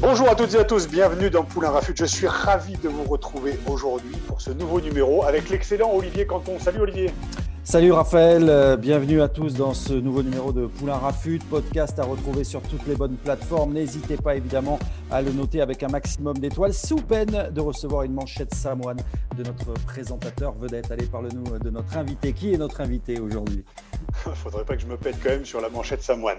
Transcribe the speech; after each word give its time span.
Bonjour 0.00 0.30
à 0.30 0.36
toutes 0.36 0.54
et 0.54 0.58
à 0.58 0.64
tous, 0.64 0.86
bienvenue 0.88 1.28
dans 1.28 1.42
Poulain 1.42 1.70
Rafut. 1.70 1.92
Je 1.96 2.04
suis 2.04 2.28
ravi 2.28 2.74
de 2.74 2.88
vous 2.88 3.02
retrouver 3.02 3.58
aujourd'hui 3.66 4.14
pour 4.28 4.40
ce 4.40 4.50
nouveau 4.52 4.80
numéro 4.80 5.24
avec 5.24 5.50
l'excellent 5.50 5.90
Olivier 5.92 6.24
Canton. 6.24 6.56
Salut 6.60 6.82
Olivier. 6.82 7.10
Salut 7.70 7.92
Raphaël, 7.92 8.48
euh, 8.48 8.78
bienvenue 8.78 9.20
à 9.20 9.28
tous 9.28 9.52
dans 9.52 9.74
ce 9.74 9.92
nouveau 9.92 10.22
numéro 10.22 10.52
de 10.52 10.66
Poulain 10.66 10.96
Rafut, 10.96 11.38
podcast 11.50 11.98
à 11.98 12.04
retrouver 12.04 12.42
sur 12.42 12.62
toutes 12.62 12.86
les 12.86 12.94
bonnes 12.94 13.18
plateformes. 13.18 13.74
N'hésitez 13.74 14.16
pas 14.16 14.36
évidemment 14.36 14.78
à 15.10 15.20
le 15.20 15.32
noter 15.32 15.60
avec 15.60 15.82
un 15.82 15.88
maximum 15.88 16.38
d'étoiles, 16.38 16.72
sous 16.72 16.96
peine 16.96 17.50
de 17.50 17.60
recevoir 17.60 18.04
une 18.04 18.14
manchette 18.14 18.54
samoine 18.54 18.96
de 19.36 19.44
notre 19.44 19.74
présentateur 19.84 20.54
vedette. 20.54 20.90
Allez, 20.90 21.04
parle-nous 21.04 21.58
de 21.58 21.68
notre 21.68 21.94
invité. 21.98 22.32
Qui 22.32 22.54
est 22.54 22.56
notre 22.56 22.80
invité 22.80 23.20
aujourd'hui? 23.20 23.62
Faudrait 24.34 24.64
pas 24.64 24.74
que 24.74 24.80
je 24.80 24.86
me 24.86 24.96
pète 24.96 25.16
quand 25.22 25.28
même 25.28 25.44
sur 25.44 25.60
la 25.60 25.68
manchette 25.68 26.02
samoine. 26.02 26.38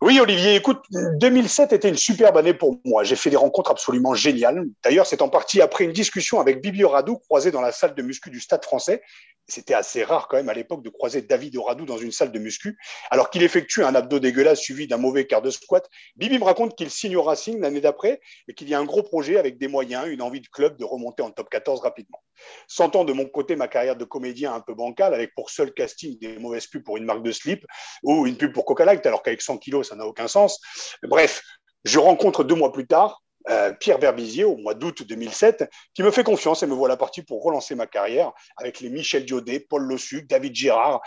Oui, 0.00 0.18
Olivier, 0.18 0.56
écoute, 0.56 0.82
2007 0.90 1.74
était 1.74 1.88
une 1.88 1.96
superbe 1.96 2.38
année 2.38 2.54
pour 2.54 2.80
moi. 2.84 3.04
J'ai 3.04 3.14
fait 3.14 3.30
des 3.30 3.36
rencontres 3.36 3.70
absolument 3.70 4.14
géniales. 4.14 4.64
D'ailleurs, 4.82 5.06
c'est 5.06 5.22
en 5.22 5.28
partie 5.28 5.62
après 5.62 5.84
une 5.84 5.92
discussion 5.92 6.40
avec 6.40 6.60
Bibi 6.60 6.84
Radou, 6.84 7.18
croisé 7.18 7.52
dans 7.52 7.60
la 7.60 7.70
salle 7.70 7.94
de 7.94 8.02
muscu 8.02 8.30
du 8.30 8.40
Stade 8.40 8.64
français. 8.64 9.00
C'était 9.48 9.74
assez 9.74 10.02
rare 10.02 10.26
quand 10.26 10.36
même 10.36 10.48
l'époque 10.56 10.82
de 10.82 10.90
croiser 10.90 11.22
David 11.22 11.56
Oradou 11.56 11.86
dans 11.86 11.98
une 11.98 12.12
salle 12.12 12.32
de 12.32 12.38
muscu, 12.38 12.76
alors 13.10 13.30
qu'il 13.30 13.42
effectue 13.42 13.84
un 13.84 13.94
abdo 13.94 14.18
dégueulasse 14.18 14.60
suivi 14.60 14.86
d'un 14.86 14.96
mauvais 14.96 15.26
quart 15.26 15.42
de 15.42 15.50
squat. 15.50 15.88
Bibi 16.16 16.38
me 16.38 16.44
raconte 16.44 16.76
qu'il 16.76 16.90
signe 16.90 17.16
au 17.16 17.22
Racing 17.22 17.60
l'année 17.60 17.80
d'après 17.80 18.20
et 18.48 18.54
qu'il 18.54 18.68
y 18.68 18.74
a 18.74 18.78
un 18.78 18.84
gros 18.84 19.02
projet 19.02 19.38
avec 19.38 19.58
des 19.58 19.68
moyens, 19.68 20.08
une 20.08 20.22
envie 20.22 20.40
de 20.40 20.48
club 20.48 20.76
de 20.76 20.84
remonter 20.84 21.22
en 21.22 21.30
top 21.30 21.48
14 21.50 21.80
rapidement. 21.80 22.22
Sentant 22.66 23.04
de 23.04 23.12
mon 23.12 23.26
côté 23.26 23.56
ma 23.56 23.68
carrière 23.68 23.96
de 23.96 24.04
comédien 24.04 24.54
un 24.54 24.60
peu 24.60 24.74
bancale, 24.74 25.14
avec 25.14 25.34
pour 25.34 25.50
seul 25.50 25.72
casting 25.72 26.18
des 26.18 26.38
mauvaises 26.38 26.66
pubs 26.66 26.82
pour 26.82 26.96
une 26.96 27.04
marque 27.04 27.22
de 27.22 27.32
slip 27.32 27.64
ou 28.02 28.26
une 28.26 28.36
pub 28.36 28.52
pour 28.52 28.64
Coca 28.64 28.84
Light, 28.84 29.04
alors 29.06 29.22
qu'avec 29.22 29.42
100 29.42 29.58
kilos, 29.58 29.88
ça 29.88 29.96
n'a 29.96 30.06
aucun 30.06 30.28
sens. 30.28 30.60
Bref, 31.02 31.42
je 31.84 31.98
rencontre 31.98 32.44
deux 32.44 32.54
mois 32.54 32.72
plus 32.72 32.86
tard 32.86 33.22
euh, 33.48 33.72
Pierre 33.72 33.98
Verbizier 33.98 34.44
au 34.44 34.56
mois 34.56 34.74
d'août 34.74 35.02
2007, 35.02 35.70
qui 35.94 36.02
me 36.02 36.10
fait 36.10 36.24
confiance 36.24 36.62
et 36.62 36.66
me 36.66 36.74
voilà 36.74 36.96
parti 36.96 37.22
pour 37.22 37.42
relancer 37.42 37.74
ma 37.74 37.86
carrière 37.86 38.32
avec 38.56 38.80
les 38.80 38.90
Michel 38.90 39.24
Diodet, 39.24 39.60
Paul 39.60 39.82
Lossuc, 39.82 40.26
David 40.26 40.54
Girard, 40.54 41.00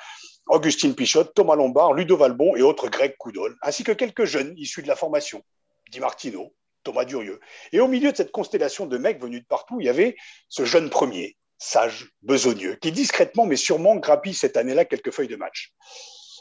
Augustine 0.47 0.95
Pichotte, 0.95 1.33
Thomas 1.33 1.55
Lombard, 1.55 1.93
Ludo 1.93 2.17
Valbon 2.17 2.55
et 2.55 2.61
autres 2.61 2.89
Greg 2.89 3.15
Coudol, 3.17 3.55
ainsi 3.61 3.83
que 3.83 3.91
quelques 3.91 4.25
jeunes 4.25 4.53
issus 4.57 4.81
de 4.81 4.87
la 4.87 4.95
formation, 4.95 5.43
Di 5.91 5.99
Martino, 5.99 6.53
Thomas 6.83 7.05
Durieux. 7.05 7.39
Et 7.71 7.79
au 7.79 7.87
milieu 7.87 8.11
de 8.11 8.17
cette 8.17 8.31
constellation 8.31 8.85
de 8.85 8.97
mecs 8.97 9.21
venus 9.21 9.41
de 9.41 9.47
partout, 9.47 9.79
il 9.79 9.85
y 9.85 9.89
avait 9.89 10.15
ce 10.47 10.65
jeune 10.65 10.89
premier, 10.89 11.37
sage, 11.57 12.09
besogneux, 12.21 12.75
qui 12.75 12.91
discrètement 12.91 13.45
mais 13.45 13.57
sûrement 13.57 13.95
grappille 13.97 14.33
cette 14.33 14.57
année-là 14.57 14.85
quelques 14.85 15.11
feuilles 15.11 15.27
de 15.27 15.35
match. 15.35 15.73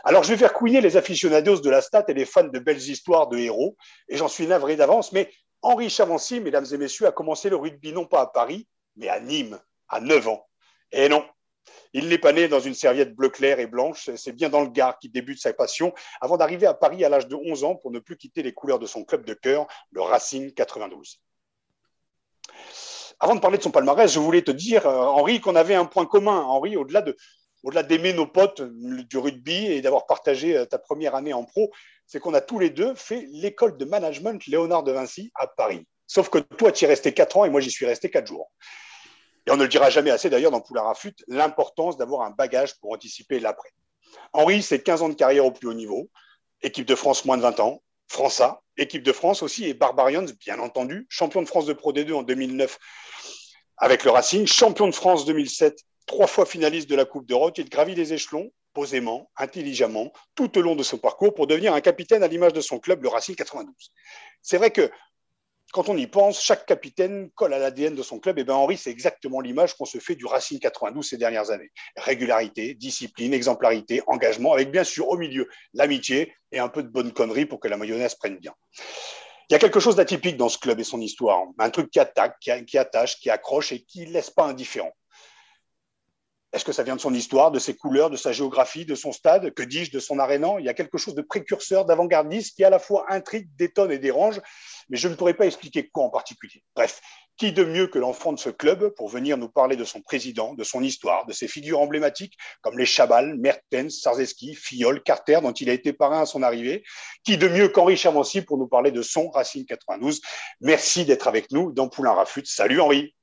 Alors, 0.05 0.23
je 0.23 0.31
vais 0.31 0.37
faire 0.37 0.53
couiner 0.53 0.81
les 0.81 0.97
aficionados 0.97 1.61
de 1.61 1.71
la 1.71 1.83
stat 1.83 2.05
et 2.09 2.15
les 2.15 2.25
fans 2.25 2.45
de 2.45 2.59
belles 2.61 2.81
histoires 2.81 3.27
de 3.29 3.37
héros, 3.37 3.77
et 4.09 4.17
j'en 4.17 4.29
suis 4.29 4.47
navré 4.47 4.77
d'avance, 4.77 5.13
mais 5.13 5.31
Henri 5.63 5.91
Chavancy, 5.91 6.41
mesdames 6.41 6.67
et 6.73 6.77
messieurs, 6.77 7.07
a 7.07 7.13
commencé 7.13 7.51
le 7.51 7.57
rugby 7.57 7.93
non 7.93 8.07
pas 8.07 8.23
à 8.23 8.27
Paris, 8.27 8.69
mais 8.97 9.09
à 9.09 9.21
Nîmes, 9.21 9.61
à 9.89 10.01
9 10.01 10.29
ans. 10.29 10.47
Et 10.93 11.09
non, 11.09 11.25
il 11.93 12.09
n'est 12.09 12.19
pas 12.19 12.33
né 12.33 12.49
dans 12.49 12.61
une 12.61 12.75
serviette 12.75 13.15
bleu 13.15 13.29
clair 13.29 13.59
et 13.61 13.67
blanche, 13.67 14.11
c'est 14.17 14.33
bien 14.33 14.49
dans 14.49 14.61
le 14.61 14.69
Gard 14.69 14.99
qu'il 14.99 15.13
débute 15.13 15.41
sa 15.41 15.53
passion, 15.53 15.93
avant 16.21 16.37
d'arriver 16.37 16.67
à 16.67 16.75
Paris 16.75 17.05
à 17.05 17.09
l'âge 17.09 17.29
de 17.29 17.37
11 17.37 17.65
ans 17.65 17.77
pour 17.77 17.91
ne 17.91 17.99
plus 17.99 18.17
quitter 18.17 18.43
les 18.43 18.53
couleurs 18.53 18.79
de 18.79 18.87
son 18.87 19.05
club 19.05 19.25
de 19.25 19.35
cœur, 19.35 19.67
le 19.91 20.03
Racing 20.03 20.53
92. 20.53 21.21
Avant 23.21 23.35
de 23.35 23.41
parler 23.41 23.59
de 23.59 23.63
son 23.63 23.71
palmarès, 23.71 24.13
je 24.13 24.21
voulais 24.21 24.43
te 24.43 24.53
dire, 24.53 24.87
euh, 24.87 24.97
Henri, 24.97 25.41
qu'on 25.41 25.57
avait 25.57 25.75
un 25.75 25.87
point 25.87 26.07
commun. 26.07 26.41
Henri, 26.43 26.77
au-delà 26.77 27.03
de, 27.03 27.17
au-delà 27.65 27.83
d'aimer 27.83 28.13
nos 28.13 28.29
potes 28.29 28.63
du 28.63 29.19
rugby 29.19 29.67
et 29.67 29.81
d'avoir 29.81 30.07
partagé 30.07 30.57
euh, 30.57 30.67
ta 30.67 30.79
première 30.79 31.17
année 31.17 31.33
en 31.33 31.45
pro, 31.45 31.73
c'est 32.09 32.19
qu'on 32.19 32.35
a 32.35 32.41
tous 32.41 32.59
les 32.59 32.71
deux 32.71 32.95
fait 32.95 33.29
l'école 33.31 33.77
de 33.77 33.85
management 33.85 34.45
Léonard 34.47 34.83
de 34.83 34.91
Vinci 34.91 35.31
à 35.35 35.47
Paris. 35.47 35.87
Sauf 36.07 36.31
que 36.31 36.39
toi, 36.39 36.73
tu 36.73 36.85
y 36.85 36.87
es 36.87 36.89
resté 36.89 37.13
4 37.13 37.37
ans 37.37 37.45
et 37.45 37.51
moi, 37.51 37.61
j'y 37.61 37.71
suis 37.71 37.87
resté 37.87 38.11
4 38.11 38.27
jours. 38.27 38.51
Et 39.47 39.51
on 39.51 39.57
ne 39.57 39.63
le 39.63 39.69
dira 39.69 39.91
jamais 39.91 40.11
assez 40.11 40.31
d'ailleurs 40.31 40.51
dans 40.51 40.61
Poulain 40.61 40.83
Rafut, 40.83 41.15
l'importance 41.29 41.99
d'avoir 41.99 42.23
un 42.23 42.31
bagage 42.31 42.75
pour 42.81 42.93
anticiper 42.93 43.39
l'après. 43.39 43.69
Henri, 44.33 44.63
c'est 44.63 44.83
15 44.83 45.03
ans 45.03 45.09
de 45.11 45.15
carrière 45.15 45.45
au 45.45 45.53
plus 45.53 45.69
haut 45.69 45.75
niveau, 45.75 46.09
équipe 46.63 46.87
de 46.87 46.95
France 46.95 47.27
moins 47.27 47.37
de 47.37 47.43
20 47.43 47.61
ans, 47.61 47.83
France 48.09 48.41
A, 48.41 48.63
équipe 48.79 49.03
de 49.03 49.13
France 49.13 49.43
aussi, 49.43 49.67
et 49.67 49.75
Barbarians, 49.75 50.25
bien 50.41 50.59
entendu, 50.59 51.07
champion 51.11 51.43
de 51.43 51.47
France 51.47 51.67
de 51.67 51.75
Pro 51.75 51.93
D2 51.93 52.15
en 52.15 52.23
2009 52.23 52.79
avec 53.77 54.03
le 54.03 54.11
Racing, 54.11 54.47
champion 54.47 54.89
de 54.89 54.95
France 54.95 55.25
2007 55.25 55.79
trois 56.07 56.27
fois 56.27 56.47
finaliste 56.47 56.89
de 56.89 56.97
la 56.97 57.05
Coupe 57.05 57.27
d'Europe, 57.27 57.57
il 57.59 57.69
gravit 57.69 57.95
les 57.95 58.15
échelons 58.15 58.51
posément, 58.79 59.29
intelligemment, 59.37 60.13
tout 60.37 60.57
au 60.57 60.63
long 60.63 60.77
de 60.77 60.85
son 60.85 60.99
parcours 60.99 61.35
pour 61.35 61.49
devenir 61.49 61.75
un 61.75 61.81
capitaine 61.81 62.23
à 62.23 62.29
l'image 62.29 62.53
de 62.53 62.61
son 62.61 62.79
club, 62.79 63.03
le 63.03 63.09
Racing 63.09 63.35
92. 63.35 63.75
C'est 64.41 64.57
vrai 64.57 64.71
que 64.71 64.89
quand 65.73 65.89
on 65.89 65.97
y 65.97 66.07
pense, 66.07 66.41
chaque 66.41 66.65
capitaine 66.65 67.29
colle 67.35 67.55
à 67.55 67.59
l'ADN 67.59 67.97
de 67.97 68.05
son 68.05 68.21
club. 68.21 68.39
Et 68.39 68.45
bien 68.45 68.55
Henri, 68.55 68.77
c'est 68.77 68.93
exactement 68.93 69.41
l'image 69.41 69.75
qu'on 69.75 69.85
se 69.85 69.99
fait 69.99 70.15
du 70.15 70.27
Racing 70.27 70.61
92 70.61 71.05
ces 71.05 71.17
dernières 71.17 71.51
années. 71.51 71.73
Régularité, 71.97 72.75
discipline, 72.75 73.35
exemplarité, 73.35 74.01
engagement, 74.07 74.53
avec 74.53 74.71
bien 74.71 74.85
sûr 74.85 75.09
au 75.09 75.19
milieu 75.19 75.49
l'amitié 75.75 76.33
et 76.53 76.61
un 76.61 76.69
peu 76.69 76.85
de 76.85 76.89
bonne 76.89 77.13
connerie 77.13 77.47
pour 77.47 77.59
que 77.59 77.67
la 77.67 77.77
mayonnaise 77.77 78.15
prenne 78.15 78.37
bien. 78.37 78.55
Il 79.51 79.55
y 79.55 79.57
a 79.57 79.59
quelque 79.59 79.81
chose 79.81 79.97
d'atypique 79.97 80.37
dans 80.37 80.49
ce 80.49 80.59
club 80.59 80.79
et 80.79 80.85
son 80.85 81.01
histoire. 81.01 81.43
Un 81.59 81.71
truc 81.71 81.91
qui 81.91 81.99
attaque, 81.99 82.37
qui 82.39 82.79
attache, 82.79 83.19
qui 83.19 83.29
accroche 83.29 83.73
et 83.73 83.83
qui 83.83 84.07
ne 84.07 84.13
laisse 84.13 84.31
pas 84.31 84.45
indifférent. 84.45 84.93
Est-ce 86.53 86.65
que 86.65 86.73
ça 86.73 86.83
vient 86.83 86.97
de 86.97 87.01
son 87.01 87.13
histoire, 87.13 87.51
de 87.51 87.59
ses 87.59 87.77
couleurs, 87.77 88.09
de 88.09 88.17
sa 88.17 88.33
géographie, 88.33 88.87
de 88.87 88.95
son 88.95 89.13
stade? 89.13 89.53
Que 89.53 89.63
dis-je 89.63 89.91
de 89.91 89.99
son 89.99 90.19
arénan 90.19 90.59
Il 90.59 90.65
y 90.65 90.71
a 90.71 90.75
quelque 90.75 90.97
chose 90.97 91.15
de 91.15 91.21
précurseur, 91.21 91.85
d'avant-gardiste 91.85 92.57
qui 92.57 92.65
à 92.65 92.71
la 92.71 92.79
fois 92.79 93.05
intrigue, 93.09 93.49
détonne 93.57 93.93
et 93.93 93.99
dérange, 93.99 94.41
mais 94.89 94.97
je 94.97 95.09
ne 95.09 95.15
pourrais 95.15 95.35
pas 95.35 95.45
expliquer 95.45 95.89
quoi 95.89 96.05
en 96.05 96.11
particulier. 96.11 96.63
Bref, 96.75 97.03
qui 97.37 97.53
de 97.53 97.65
mieux 97.65 97.87
que 97.87 97.99
l'enfant 97.99 98.33
de 98.33 98.39
ce 98.39 98.49
club 98.49 98.89
pour 98.97 99.11
venir 99.11 99.37
nous 99.37 99.51
parler 99.51 99.77
de 99.77 99.85
son 99.85 100.01
président, 100.01 100.55
de 100.55 100.65
son 100.65 100.83
histoire, 100.83 101.27
de 101.27 101.33
ses 101.33 101.49
figures 101.49 101.81
emblématiques 101.81 102.37
comme 102.63 102.79
les 102.79 102.87
Chabal, 102.87 103.37
Mertens, 103.37 103.91
Sarzeski, 103.91 104.55
Fiol, 104.55 105.03
Carter, 105.03 105.41
dont 105.43 105.53
il 105.53 105.69
a 105.69 105.75
été 105.75 105.93
parrain 105.93 106.23
à 106.23 106.27
son 106.27 106.43
arrivée? 106.43 106.83
Qui 107.25 107.37
de 107.37 107.47
mieux 107.47 107.69
qu'Henri 107.69 107.97
Chavancy 107.97 108.41
pour 108.41 108.57
nous 108.57 108.67
parler 108.67 108.91
de 108.91 109.03
son 109.03 109.29
Racing 109.29 109.67
92 109.67 110.23
Merci 110.63 111.05
d'être 111.05 111.29
avec 111.29 111.53
nous 111.53 111.73
dans 111.73 111.89
Poulain 111.89 112.13
Rafut. 112.13 112.45
Salut 112.47 112.81
Henri. 112.81 113.15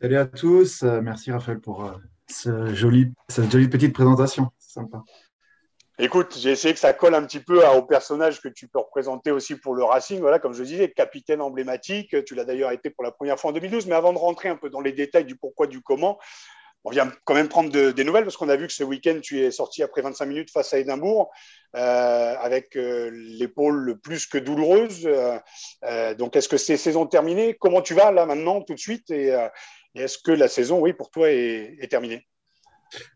Salut 0.00 0.18
à 0.18 0.26
tous, 0.26 0.82
euh, 0.82 1.00
merci 1.00 1.32
Raphaël 1.32 1.58
pour 1.58 1.86
euh, 1.86 1.92
ce 2.28 2.74
joli, 2.74 3.12
cette 3.28 3.50
jolie 3.50 3.68
petite 3.68 3.92
présentation. 3.92 4.50
Sympa. 4.58 5.02
Écoute, 5.98 6.36
j'ai 6.38 6.50
essayé 6.50 6.74
que 6.74 6.80
ça 6.80 6.92
colle 6.92 7.14
un 7.14 7.24
petit 7.24 7.40
peu 7.40 7.66
au 7.68 7.82
personnage 7.82 8.42
que 8.42 8.48
tu 8.48 8.68
peux 8.68 8.80
représenter 8.80 9.30
aussi 9.30 9.56
pour 9.56 9.74
le 9.74 9.82
Racing. 9.82 10.20
Voilà, 10.20 10.38
comme 10.38 10.52
je 10.52 10.62
disais, 10.62 10.90
capitaine 10.90 11.40
emblématique. 11.40 12.22
Tu 12.26 12.34
l'as 12.34 12.44
d'ailleurs 12.44 12.70
été 12.70 12.90
pour 12.90 13.02
la 13.02 13.12
première 13.12 13.38
fois 13.38 13.50
en 13.50 13.54
2012. 13.54 13.86
Mais 13.86 13.94
avant 13.94 14.12
de 14.12 14.18
rentrer 14.18 14.50
un 14.50 14.56
peu 14.56 14.68
dans 14.68 14.82
les 14.82 14.92
détails 14.92 15.24
du 15.24 15.36
pourquoi, 15.36 15.66
du 15.66 15.80
comment, 15.80 16.18
on 16.86 16.90
vient 16.90 17.10
quand 17.24 17.34
même 17.34 17.48
prendre 17.48 17.70
des 17.70 18.04
nouvelles 18.04 18.22
parce 18.22 18.36
qu'on 18.36 18.48
a 18.48 18.54
vu 18.54 18.68
que 18.68 18.72
ce 18.72 18.84
week-end, 18.84 19.18
tu 19.20 19.40
es 19.40 19.50
sorti 19.50 19.82
après 19.82 20.02
25 20.02 20.24
minutes 20.26 20.50
face 20.52 20.72
à 20.72 20.78
Édimbourg 20.78 21.32
euh, 21.74 22.34
avec 22.38 22.76
euh, 22.76 23.10
l'épaule 23.12 23.98
plus 24.00 24.26
que 24.26 24.38
douloureuse. 24.38 25.04
Euh, 25.04 26.14
donc, 26.14 26.36
est-ce 26.36 26.48
que 26.48 26.56
c'est 26.56 26.76
saison 26.76 27.06
terminée? 27.06 27.56
Comment 27.58 27.82
tu 27.82 27.94
vas 27.94 28.12
là 28.12 28.24
maintenant, 28.24 28.60
tout 28.60 28.74
de 28.74 28.78
suite? 28.78 29.12
Est-ce 29.96 30.18
que 30.18 30.32
la 30.32 30.48
saison, 30.48 30.80
oui, 30.80 30.92
pour 30.92 31.10
toi, 31.10 31.30
est, 31.30 31.88
terminée? 31.90 32.26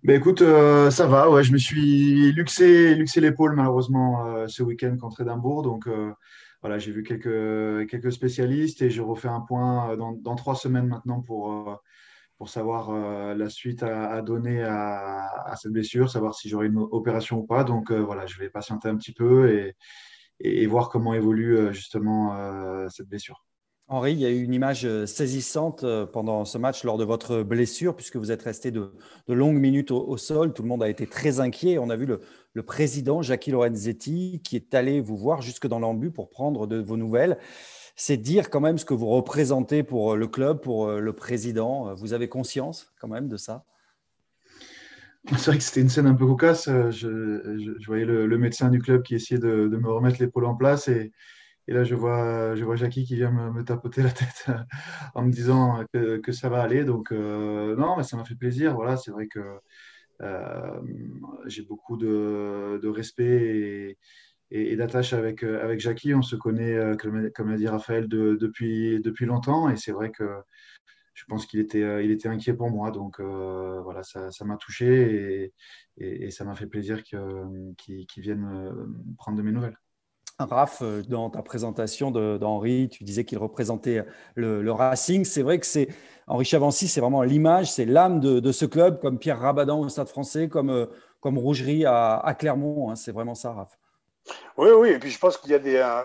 Ben 0.02 0.16
écoute, 0.16 0.42
euh, 0.42 0.90
ça 0.90 1.06
va. 1.06 1.30
Ouais, 1.30 1.44
je 1.44 1.52
me 1.52 1.58
suis 1.58 2.32
luxé, 2.32 2.94
luxé 2.94 3.20
l'épaule 3.20 3.54
malheureusement 3.54 4.26
euh, 4.26 4.46
ce 4.48 4.62
week-end 4.62 4.96
contre 5.00 5.20
Édimbourg. 5.20 5.62
Donc 5.62 5.86
euh, 5.86 6.12
voilà, 6.60 6.78
j'ai 6.78 6.90
vu 6.90 7.02
quelques, 7.04 7.88
quelques 7.88 8.12
spécialistes 8.12 8.82
et 8.82 8.90
je 8.90 9.00
refais 9.00 9.28
un 9.28 9.40
point 9.40 9.96
dans, 9.96 10.34
trois 10.34 10.56
semaines 10.56 10.88
maintenant 10.88 11.20
pour, 11.20 11.80
pour 12.36 12.48
savoir 12.48 12.92
la 13.34 13.48
suite 13.48 13.82
à, 13.82 14.20
donner 14.20 14.62
à, 14.62 15.54
cette 15.56 15.72
blessure, 15.72 16.10
savoir 16.10 16.34
si 16.34 16.48
j'aurai 16.48 16.66
une 16.66 16.78
opération 16.78 17.38
ou 17.38 17.46
pas. 17.46 17.64
Donc 17.64 17.92
voilà, 17.92 18.26
je 18.26 18.38
vais 18.38 18.50
patienter 18.50 18.88
un 18.88 18.96
petit 18.96 19.12
peu 19.12 19.50
et, 19.50 19.74
et 20.40 20.66
voir 20.66 20.90
comment 20.90 21.14
évolue 21.14 21.72
justement 21.72 22.88
cette 22.90 23.08
blessure. 23.08 23.42
Henri, 23.92 24.12
il 24.12 24.20
y 24.20 24.24
a 24.24 24.30
eu 24.30 24.44
une 24.44 24.54
image 24.54 24.86
euh, 24.86 25.04
saisissante 25.04 25.82
euh, 25.82 26.06
pendant 26.06 26.44
ce 26.44 26.58
match 26.58 26.84
lors 26.84 26.96
de 26.96 27.02
votre 27.02 27.42
blessure, 27.42 27.96
puisque 27.96 28.14
vous 28.14 28.30
êtes 28.30 28.42
resté 28.42 28.70
de, 28.70 28.92
longues 29.26 29.58
minutes 29.58 29.90
au, 29.90 30.16
sol. 30.16 30.52
Tout 30.52 30.62
le 30.62 30.68
monde 30.68 30.84
a 30.84 30.88
été 30.88 31.08
très 31.08 31.40
inquiet. 31.40 31.76
On 31.76 31.90
a 31.90 31.96
vu 31.96 32.06
le, 32.06 32.62
président, 32.62 33.20
Jackie 33.20 33.50
Lorenzetti, 33.50 34.42
qui 34.44 34.54
est 34.54 34.74
allé 34.74 35.00
vous 35.00 35.16
voir 35.16 35.42
jusque 35.42 35.66
dans 35.66 35.80
l'ambu 35.80 36.12
pour 36.12 36.30
prendre 36.30 36.68
de 36.68 36.76
vos 36.76 36.96
nouvelles. 36.96 37.36
C'est 37.96 38.16
dire 38.16 38.48
quand 38.48 38.60
même 38.60 38.78
ce 38.78 38.84
que 38.84 38.94
vous 38.94 39.08
représentez 39.08 39.82
pour 39.82 40.14
le 40.14 40.28
club, 40.28 40.60
pour 40.60 40.86
euh, 40.86 41.00
le 41.00 41.12
président. 41.12 41.92
Vous 41.96 42.12
avez 42.12 42.28
conscience 42.28 42.92
quand 43.00 43.08
même 43.08 43.26
de 43.26 43.36
ça? 43.36 43.64
C'est 45.30 45.46
vrai 45.46 45.58
que 45.58 45.64
c'était 45.64 45.80
une 45.80 45.88
scène 45.88 46.06
un 46.06 46.14
peu 46.14 46.26
cocasse. 46.26 46.66
Je, 46.90 47.84
voyais 47.86 48.04
le, 48.04 48.38
médecin 48.38 48.68
du 48.68 48.78
club 48.78 49.02
qui 49.02 49.16
essayait 49.16 49.40
de, 49.40 49.66
de 49.66 49.76
me 49.76 49.90
remettre 49.90 50.20
l'épaule 50.20 50.44
en 50.44 50.54
place 50.54 50.86
et, 50.86 51.10
et 51.70 51.72
là, 51.72 51.84
je 51.84 51.94
vois, 51.94 52.56
je 52.56 52.64
vois 52.64 52.74
Jackie 52.74 53.04
qui 53.04 53.14
vient 53.14 53.30
me, 53.30 53.62
tapoter 53.62 54.02
la 54.02 54.10
tête 54.10 54.46
en 55.14 55.22
me 55.22 55.30
disant 55.30 55.84
que, 55.92 56.32
ça 56.32 56.48
va 56.48 56.62
aller. 56.62 56.84
Donc, 56.84 57.12
euh, 57.12 57.76
non, 57.76 57.96
mais 57.96 58.02
ça 58.02 58.16
m'a 58.16 58.24
fait 58.24 58.34
plaisir. 58.34 58.74
Voilà, 58.74 58.96
c'est 58.96 59.12
vrai 59.12 59.28
que 59.28 59.38
euh, 60.20 60.80
j'ai 61.46 61.62
beaucoup 61.62 61.96
de, 61.96 62.88
respect 62.88 63.96
et, 64.50 64.76
d'attache 64.76 65.12
avec, 65.12 65.44
avec 65.44 65.78
Jackie. 65.78 66.12
On 66.12 66.22
se 66.22 66.34
connaît, 66.34 66.74
euh, 66.74 66.96
comme, 66.96 67.50
l'a 67.50 67.56
dit 67.56 67.68
Raphaël, 67.68 68.08
depuis, 68.08 69.00
depuis 69.00 69.26
longtemps. 69.26 69.70
Et 69.70 69.76
c'est 69.76 69.92
vrai 69.92 70.10
que 70.10 70.42
je 71.14 71.24
pense 71.28 71.46
qu'il 71.46 71.60
était, 71.60 72.04
il 72.04 72.10
était 72.10 72.28
inquiet 72.28 72.54
pour 72.54 72.70
moi. 72.70 72.90
Donc, 72.90 73.20
voilà, 73.20 74.02
ça 74.02 74.44
m'a 74.44 74.56
touché 74.56 75.52
et, 75.98 76.30
ça 76.32 76.44
m'a 76.44 76.56
fait 76.56 76.66
plaisir 76.66 77.04
qu'il 77.04 78.06
vienne 78.16 78.72
prendre 79.18 79.38
de 79.38 79.42
mes 79.42 79.52
nouvelles. 79.52 79.76
Raph, 80.44 80.82
euh, 80.82 81.02
dans 81.02 81.30
ta 81.30 81.42
présentation 81.42 82.10
d'Henri, 82.10 82.88
tu 82.90 83.04
disais 83.04 83.24
qu'il 83.24 83.38
représentait 83.38 84.04
le, 84.34 84.70
Racing. 84.72 85.24
C'est 85.24 85.42
vrai 85.42 85.58
que 85.58 85.66
c'est 85.66 85.88
Henri 86.26 86.44
Chavancy, 86.44 86.88
c'est 86.88 87.00
vraiment 87.00 87.22
l'image, 87.22 87.70
c'est 87.70 87.84
l'âme 87.84 88.20
de, 88.20 88.52
ce 88.52 88.64
club, 88.64 89.00
comme 89.00 89.18
Pierre 89.18 89.40
Rabadan 89.40 89.80
au 89.80 89.88
Stade 89.88 90.08
français, 90.08 90.48
comme, 90.48 90.70
euh, 90.70 90.86
comme 91.20 91.38
Rougerie 91.38 91.84
à, 91.86 92.34
Clermont. 92.38 92.90
Hein. 92.90 92.96
c'est 92.96 93.12
vraiment 93.12 93.34
ça, 93.34 93.52
Raph. 93.52 93.78
Oui, 94.56 94.68
oui. 94.76 94.88
Et 94.90 94.98
puis 94.98 95.10
je 95.10 95.18
pense 95.18 95.36
qu'il 95.36 95.50
y 95.50 95.54
a 95.54 95.58
des. 95.58 95.76
Euh, 95.76 96.02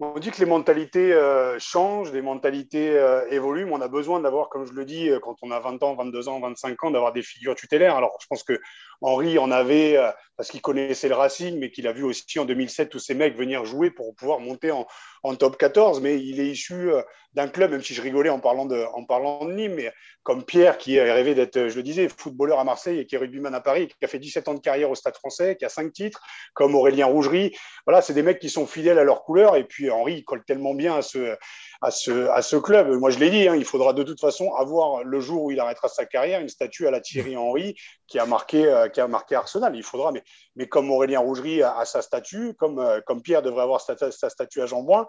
on 0.00 0.18
dit 0.20 0.30
que 0.30 0.38
les 0.38 0.46
mentalités 0.46 1.12
euh, 1.12 1.58
changent, 1.58 2.12
les 2.12 2.22
mentalités 2.22 2.90
euh, 2.90 3.26
évoluent, 3.30 3.68
on 3.70 3.80
a 3.80 3.88
besoin 3.88 4.20
d'avoir, 4.20 4.48
comme 4.48 4.64
je 4.64 4.72
le 4.72 4.84
dis, 4.84 5.10
euh, 5.10 5.18
quand 5.18 5.36
on 5.42 5.50
a 5.50 5.58
20 5.58 5.82
ans, 5.82 5.96
22 5.96 6.28
ans, 6.28 6.38
25 6.38 6.84
ans, 6.84 6.90
d'avoir 6.92 7.12
des 7.12 7.22
figures 7.22 7.56
tutélaires. 7.56 7.96
Alors, 7.96 8.16
je 8.20 8.26
pense 8.28 8.44
que 8.44 8.60
Henri 9.00 9.38
en 9.38 9.50
avait 9.50 9.96
parce 10.36 10.50
qu'il 10.50 10.60
connaissait 10.60 11.08
le 11.08 11.14
Racing, 11.14 11.58
mais 11.58 11.70
qu'il 11.70 11.86
a 11.86 11.92
vu 11.92 12.04
aussi 12.04 12.38
en 12.38 12.44
2007 12.44 12.90
tous 12.90 12.98
ces 12.98 13.14
mecs 13.14 13.36
venir 13.36 13.64
jouer 13.64 13.90
pour 13.90 14.14
pouvoir 14.14 14.40
monter 14.40 14.70
en, 14.70 14.86
en 15.22 15.34
top 15.34 15.56
14. 15.56 16.00
Mais 16.00 16.20
il 16.20 16.40
est 16.40 16.48
issu 16.48 16.90
d'un 17.34 17.48
club, 17.48 17.70
même 17.70 17.82
si 17.82 17.94
je 17.94 18.02
rigolais 18.02 18.30
en 18.30 18.40
parlant 18.40 18.66
de, 18.66 18.84
en 18.94 19.04
parlant 19.04 19.44
de 19.44 19.52
Nîmes, 19.52 19.74
mais 19.74 19.92
comme 20.22 20.44
Pierre, 20.44 20.76
qui 20.76 20.98
a 20.98 21.04
rêvé 21.14 21.34
d'être, 21.34 21.68
je 21.68 21.76
le 21.76 21.82
disais, 21.82 22.08
footballeur 22.08 22.58
à 22.58 22.64
Marseille 22.64 22.98
et 22.98 23.06
qui 23.06 23.14
est 23.14 23.18
rugbyman 23.18 23.54
à 23.54 23.60
Paris, 23.60 23.88
qui 23.88 24.04
a 24.04 24.08
fait 24.08 24.18
17 24.18 24.48
ans 24.48 24.54
de 24.54 24.60
carrière 24.60 24.90
au 24.90 24.94
Stade 24.94 25.16
français, 25.16 25.56
qui 25.56 25.64
a 25.64 25.70
5 25.70 25.90
titres, 25.92 26.20
comme 26.52 26.74
Aurélien 26.74 27.06
Rougerie. 27.06 27.56
Voilà, 27.86 28.02
c'est 28.02 28.12
des 28.12 28.22
mecs 28.22 28.38
qui 28.38 28.50
sont 28.50 28.66
fidèles 28.66 28.98
à 28.98 29.04
leur 29.04 29.22
couleur. 29.22 29.56
Et 29.56 29.64
puis, 29.64 29.90
Henri, 29.90 30.16
il 30.16 30.24
colle 30.24 30.44
tellement 30.44 30.74
bien 30.74 30.96
à 30.96 31.02
ce, 31.02 31.34
à 31.80 31.90
ce, 31.90 32.28
à 32.28 32.42
ce 32.42 32.56
club. 32.56 32.90
Moi, 32.90 33.10
je 33.10 33.18
l'ai 33.18 33.30
dit, 33.30 33.48
hein, 33.48 33.54
il 33.56 33.64
faudra 33.64 33.94
de 33.94 34.02
toute 34.02 34.20
façon 34.20 34.52
avoir 34.54 35.02
le 35.02 35.20
jour 35.20 35.44
où 35.44 35.50
il 35.50 35.60
arrêtera 35.60 35.88
sa 35.88 36.04
carrière 36.04 36.40
une 36.40 36.50
statue 36.50 36.86
à 36.86 36.90
la 36.90 37.00
Thierry 37.00 37.36
Henry 37.36 37.74
qui 38.06 38.18
a 38.18 38.26
marqué, 38.26 38.66
euh, 38.66 38.88
qui 38.88 39.00
a 39.00 39.08
marqué 39.08 39.34
Arsenal. 39.34 39.74
Il 39.76 39.82
faudra, 39.82 40.12
mais, 40.12 40.22
mais 40.56 40.68
comme 40.68 40.90
Aurélien 40.90 41.20
Rougerie 41.20 41.62
a, 41.62 41.84
sa 41.84 42.02
statue, 42.02 42.54
comme, 42.58 42.78
euh, 42.80 43.00
comme 43.06 43.22
Pierre 43.22 43.42
devrait 43.42 43.62
avoir 43.62 43.80
sa, 43.80 43.96
statue 44.10 44.60
à 44.60 44.66
Jean 44.66 44.82
Boin. 44.82 45.06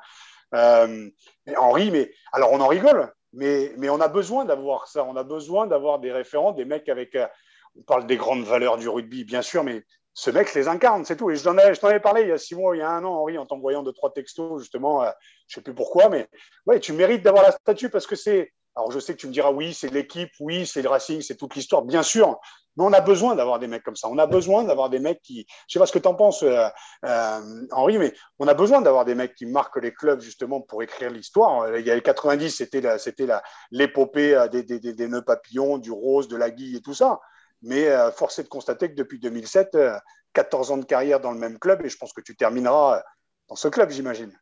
Euh, 0.56 1.10
alors 1.46 2.52
on 2.52 2.60
en 2.60 2.68
rigole, 2.68 3.14
mais, 3.34 3.72
on 3.90 4.02
a 4.02 4.08
besoin 4.08 4.46
d'avoir 4.46 4.88
ça. 4.88 5.04
On 5.04 5.16
a 5.16 5.24
besoin 5.24 5.68
d'avoir 5.68 6.00
des 6.00 6.12
référents, 6.12 6.52
des 6.52 6.66
mecs 6.66 6.90
avec. 6.90 7.18
on 7.78 7.82
parle 7.84 8.08
des 8.08 8.18
grandes 8.18 8.44
valeurs 8.44 8.78
du 8.78 8.90
rugby, 8.90 9.24
bien 9.24 9.42
sûr, 9.42 9.64
mais 9.64 9.84
ce 10.20 10.32
mec 10.32 10.54
les 10.54 10.68
incarne, 10.68 11.06
c'est 11.06 11.16
tout. 11.16 11.30
Et 11.30 11.38
je 11.38 11.44
t'en 11.44 11.58
avais, 11.58 12.00
parlé 12.00 12.24
il 12.24 12.28
y 12.28 12.32
a 12.32 12.38
six 12.38 12.56
mois, 12.56 12.76
il 12.76 12.80
y 12.80 12.82
a 12.82 12.90
un 12.90 13.04
an, 13.06 13.22
Henri, 13.22 13.38
en 13.38 13.46
t'envoyant 13.46 13.84
deux, 13.84 13.94
trois 13.94 14.12
textos, 14.12 14.62
justement, 14.62 15.02
euh, 15.04 15.12
je 15.48 15.54
ne 15.54 15.56
sais 15.56 15.62
plus 15.62 15.74
pourquoi, 15.74 16.10
mais 16.10 16.28
ouais, 16.66 16.80
tu 16.80 16.92
mérites 16.92 17.24
d'avoir 17.24 17.44
la 17.44 17.52
statue 17.52 17.90
parce 17.90 18.06
que 18.06 18.16
c'est. 18.16 18.52
Alors, 18.76 18.92
je 18.92 19.00
sais 19.00 19.14
que 19.14 19.20
tu 19.20 19.28
me 19.28 19.34
diras, 19.34 19.52
oui, 19.52 19.74
c'est 19.74 19.90
l'équipe, 19.90 20.32
oui, 20.40 20.66
c'est 20.66 20.82
le 20.82 20.90
Racing, 20.90 21.22
c'est 21.22 21.36
toute 21.36 21.56
l'histoire, 21.56 21.82
bien 21.82 22.04
sûr, 22.04 22.40
mais 22.78 22.86
on 22.86 22.94
a 22.94 23.02
besoin 23.02 23.36
d'avoir 23.36 23.60
des 23.60 23.68
mecs 23.68 23.84
comme 23.84 23.96
ça. 23.96 24.08
On 24.08 24.18
a 24.18 24.28
besoin 24.28 24.64
d'avoir 24.64 24.90
des 24.90 25.00
mecs 25.00 25.22
qui. 25.22 25.46
Je 25.68 25.74
sais 25.74 25.80
pas 25.80 25.86
ce 25.86 25.92
que 25.92 26.00
tu 26.00 26.08
en 26.08 26.16
penses, 26.16 26.44
euh, 26.44 26.68
euh, 27.06 27.66
Henri, 27.72 27.98
mais 27.98 28.14
on 28.38 28.48
a 28.48 28.54
besoin 28.54 28.82
d'avoir 28.82 29.06
des 29.06 29.16
mecs 29.16 29.36
qui 29.36 29.46
marquent 29.46 29.82
les 29.82 29.94
clubs, 29.94 30.22
justement, 30.22 30.62
pour 30.62 30.82
écrire 30.84 31.10
l'histoire. 31.10 31.78
Il 31.78 31.86
y 31.86 31.92
a 31.92 31.96
les 31.96 32.02
90, 32.02 32.50
c'était 32.50 32.82
l'épopée 33.72 34.48
des, 34.52 34.64
des, 34.64 34.80
des, 34.80 34.94
des 34.94 35.08
nœuds 35.08 35.24
papillons, 35.24 35.78
du 35.78 35.92
rose, 35.92 36.28
de 36.28 36.38
la 36.38 36.52
guille 36.52 36.78
et 36.78 36.82
tout 36.82 36.94
ça. 36.94 37.20
Mais 37.62 37.88
euh, 37.88 38.12
force 38.12 38.40
est 38.40 38.44
de 38.44 38.48
constater 38.48 38.90
que 38.90 38.96
depuis 38.96 39.20
2007, 39.20 39.78
14 40.34 40.72
euh, 40.72 40.74
ans 40.74 40.78
de 40.78 40.86
carrière 40.86 41.20
dans 41.20 41.32
le 41.32 41.40
même 41.40 41.60
club, 41.60 41.86
et 41.86 41.90
je 41.90 41.98
pense 41.98 42.14
que 42.14 42.22
tu 42.22 42.36
termineras 42.36 42.98
euh, 42.98 43.02
dans 43.50 43.56
ce 43.56 43.68
club, 43.68 43.90
j'imagine. 43.90 44.38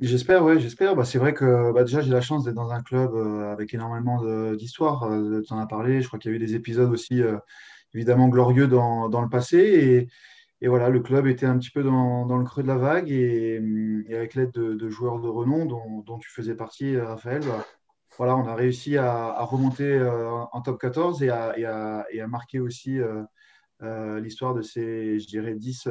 J'espère, 0.00 0.44
oui, 0.44 0.60
j'espère. 0.60 0.94
Bah, 0.94 1.04
c'est 1.04 1.18
vrai 1.18 1.34
que 1.34 1.72
bah, 1.72 1.82
déjà, 1.84 2.00
j'ai 2.00 2.10
la 2.10 2.20
chance 2.20 2.44
d'être 2.44 2.54
dans 2.54 2.70
un 2.70 2.82
club 2.82 3.14
avec 3.16 3.74
énormément 3.74 4.22
d'histoire. 4.54 5.08
tu 5.44 5.52
en 5.52 5.58
as 5.58 5.66
parlé. 5.66 6.02
Je 6.02 6.06
crois 6.06 6.18
qu'il 6.18 6.30
y 6.30 6.34
a 6.34 6.36
eu 6.36 6.40
des 6.40 6.54
épisodes 6.54 6.90
aussi 6.90 7.22
évidemment 7.94 8.28
glorieux 8.28 8.68
dans, 8.68 9.08
dans 9.08 9.22
le 9.22 9.28
passé. 9.28 10.08
Et, 10.60 10.68
voilà, 10.68 10.88
le 10.88 11.00
club 11.00 11.26
était 11.26 11.46
un 11.46 11.58
petit 11.58 11.70
peu 11.70 11.82
dans, 11.82 12.26
dans 12.26 12.36
le 12.36 12.44
creux 12.44 12.62
de 12.62 12.68
la 12.68 12.76
vague. 12.76 13.10
Et, 13.10 13.60
avec 14.10 14.34
l'aide 14.34 14.52
de, 14.52 14.88
joueurs 14.88 15.20
de 15.20 15.28
renom 15.28 15.66
dont, 15.66 16.18
tu 16.18 16.30
faisais 16.30 16.54
partie, 16.54 16.98
Raphaël, 16.98 17.42
bah, 17.44 17.64
voilà, 18.18 18.36
on 18.36 18.46
a 18.46 18.54
réussi 18.54 18.96
à, 18.96 19.42
remonter 19.44 19.84
euh, 19.84 20.30
en 20.52 20.60
top 20.60 20.80
14 20.80 21.22
et 21.22 21.30
à, 21.30 21.54
et 21.58 22.20
à, 22.20 22.26
marquer 22.26 22.58
aussi 22.58 22.98
euh, 22.98 23.22
euh, 23.82 24.20
l'histoire 24.20 24.54
de 24.54 24.62
ces, 24.62 25.20
je 25.20 25.26
dirais, 25.28 25.54
10, 25.54 25.88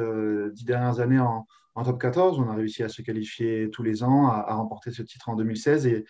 dernières 0.64 1.00
années 1.00 1.20
en, 1.20 1.46
top 1.84 2.00
14. 2.00 2.38
On 2.38 2.48
a 2.48 2.54
réussi 2.54 2.82
à 2.82 2.88
se 2.88 3.02
qualifier 3.02 3.70
tous 3.70 3.82
les 3.82 4.02
ans, 4.02 4.28
à, 4.28 4.54
remporter 4.54 4.90
ce 4.90 5.02
titre 5.02 5.28
en 5.28 5.36
2016 5.36 5.86
et, 5.86 6.04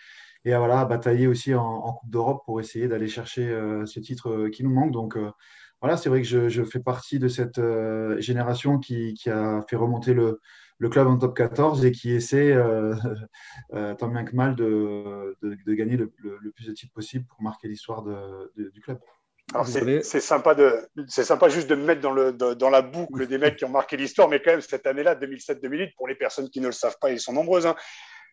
à 0.53 0.85
batailler 0.85 1.27
aussi 1.27 1.53
en, 1.53 1.93
Coupe 1.93 2.09
d'Europe 2.09 2.43
pour 2.45 2.59
essayer 2.59 2.87
d'aller 2.87 3.07
chercher 3.07 3.47
ce 3.85 3.99
titre 3.99 4.47
qui 4.49 4.63
nous 4.63 4.71
manque. 4.71 4.91
Donc 4.91 5.17
voilà, 5.81 5.97
c'est 5.97 6.09
vrai 6.09 6.21
que 6.21 6.49
je, 6.49 6.63
fais 6.63 6.79
partie 6.79 7.19
de 7.19 7.27
cette 7.27 7.61
génération 8.19 8.79
qui, 8.79 9.15
a 9.29 9.61
fait 9.69 9.75
remonter 9.75 10.13
le, 10.13 10.39
club 10.89 11.07
en 11.07 11.17
top 11.17 11.35
14 11.35 11.85
et 11.85 11.91
qui 11.91 12.11
essaie, 12.11 12.51
euh, 12.51 12.95
euh, 13.73 13.95
tant 13.95 14.07
bien 14.07 14.23
que 14.23 14.35
mal, 14.35 14.55
de, 14.55 15.37
gagner 15.67 15.97
le, 15.97 16.09
plus 16.09 16.67
de 16.67 16.73
titres 16.73 16.93
possible 16.93 17.25
pour 17.25 17.41
marquer 17.41 17.67
l'histoire 17.67 18.03
du 18.55 18.81
club. 18.81 18.99
C'est 20.03 20.19
sympa, 20.19 20.55
de, 20.55 20.87
sympa 21.07 21.49
juste 21.49 21.67
de 21.67 21.75
me 21.75 21.85
mettre 21.85 22.01
dans, 22.01 22.11
le, 22.11 22.31
dans 22.31 22.69
la 22.69 22.81
boucle 22.81 23.27
des 23.27 23.37
mecs 23.37 23.57
qui 23.57 23.65
ont 23.65 23.69
marqué 23.69 23.97
l'histoire, 23.97 24.29
mais 24.29 24.41
quand 24.41 24.51
même, 24.51 24.61
cette 24.61 24.85
année-là, 24.85 25.15
2007-2008, 25.15 25.95
pour 25.95 26.07
les 26.07 26.15
personnes 26.15 26.49
qui 26.49 26.61
ne 26.61 26.67
le 26.67 26.71
savent 26.71 26.97
pas, 26.99 27.11
ils 27.11 27.19
sont 27.19 27.33
nombreuses, 27.33 27.65
hein, 27.65 27.75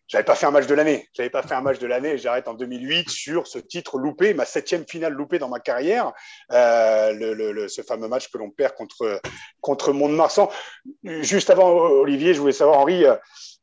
j'avais 0.07 0.23
pas 0.23 0.35
fait 0.35 0.45
un 0.45 0.51
match 0.51 0.67
de 0.67 0.73
l'année. 0.73 1.09
J'avais 1.13 1.29
pas 1.29 1.43
fait 1.43 1.53
un 1.53 1.61
match 1.61 1.79
de 1.79 1.87
l'année. 1.87 2.17
J'arrête 2.17 2.47
en 2.47 2.53
2008 2.53 3.09
sur 3.09 3.45
ce 3.45 3.59
titre 3.59 3.97
loupé, 3.97 4.33
ma 4.33 4.45
septième 4.45 4.85
finale 4.87 5.11
loupée 5.11 5.37
dans 5.37 5.49
ma 5.49 5.59
carrière. 5.59 6.13
Euh, 6.53 7.11
le, 7.11 7.33
le, 7.33 7.67
ce 7.67 7.81
fameux 7.81 8.07
match 8.07 8.29
que 8.31 8.37
l'on 8.37 8.49
perd 8.49 8.73
contre 8.75 9.19
contre 9.59 9.91
Mont-de-Marsan. 9.91 10.49
Juste 11.03 11.49
avant 11.49 11.71
Olivier, 11.71 12.33
je 12.33 12.39
voulais 12.39 12.53
savoir 12.53 12.79
Henri, 12.79 13.03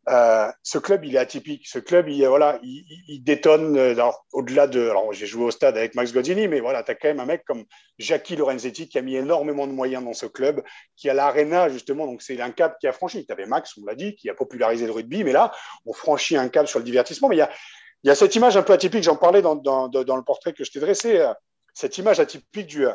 euh, 0.08 0.50
ce 0.62 0.78
club, 0.78 1.04
il 1.04 1.14
est 1.14 1.18
atypique. 1.18 1.66
Ce 1.66 1.78
club, 1.78 2.08
il, 2.08 2.26
voilà, 2.26 2.58
il, 2.62 3.23
détonne. 3.23 3.76
Euh, 3.78 3.94
au-delà 4.32 4.66
de. 4.66 4.82
Alors, 4.82 5.12
j'ai 5.12 5.26
joué 5.26 5.44
au 5.44 5.50
stade 5.50 5.76
avec 5.76 5.94
Max 5.94 6.12
Godini, 6.12 6.49
mais 6.49 6.61
voilà, 6.61 6.82
tu 6.82 6.90
as 6.90 6.94
quand 6.94 7.08
même 7.08 7.20
un 7.20 7.26
mec 7.26 7.44
comme 7.46 7.64
Jackie 7.99 8.37
Lorenzetti 8.37 8.88
qui 8.88 8.99
a 8.99 9.02
mis 9.02 9.16
énormément 9.16 9.66
de 9.66 9.73
moyens 9.73 10.04
dans 10.04 10.12
ce 10.12 10.26
club, 10.26 10.62
qui 10.96 11.08
a 11.08 11.14
l'arena, 11.14 11.68
justement. 11.68 12.06
Donc, 12.06 12.23
c'est 12.23 12.40
un 12.40 12.50
cap 12.50 12.78
qui 12.80 12.87
a 12.87 12.92
franchi. 12.92 13.25
Tu 13.25 13.32
avais 13.32 13.46
Max, 13.46 13.73
on 13.78 13.87
l'a 13.87 13.94
dit, 13.94 14.14
qui 14.14 14.28
a 14.28 14.34
popularisé 14.34 14.87
le 14.87 14.92
rugby, 14.92 15.25
mais 15.25 15.32
là, 15.32 15.52
on 15.87 15.92
franchit 15.92 16.37
un 16.37 16.49
cap 16.49 16.68
sur 16.68 16.78
le 16.78 16.84
divertissement. 16.84 17.28
Mais 17.28 17.37
il 17.37 17.40
y 17.40 17.42
a, 17.42 17.50
il 18.04 18.08
y 18.08 18.11
a 18.11 18.14
cette 18.14 18.34
image 18.34 18.56
un 18.56 18.62
peu 18.62 18.75
atypique, 18.75 19.02
j'en 19.02 19.16
parlais 19.16 19.40
dans, 19.40 19.56
dans, 19.56 20.16
le 20.16 20.23
portrait 20.23 20.52
que 20.52 20.64
je 20.64 20.70
t'ai 20.70 20.80
dressé, 20.80 21.18
euh, 21.20 21.32
cette 21.73 21.96
image 21.96 22.20
atypique 22.20 22.66
du, 22.66 22.87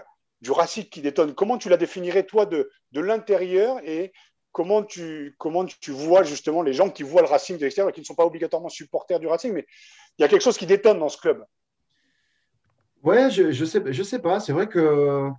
du 0.41 0.51
qui 0.91 1.01
détonne. 1.01 1.33
Comment 1.33 1.57
tu 1.57 1.69
la 1.69 1.77
définirais, 1.77 2.23
toi, 2.23 2.45
de, 2.45 2.69
de 2.91 3.01
l'intérieur 3.01 3.79
et 3.83 4.13
comment 4.51 4.83
tu, 4.83 5.35
comment 5.37 5.65
tu 5.65 5.91
vois 5.91 6.23
justement 6.23 6.61
les 6.61 6.73
gens 6.73 6.89
qui 6.89 7.03
voient 7.03 7.21
le 7.21 7.27
Racing 7.27 7.57
de 7.57 7.61
l'extérieur 7.61 7.89
et 7.89 7.93
qui 7.93 8.01
ne 8.01 8.05
sont 8.05 8.15
pas 8.15 8.25
obligatoirement 8.25 8.69
supporters 8.69 9.19
du 9.19 9.27
Racing, 9.27 9.53
mais 9.53 9.65
il 10.17 10.21
y 10.21 10.25
a 10.25 10.27
quelque 10.27 10.43
chose 10.43 10.57
qui 10.57 10.65
détonne 10.65 10.99
dans 10.99 11.09
ce 11.09 11.17
club. 11.17 11.43
Ouais, 13.03 13.29
je, 13.29 13.51
je 13.51 13.65
sais, 13.65 13.81
je 13.85 14.03
sais 14.03 14.19
pas. 14.19 14.39
C'est 14.39 14.51
vrai 14.51 14.67
que 14.67 15.29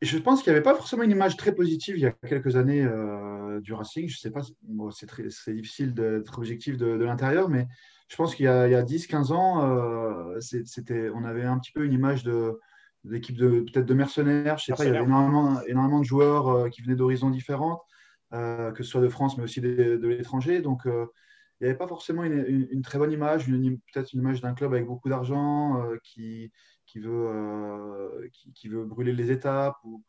je 0.00 0.18
pense 0.18 0.42
qu'il 0.42 0.52
n'y 0.52 0.56
avait 0.56 0.62
pas 0.62 0.74
forcément 0.74 1.02
une 1.02 1.10
image 1.10 1.36
très 1.36 1.54
positive 1.54 1.96
il 1.96 2.02
y 2.02 2.06
a 2.06 2.12
quelques 2.12 2.56
années 2.56 2.82
euh, 2.82 3.60
du 3.60 3.72
Racing. 3.72 4.08
Je 4.08 4.18
sais 4.18 4.30
pas, 4.30 4.42
c'est 4.90 5.54
difficile 5.54 5.94
d'être 5.94 6.38
objectif 6.38 6.76
de, 6.76 6.86
l'intérieur, 6.86 7.48
mais 7.48 7.66
je 8.08 8.16
pense 8.16 8.34
qu'il 8.34 8.44
y 8.44 8.48
a, 8.48 8.62
a 8.62 8.82
10-15 8.82 9.32
ans, 9.32 9.64
euh, 9.64 11.10
on 11.14 11.24
avait 11.24 11.44
un 11.44 11.58
petit 11.58 11.72
peu 11.72 11.84
une 11.84 11.92
image 11.92 12.22
de, 12.22 12.58
d'équipes 13.08 13.36
de 13.36 13.60
peut-être 13.60 13.86
de 13.86 13.94
mercenaires. 13.94 14.58
Je 14.58 14.66
sais 14.66 14.72
pas, 14.72 14.84
il 14.84 14.92
y 14.92 14.96
avait 14.96 15.04
énormément, 15.04 15.60
énormément 15.66 16.00
de 16.00 16.04
joueurs 16.04 16.48
euh, 16.48 16.68
qui 16.68 16.82
venaient 16.82 16.96
d'horizons 16.96 17.30
différents, 17.30 17.82
euh, 18.32 18.72
que 18.72 18.82
ce 18.82 18.90
soit 18.90 19.00
de 19.00 19.08
France, 19.08 19.36
mais 19.36 19.44
aussi 19.44 19.60
de, 19.60 20.06
l'étranger. 20.06 20.60
Donc, 20.60 20.86
euh, 20.86 21.06
il 21.60 21.64
n'y 21.64 21.70
avait 21.70 21.78
pas 21.78 21.88
forcément 21.88 22.22
une, 22.24 22.82
très 22.82 22.98
bonne 22.98 23.12
image, 23.12 23.46
peut-être 23.46 24.12
une 24.12 24.20
image 24.20 24.40
d'un 24.40 24.54
club 24.54 24.72
avec 24.72 24.86
beaucoup 24.86 25.08
d'argent 25.08 25.82
qui, 26.04 26.52
qui, 26.86 27.00
veut, 27.00 28.30
qui, 28.54 28.68
veut 28.68 28.84
brûler 28.84 29.12
les 29.12 29.32
étapes. 29.32 29.74
Ou... 29.82 30.04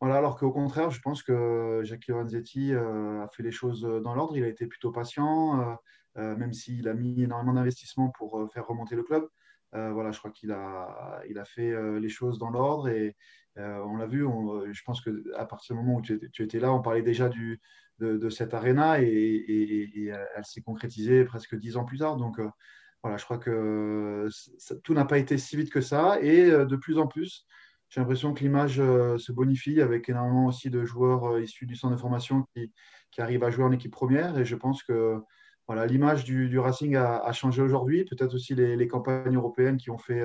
Voilà, 0.00 0.16
alors 0.16 0.36
qu'au 0.36 0.50
contraire, 0.50 0.90
je 0.90 1.00
pense 1.00 1.22
que 1.22 1.82
Jackie 1.84 2.10
Lorenzetti 2.10 2.74
a 2.74 3.28
fait 3.32 3.44
les 3.44 3.52
choses 3.52 3.82
dans 3.82 4.16
l'ordre. 4.16 4.36
Il 4.36 4.42
a 4.42 4.48
été 4.48 4.66
plutôt 4.66 4.90
patient, 4.90 5.78
même 6.16 6.52
s'il 6.52 6.88
a 6.88 6.94
mis 6.94 7.22
énormément 7.22 7.52
d'investissement 7.52 8.10
pour 8.18 8.50
faire 8.52 8.66
remonter 8.66 8.96
le 8.96 9.04
club. 9.04 9.28
Voilà, 9.74 10.12
je 10.12 10.18
crois 10.18 10.30
qu'il 10.30 10.52
a, 10.52 11.20
il 11.28 11.38
a 11.38 11.44
fait 11.44 11.74
les 12.00 12.08
choses 12.08 12.38
dans 12.38 12.50
l'ordre 12.50 12.88
et, 12.88 13.16
euh, 13.58 13.78
on 13.84 13.96
l'a 13.96 14.06
vu, 14.06 14.26
je 14.72 14.82
pense 14.84 15.00
qu'à 15.00 15.44
partir 15.44 15.76
du 15.76 15.82
moment 15.82 15.98
où 15.98 16.02
tu, 16.02 16.18
étais 16.42 16.58
là, 16.58 16.72
on 16.72 16.82
parlait 16.82 17.02
déjà 17.02 17.28
du, 17.28 17.60
de, 18.00 18.28
cette 18.28 18.54
arena 18.54 19.00
et, 19.00 20.12
elle 20.36 20.44
s'est 20.44 20.62
concrétisée 20.62 21.24
presque 21.24 21.56
dix 21.56 21.76
ans 21.76 21.84
plus 21.84 21.98
tard. 21.98 22.16
Donc 22.16 22.38
euh, 22.38 22.48
voilà, 23.02 23.16
je 23.16 23.24
crois 23.24 23.38
que 23.38 24.28
tout 24.82 24.94
n'a 24.94 25.04
pas 25.04 25.18
été 25.18 25.38
si 25.38 25.56
vite 25.56 25.70
que 25.70 25.80
ça 25.80 26.18
et 26.20 26.50
euh, 26.50 26.64
de 26.64 26.76
plus 26.76 26.98
en 26.98 27.06
plus, 27.06 27.46
j'ai 27.90 28.00
l'impression 28.00 28.34
que 28.34 28.40
l'image 28.40 28.76
se 28.76 29.30
bonifie 29.30 29.80
avec 29.80 30.08
énormément 30.08 30.46
aussi 30.46 30.68
de 30.68 30.84
joueurs 30.84 31.38
issus 31.38 31.66
du 31.66 31.76
centre 31.76 31.94
de 31.94 32.00
formation 32.00 32.44
qui, 32.54 32.72
arrivent 33.18 33.44
à 33.44 33.50
jouer 33.50 33.64
en 33.64 33.70
équipe 33.70 33.92
première 33.92 34.36
et 34.36 34.44
je 34.44 34.56
pense 34.56 34.82
que 34.82 35.20
voilà, 35.66 35.86
l'image 35.86 36.24
du, 36.24 36.58
Racing 36.58 36.96
a, 36.96 37.32
changé 37.32 37.62
aujourd'hui, 37.62 38.04
peut-être 38.04 38.34
aussi 38.34 38.54
les, 38.54 38.88
campagnes 38.88 39.36
européennes 39.36 39.78
qui 39.78 39.90
ont 39.90 39.98
fait 39.98 40.22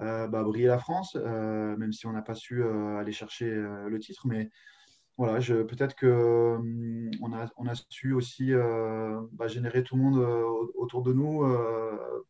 euh, 0.00 0.26
bah, 0.26 0.42
briller 0.42 0.66
la 0.66 0.78
France, 0.78 1.16
euh, 1.16 1.76
même 1.76 1.92
si 1.92 2.06
on 2.06 2.12
n'a 2.12 2.22
pas 2.22 2.34
su 2.34 2.62
euh, 2.62 2.98
aller 2.98 3.12
chercher 3.12 3.50
le 3.50 3.98
titre. 3.98 4.26
Mais 4.26 4.50
voilà, 5.18 5.38
peut-être 5.40 5.94
qu'on 5.94 7.10
on 7.20 7.32
a, 7.32 7.50
on 7.56 7.66
a 7.66 7.74
su 7.88 8.12
aussi 8.12 8.52
bah, 8.52 9.48
générer 9.48 9.82
tout 9.82 9.96
le 9.96 10.02
monde 10.02 10.18
autour 10.74 11.02
de 11.02 11.12
nous 11.12 11.44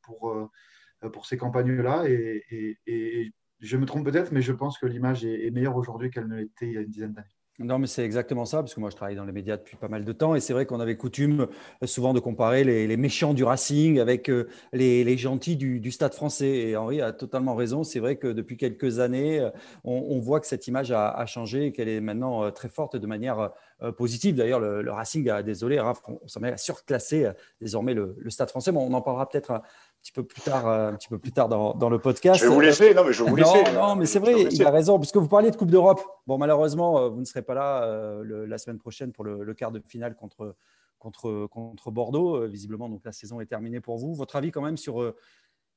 pour, 0.02 1.26
ces 1.26 1.36
campagnes-là. 1.36 2.08
Et, 2.08 3.32
je 3.60 3.76
me 3.76 3.86
trompe 3.86 4.04
peut-être, 4.04 4.32
mais 4.32 4.42
je 4.42 4.52
pense 4.52 4.76
que 4.76 4.86
l'image 4.86 5.24
est 5.24 5.50
meilleure 5.52 5.76
aujourd'hui 5.76 6.10
qu'elle 6.10 6.26
ne 6.26 6.36
l'était 6.36 6.66
il 6.66 6.72
y 6.72 6.78
a 6.78 6.80
une 6.80 6.90
dizaine 6.90 7.12
d'années. 7.12 7.28
Non, 7.58 7.78
mais 7.78 7.86
c'est 7.86 8.02
exactement 8.02 8.46
ça, 8.46 8.58
parce 8.60 8.74
que 8.74 8.80
moi 8.80 8.88
je 8.88 8.96
travaille 8.96 9.14
dans 9.14 9.26
les 9.26 9.32
médias 9.32 9.58
depuis 9.58 9.76
pas 9.76 9.88
mal 9.88 10.06
de 10.06 10.12
temps, 10.12 10.34
et 10.34 10.40
c'est 10.40 10.54
vrai 10.54 10.64
qu'on 10.64 10.80
avait 10.80 10.96
coutume 10.96 11.48
euh, 11.82 11.86
souvent 11.86 12.14
de 12.14 12.18
comparer 12.18 12.64
les, 12.64 12.96
méchants 12.96 13.34
du 13.34 13.44
Racing 13.44 14.00
avec 14.00 14.30
euh, 14.30 14.48
les, 14.72 15.18
gentils 15.18 15.56
du, 15.56 15.90
Stade 15.90 16.14
français. 16.14 16.48
Et 16.48 16.76
Henri 16.76 17.02
a 17.02 17.12
totalement 17.12 17.54
raison, 17.54 17.84
c'est 17.84 18.00
vrai 18.00 18.16
que 18.16 18.28
depuis 18.28 18.56
quelques 18.56 19.00
années, 19.00 19.38
euh, 19.38 19.50
on, 19.84 20.18
voit 20.18 20.40
que 20.40 20.46
cette 20.46 20.66
image 20.66 20.92
a, 20.92 21.26
changé 21.26 21.66
et 21.66 21.72
qu'elle 21.72 21.88
est 21.88 22.00
maintenant 22.00 22.50
très 22.52 22.70
forte 22.70 22.96
de 22.96 23.06
manière 23.06 23.50
positive. 23.96 24.36
D'ailleurs, 24.36 24.60
le, 24.60 24.90
Racing 24.90 25.28
a, 25.28 25.42
désolé, 25.42 25.80
Raph, 25.80 26.00
on, 26.06 26.20
s'en 26.28 26.40
met 26.40 26.52
à 26.52 26.56
surclasser 26.56 27.30
désormais 27.60 27.94
le, 27.94 28.14
le, 28.18 28.30
Stade 28.30 28.50
français. 28.50 28.72
Bon, 28.72 28.86
on 28.88 28.94
en 28.94 29.02
parlera 29.02 29.28
peut-être 29.28 29.62
petit 30.02 30.12
peu 30.12 30.24
plus 30.24 30.42
tard, 30.42 30.66
euh, 30.66 30.90
un 30.90 30.94
petit 30.94 31.08
peu 31.08 31.18
plus 31.18 31.30
tard 31.30 31.48
dans, 31.48 31.74
dans, 31.74 31.88
le 31.88 31.98
podcast. 31.98 32.40
Je 32.40 32.48
vais 32.48 32.52
vous 32.52 32.60
laisser. 32.60 32.92
Non, 32.92 33.04
mais 33.04 33.12
je 33.12 33.22
vais 33.22 33.30
vous 33.30 33.36
laisser. 33.36 33.62
Non, 33.74 33.94
mais 33.94 34.06
c'est 34.06 34.18
vrai, 34.18 34.42
il 34.42 34.64
a 34.64 34.70
raison. 34.70 34.98
Puisque 34.98 35.16
vous 35.16 35.28
parliez 35.28 35.50
de 35.50 35.56
Coupe 35.56 35.70
d'Europe. 35.70 36.00
Bon, 36.26 36.38
malheureusement, 36.38 36.98
euh, 36.98 37.08
vous 37.08 37.20
ne 37.20 37.24
serez 37.24 37.42
pas 37.42 37.54
là 37.54 37.84
euh, 37.84 38.46
la 38.46 38.58
semaine 38.58 38.78
prochaine 38.78 39.12
pour 39.12 39.24
le, 39.24 39.54
quart 39.54 39.70
de 39.70 39.80
finale 39.80 40.16
contre, 40.16 40.56
contre, 40.98 41.46
contre 41.46 41.90
Bordeaux. 41.92 42.48
visiblement, 42.48 42.88
donc 42.88 43.02
la 43.04 43.12
saison 43.12 43.40
est 43.40 43.46
terminée 43.46 43.80
pour 43.80 43.96
vous. 43.96 44.14
Votre 44.14 44.36
avis 44.36 44.50
quand 44.50 44.62
même 44.62 44.76
sur, 44.76 45.14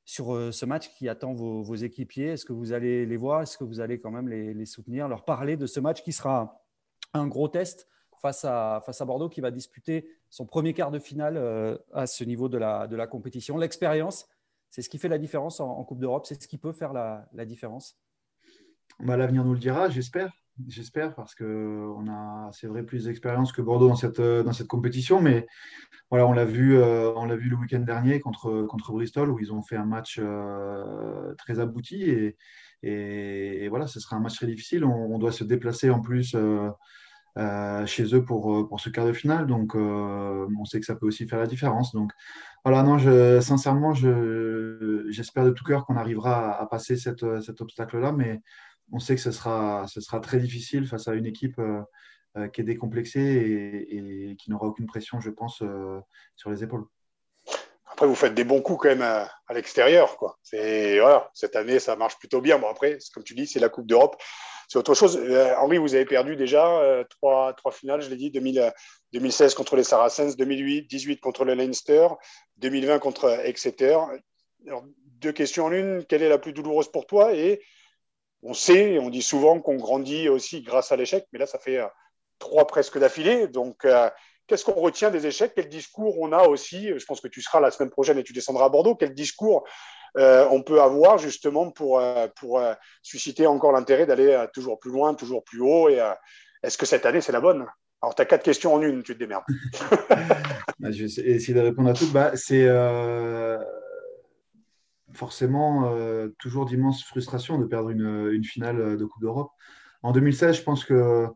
sur 0.06 0.28
ce 0.52 0.66
match 0.66 0.90
qui 0.98 1.08
attend 1.08 1.34
vos, 1.34 1.62
vos 1.62 1.76
équipiers? 1.76 2.30
Est-ce 2.30 2.46
que 2.46 2.54
vous 2.54 2.74
allez 2.74 3.06
les 3.06 3.18
voir? 3.18 3.44
Est-ce 3.44 3.60
que 3.60 3.64
vous 3.64 3.80
allez 3.80 4.00
quand 4.00 4.12
même 4.12 4.28
les, 4.28 4.56
les, 4.56 4.66
soutenir? 4.66 5.08
Leur 5.08 5.24
parler 5.24 5.56
de 5.56 5.68
ce 5.68 5.80
match 5.80 6.02
qui 6.02 6.14
sera 6.14 6.64
un 7.14 7.28
gros 7.28 7.48
test 7.48 7.88
face 8.26 8.44
à, 8.44 8.82
face 8.84 9.02
à 9.02 9.06
Bordeaux 9.06 9.30
qui 9.30 9.40
va 9.40 9.52
disputer 9.52 10.10
son 10.32 10.48
premier 10.48 10.74
quart 10.74 10.90
de 10.90 10.98
finale 10.98 11.38
euh, 11.38 11.78
à 11.94 12.08
ce 12.08 12.24
niveau 12.24 12.50
de 12.50 12.58
la, 12.58 12.88
de 12.88 12.96
la 12.96 13.06
compétition. 13.06 13.56
L'expérience, 13.58 14.28
c'est 14.72 14.82
ce 14.82 14.90
qui 14.90 14.98
fait 14.98 15.10
la 15.10 15.20
différence 15.20 15.60
en, 15.60 15.84
Coupe 15.84 16.00
d'Europe, 16.00 16.26
c'est 16.26 16.42
ce 16.42 16.48
qui 16.48 16.58
peut 16.58 16.72
faire 16.72 16.92
la, 16.92 17.46
différence. 17.46 18.00
Bah, 19.00 19.16
L'avenir 19.16 19.46
nous 19.46 19.54
le 19.54 19.60
dira, 19.60 19.90
j'espère. 19.90 20.34
J'espère 20.68 21.14
parce 21.14 21.36
qu'on 21.36 22.08
a, 22.10 22.50
c'est 22.52 22.66
vrai, 22.66 22.82
plus 22.82 23.04
d'expérience 23.06 23.52
que 23.52 23.62
Bordeaux 23.62 23.90
dans 23.90 23.96
cette, 23.96 24.22
dans 24.22 24.54
cette 24.54 24.68
compétition. 24.68 25.22
Mais 25.22 25.46
voilà, 26.10 26.26
on 26.26 26.34
l'a 26.34 26.46
vu, 26.46 26.78
euh, 26.78 27.36
vu 27.36 27.50
le 27.50 27.58
week-end 27.58 27.82
dernier 27.82 28.20
contre, 28.20 28.64
contre 28.64 28.92
Bristol 28.92 29.30
où 29.30 29.40
ils 29.40 29.54
ont 29.54 29.62
fait 29.62 29.76
un 29.76 29.86
match 29.86 30.20
euh, 30.20 31.36
très 31.36 31.60
abouti. 31.60 32.04
Et, 32.04 32.38
et, 32.82 33.68
voilà, 33.68 33.86
ce 33.86 34.00
sera 34.00 34.16
un 34.16 34.20
match 34.20 34.36
très 34.36 34.48
difficile. 34.48 34.84
On, 34.84 35.20
doit 35.20 35.32
se 35.32 35.44
déplacer 35.44 35.90
en 35.90 36.00
plus 36.02 36.34
euh, 36.36 36.70
chez 37.86 38.16
eux 38.16 38.24
pour, 38.24 38.56
euh, 38.56 38.68
pour 38.68 38.80
ce 38.80 38.90
quart 38.90 39.06
de 39.06 39.14
finale. 39.14 39.48
Donc, 39.48 39.76
euh, 39.76 40.48
on 40.60 40.66
sait 40.66 40.80
que 40.80 40.86
ça 40.86 40.96
peut 40.96 41.06
aussi 41.06 41.28
faire 41.28 41.40
la 41.40 41.48
différence. 41.48 41.94
Donc, 41.94 42.12
voilà, 42.64 42.84
non, 42.84 42.98
je, 42.98 43.40
sincèrement, 43.42 43.94
j'espère 43.94 45.46
de 45.46 45.52
tout 45.52 45.64
cœur 45.64 45.86
qu'on 45.86 45.98
arrivera 45.98 46.60
à, 46.60 46.66
passer 46.66 46.98
cet 46.98 47.24
obstacle-là, 47.24 48.12
mais 48.12 48.42
on 48.92 49.00
sait 49.00 49.16
que 49.16 49.22
ce 49.22 49.32
sera, 49.32 49.86
ce 49.88 50.02
sera 50.02 50.20
très 50.20 50.40
difficile 50.40 50.88
face 50.88 51.08
à 51.08 51.14
une 51.14 51.26
équipe 51.26 51.62
qui 52.54 52.62
est 52.62 52.64
décomplexée 52.66 53.86
et, 53.90 54.36
qui 54.38 54.50
n'aura 54.50 54.68
aucune 54.68 54.88
pression, 54.88 55.20
je 55.20 55.30
pense, 55.30 55.62
sur 56.36 56.50
les 56.50 56.64
épaules. 56.64 56.86
Après, 57.96 58.08
vous 58.08 58.16
faites 58.16 58.34
des 58.34 58.44
bons 58.44 58.62
coups 58.62 58.84
quand 58.84 58.90
même 58.90 59.02
à, 59.02 59.30
l'extérieur. 59.54 60.18
Quoi. 60.18 60.38
Voilà, 60.52 61.30
cette 61.34 61.56
année, 61.56 61.80
ça 61.80 61.96
marche 61.96 62.18
plutôt 62.20 62.42
bien. 62.42 62.60
Bon, 62.60 62.68
après, 62.68 62.98
comme 63.14 63.24
tu 63.24 63.34
dis, 63.34 63.48
c'est 63.48 63.60
la 63.60 63.70
Coupe 63.70 63.88
d'Europe 63.88 64.22
c'est 64.68 64.80
autre 64.80 64.94
chose. 64.94 65.18
Euh, 65.18 65.56
Henri, 65.58 65.78
vous 65.78 65.96
avez 65.96 66.06
perdu 66.06 66.36
déjà 66.36 66.80
euh, 66.80 67.04
trois, 67.10 67.54
trois, 67.54 67.72
finales, 67.72 68.02
je 68.02 68.10
l'ai 68.10 68.16
dit, 68.16 68.32
2016 68.32 69.54
euh, 69.54 69.56
contre 69.56 69.76
les 69.76 69.84
Saracens, 69.84 70.36
2008, 70.36 70.90
18 70.90 71.20
contre 71.20 71.46
le 71.46 71.54
Leinster, 71.54 72.08
2020 72.58 73.00
contre 73.00 73.30
Exeter. 73.46 73.98
deux 75.22 75.32
questions 75.32 75.66
en 75.66 75.72
une. 75.72 76.06
Quelle 76.06 76.24
est 76.24 76.30
la 76.30 76.38
plus 76.38 76.54
douloureuse 76.54 76.92
pour 76.92 77.06
toi? 77.06 77.34
Et 77.34 77.62
on 78.42 78.54
sait, 78.54 79.00
on 79.00 79.10
dit 79.10 79.22
souvent 79.22 79.60
qu'on 79.60 79.76
grandit 79.76 80.30
aussi 80.30 80.62
grâce 80.62 80.92
à 80.92 80.96
l'échec, 80.96 81.26
mais 81.32 81.40
là, 81.40 81.46
ça 81.46 81.60
fait 81.60 81.80
trois 82.40 82.68
presque 82.68 82.98
d'affilée. 82.98 83.48
Donc, 83.48 83.86
qu'est-ce 84.48 84.66
qu'on 84.66 84.74
retient 84.74 85.12
des 85.12 85.26
échecs 85.28 85.54
Quel 85.56 85.70
discours 85.70 86.20
on 86.20 86.32
a 86.32 86.48
aussi 86.48 86.90
Je 86.98 87.06
pense 87.06 87.22
que 87.22 87.28
tu 87.28 87.42
seras 87.42 87.60
la 87.60 87.72
semaine 87.72 87.90
prochaine 87.90 88.18
et 88.18 88.24
tu 88.24 88.34
descendras 88.34 88.66
à 88.66 88.70
Bordeaux. 88.70 88.96
Quel 88.96 89.14
discours 89.14 89.66
euh, 90.18 90.48
on 90.50 90.62
peut 90.62 90.82
avoir 90.82 91.18
justement 91.18 91.72
pour, 91.72 92.00
euh, 92.00 92.28
pour 92.40 92.60
euh, 92.60 92.74
susciter 93.02 93.48
encore 93.48 93.74
l'intérêt 93.74 94.06
d'aller 94.06 94.46
toujours 94.54 94.80
plus 94.80 94.92
loin, 94.92 95.14
toujours 95.14 95.44
plus 95.44 95.62
haut. 95.62 95.90
Et 95.90 96.00
est-ce 96.64 96.78
que 96.78 96.86
cette 96.86 97.06
année, 97.06 97.22
c'est 97.22 97.32
la 97.32 97.42
bonne? 97.42 97.66
Alors, 98.02 98.16
tu 98.16 98.22
as 98.22 98.26
quatre 98.26 98.44
questions 98.44 98.74
en 98.74 98.82
une, 98.82 99.04
tu 99.04 99.14
te 99.14 99.20
démerdes. 99.20 99.44
Bah, 100.80 100.92
je 100.92 101.06
vais 101.06 101.30
essayer 101.30 101.54
de 101.54 101.62
répondre 101.62 101.90
à 101.90 101.94
toutes. 101.94 102.12
Bah, 102.12 102.36
c'est 102.36 102.68
forcément 105.14 105.96
toujours 106.38 106.66
d'immenses 106.66 107.04
frustrations 107.04 107.58
de 107.58 107.66
perdre 107.66 107.90
une, 107.90 108.30
une 108.32 108.44
finale 108.44 108.98
de 108.98 109.06
Coupe 109.06 109.22
d'Europe. 109.22 109.52
En 110.04 110.12
2016, 110.12 110.58
je 110.58 110.62
pense 110.62 110.84
que 110.84 111.28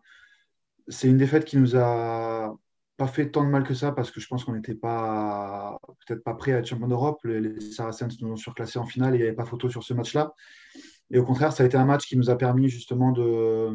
c'est 0.89 1.07
une 1.07 1.17
défaite 1.17 1.45
qui 1.45 1.57
nous 1.57 1.77
a 1.77 2.53
pas 2.99 3.07
fait 3.07 3.31
tant 3.31 3.45
de 3.45 3.49
mal 3.49 3.63
que 3.63 3.73
ça 3.73 3.93
parce 3.93 4.11
que 4.11 4.19
je 4.19 4.27
pense 4.27 4.43
qu'on 4.43 4.53
n'était 4.53 4.75
pas 4.75 5.79
peut-être 6.05 6.21
pas 6.21 6.33
prêt 6.33 6.51
à 6.51 6.57
être 6.57 6.67
champion 6.67 6.89
d'Europe. 6.89 7.17
Les, 7.23 7.59
Saracens 7.61 8.21
nous 8.21 8.29
ont 8.33 8.35
surclassé 8.35 8.77
en 8.77 8.85
finale 8.85 9.15
et 9.15 9.17
il 9.17 9.21
n'y 9.21 9.27
avait 9.27 9.35
pas 9.35 9.45
photo 9.45 9.69
sur 9.69 9.83
ce 9.83 9.93
match-là. 9.93 10.33
Et 11.09 11.17
au 11.17 11.23
contraire, 11.23 11.53
ça 11.53 11.63
a 11.63 11.65
été 11.65 11.77
un 11.77 11.85
match 11.85 12.05
qui 12.05 12.17
nous 12.17 12.29
a 12.29 12.37
permis 12.37 12.67
justement 12.67 13.13
de, 13.13 13.71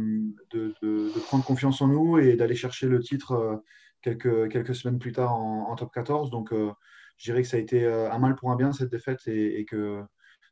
de, 0.53 1.21
prendre 1.27 1.43
confiance 1.43 1.81
en 1.81 1.89
nous 1.89 2.19
et 2.19 2.37
d'aller 2.37 2.55
chercher 2.55 2.87
le 2.87 3.01
titre 3.01 3.33
euh, 3.33 3.57
quelques, 4.03 4.51
quelques 4.51 4.75
semaines 4.75 4.99
plus 4.99 5.13
tard 5.13 5.35
en, 5.35 5.75
top 5.75 5.91
14. 5.93 6.31
Donc, 6.31 6.53
euh, 6.53 6.71
je 7.17 7.25
dirais 7.25 7.41
que 7.41 7.49
ça 7.49 7.57
a 7.57 7.61
été 7.61 7.83
euh, 7.83 8.13
un 8.13 8.19
mal 8.19 8.37
pour 8.37 8.53
un 8.53 8.57
bien 8.57 8.73
cette 8.73 8.91
défaite 8.91 9.27
et, 9.27 9.65
que 9.65 10.03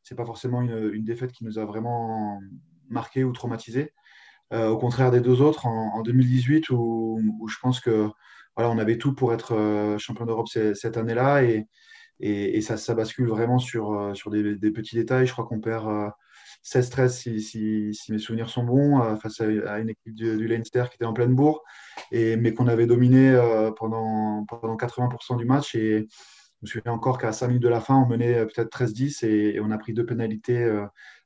c'est 0.01 0.15
pas 0.15 0.25
forcément 0.25 0.63
une, 0.63 1.03
défaite 1.03 1.31
qui 1.31 1.45
nous 1.45 1.59
a 1.59 1.65
vraiment 1.65 2.41
marqué 2.89 3.23
ou 3.23 3.31
traumatisé. 3.33 3.93
au 4.51 4.77
contraire 4.77 5.11
des 5.11 5.21
deux 5.21 5.41
autres, 5.41 5.67
en, 5.67 6.01
2018, 6.01 6.71
où, 6.71 7.19
où, 7.39 7.47
je 7.47 7.57
pense 7.61 7.79
que 7.79 8.09
voilà, 8.55 8.69
on 8.69 8.77
avait 8.77 8.97
tout 8.97 9.13
pour 9.13 9.33
être 9.33 9.53
euh, 9.55 9.97
champion 9.97 10.25
d'Europe 10.25 10.47
cette 10.47 10.97
année-là 10.97 11.43
et, 11.43 11.67
ça, 12.61 12.93
bascule 12.93 13.27
vraiment 13.27 13.57
sur, 13.57 13.93
euh, 13.93 14.55
des, 14.55 14.71
petits 14.71 14.95
détails. 14.95 15.25
Je 15.25 15.31
crois 15.31 15.45
qu'on 15.45 15.59
perd 15.59 16.11
16-13 16.63 17.01
euh, 17.01 17.07
si, 17.39 17.93
si, 17.93 18.11
mes 18.11 18.19
souvenirs 18.19 18.49
sont 18.49 18.63
bons 18.63 19.17
face 19.17 19.41
à, 19.41 19.79
une 19.79 19.89
équipe 19.89 20.13
du, 20.13 20.47
Leinster 20.47 20.85
qui 20.89 20.95
était 20.95 21.05
en 21.05 21.13
pleine 21.13 21.33
bourre, 21.33 21.63
et, 22.11 22.35
mais 22.35 22.53
qu'on 22.53 22.67
avait 22.67 22.85
dominé 22.85 23.35
pendant, 23.77 24.45
pendant 24.45 24.75
80% 24.75 25.37
du 25.37 25.45
match. 25.45 25.73
Et 25.75 26.07
je 26.61 26.61
me 26.61 26.67
souviens 26.67 26.93
encore 26.93 27.17
qu'à 27.17 27.31
5 27.31 27.47
minutes 27.47 27.63
de 27.63 27.69
la 27.69 27.81
fin, 27.81 27.95
on 27.95 28.07
menait 28.07 28.45
peut-être 28.45 28.69
13-10 28.69 29.25
et, 29.25 29.59
on 29.59 29.71
a 29.71 29.77
pris 29.79 29.93
deux 29.93 30.05
pénalités 30.05 30.63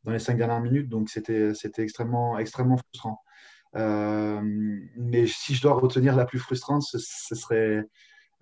dans 0.06 0.14
les 0.14 0.20
5 0.20 0.38
dernières 0.38 0.62
minutes. 0.62 0.88
Donc 0.88 1.10
c'était 1.10 1.52
extrêmement 1.78 2.38
frustrant. 2.78 3.22
Euh, 3.78 4.42
mais 4.96 5.28
si 5.28 5.56
je 5.56 5.62
dois 5.62 5.74
retenir 5.74 6.16
la 6.16 6.26
plus 6.26 6.40
frustrante, 6.40 6.84
ce, 6.84 6.98
serait 7.36 7.86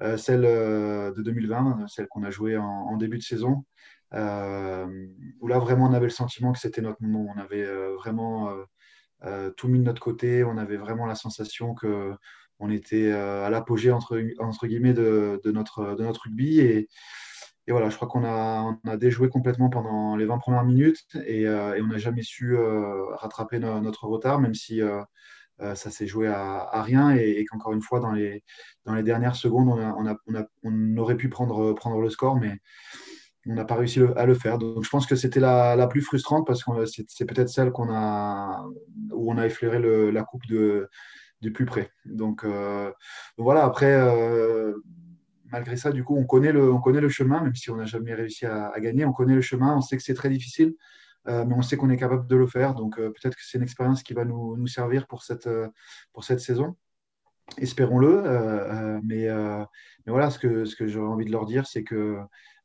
euh, 0.01 0.17
celle 0.17 0.45
euh, 0.45 1.11
de 1.11 1.21
2020, 1.21 1.87
celle 1.87 2.07
qu'on 2.07 2.23
a 2.23 2.31
jouée 2.31 2.57
en, 2.57 2.95
début 2.97 3.17
de 3.17 3.23
saison, 3.23 3.65
où 4.11 5.47
là 5.47 5.59
vraiment 5.59 5.87
on 5.87 5.93
avait 5.93 6.05
le 6.05 6.09
sentiment 6.09 6.53
que 6.53 6.59
c'était 6.59 6.81
notre 6.81 7.01
moment. 7.01 7.33
On 7.35 7.39
avait 7.39 7.65
vraiment 7.95 8.49
tout 9.57 9.67
mis 9.67 9.79
de 9.79 9.83
notre 9.83 10.01
côté, 10.01 10.43
on 10.43 10.57
avait 10.57 10.77
vraiment 10.77 11.05
la 11.05 11.15
sensation 11.15 11.73
que 11.73 12.13
on 12.59 12.69
était 12.69 13.11
à 13.11 13.49
l'apogée 13.49 13.91
entre, 13.91 14.21
entre 14.39 14.67
guillemets 14.67 14.93
de, 14.93 15.41
notre, 15.45 15.95
de 15.95 16.03
notre 16.03 16.23
rugby. 16.23 16.59
Et, 16.61 16.87
et 17.67 17.71
voilà, 17.71 17.89
je 17.89 17.95
crois 17.95 18.07
qu'on 18.07 18.23
a, 18.23 18.97
déjoué 18.97 19.29
complètement 19.29 19.69
pendant 19.69 20.15
les 20.15 20.25
20 20.25 20.37
premières 20.37 20.63
minutes 20.63 21.05
et, 21.25 21.47
on 21.49 21.87
n'a 21.87 21.97
jamais 21.97 22.21
su 22.21 22.55
rattraper 22.57 23.59
notre 23.59 24.05
retard, 24.07 24.39
même 24.39 24.53
si 24.53 24.81
ça 25.59 25.89
s'est 25.89 26.05
joué 26.05 26.27
à, 26.27 26.81
rien 26.83 27.15
et, 27.15 27.43
qu'encore 27.49 27.73
une 27.73 27.81
fois, 27.81 27.99
dans 27.99 28.11
les, 28.11 28.43
dernières 29.03 29.35
secondes, 29.35 29.69
on, 30.63 30.97
aurait 30.97 31.17
pu 31.17 31.29
prendre, 31.29 32.01
le 32.01 32.09
score, 32.09 32.39
mais 32.39 32.59
on 33.47 33.53
n'a 33.53 33.65
pas 33.65 33.75
réussi 33.75 33.99
à 34.15 34.25
le 34.25 34.35
faire. 34.35 34.59
Donc 34.59 34.83
je 34.83 34.89
pense 34.89 35.07
que 35.07 35.15
c'était 35.15 35.39
la, 35.39 35.87
plus 35.87 36.01
frustrante 36.01 36.45
parce 36.45 36.63
que 36.63 36.85
c'est 36.85 37.25
peut-être 37.25 37.49
celle 37.49 37.69
où 37.69 39.31
on 39.31 39.37
a 39.37 39.45
effleuré 39.45 39.79
le, 39.79 40.11
la 40.11 40.23
coupe 40.23 40.45
de, 40.47 40.87
plus 41.53 41.65
près. 41.65 41.91
Donc, 42.05 42.43
euh, 42.43 42.91
voilà, 43.37 43.63
après, 43.63 43.93
euh, 43.93 44.73
malgré 45.55 45.77
ça, 45.77 45.91
du 45.91 46.03
coup, 46.03 46.17
on 46.17 46.25
connaît 46.25 46.51
le, 46.51 47.09
chemin, 47.09 47.41
même 47.41 47.55
si 47.55 47.69
on 47.69 47.77
n'a 47.77 47.85
jamais 47.85 48.13
réussi 48.13 48.45
à, 48.45 48.73
gagner. 48.79 49.05
On 49.05 49.13
connaît 49.13 49.35
le 49.35 49.41
chemin, 49.41 49.75
on 49.77 49.81
sait 49.81 49.95
que 49.95 50.03
c'est 50.03 50.13
très 50.13 50.29
difficile, 50.29 50.75
euh, 51.27 51.45
mais 51.45 51.55
on 51.55 51.61
sait 51.61 51.77
qu'on 51.77 51.89
est 51.89 51.97
capable 51.97 52.27
de 52.27 52.35
le 52.35 52.47
faire. 52.47 52.73
Donc 52.73 52.97
peut-être 52.97 53.35
que 53.35 53.41
c'est 53.41 53.57
une 53.57 53.63
expérience 53.63 54.03
qui 54.03 54.13
va 54.13 54.25
nous, 54.25 54.67
servir 54.67 55.07
pour 55.07 55.23
cette, 55.23 55.49
pour 56.11 56.25
cette 56.25 56.41
saison. 56.41 56.75
Espérons-le. 57.57 59.01
mais, 59.03 59.27
mais 59.27 60.11
voilà, 60.11 60.29
ce 60.29 60.39
que, 60.39 60.65
ce 60.65 60.75
que 60.75 60.87
j'aurais 60.87 61.11
envie 61.11 61.25
de 61.25 61.31
leur 61.31 61.45
dire, 61.45 61.67
c'est 61.67 61.83
que 61.83 62.17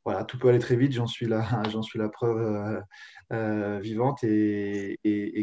voilà, 0.03 0.23
tout 0.23 0.39
peut 0.39 0.49
aller 0.49 0.59
très 0.59 0.75
vite, 0.75 0.93
j'en 0.93 1.05
suis 1.05 1.27
suis 1.83 1.99
la 1.99 2.09
preuve 2.09 2.37
euh, 2.39 2.81
euh, 3.33 3.79
vivante 3.79 4.23
et, 4.23 4.97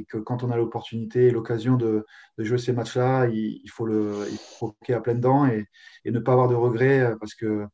que 0.09 0.18
quand 0.18 0.42
on 0.42 0.50
a 0.50 0.57
l'opportunité 0.57 1.26
et 1.26 1.30
l'occasion 1.30 1.76
de, 1.76 2.04
jouer 2.38 2.59
ces 2.59 2.73
matchs-là, 2.73 3.26
il, 3.28 3.61
il, 3.62 3.71
faut 3.71 3.87
le, 3.87 4.26
il 4.30 4.38
faut 4.59 4.75
à 4.88 5.00
pleines 5.00 5.21
dents 5.21 5.47
et, 5.47 5.66
et, 6.04 6.11
ne 6.11 6.18
pas 6.18 6.33
avoir 6.33 6.49
de 6.49 6.54
regrets 6.54 7.00
euh, 7.00 7.16
parce 7.21 7.35
que 7.35 7.66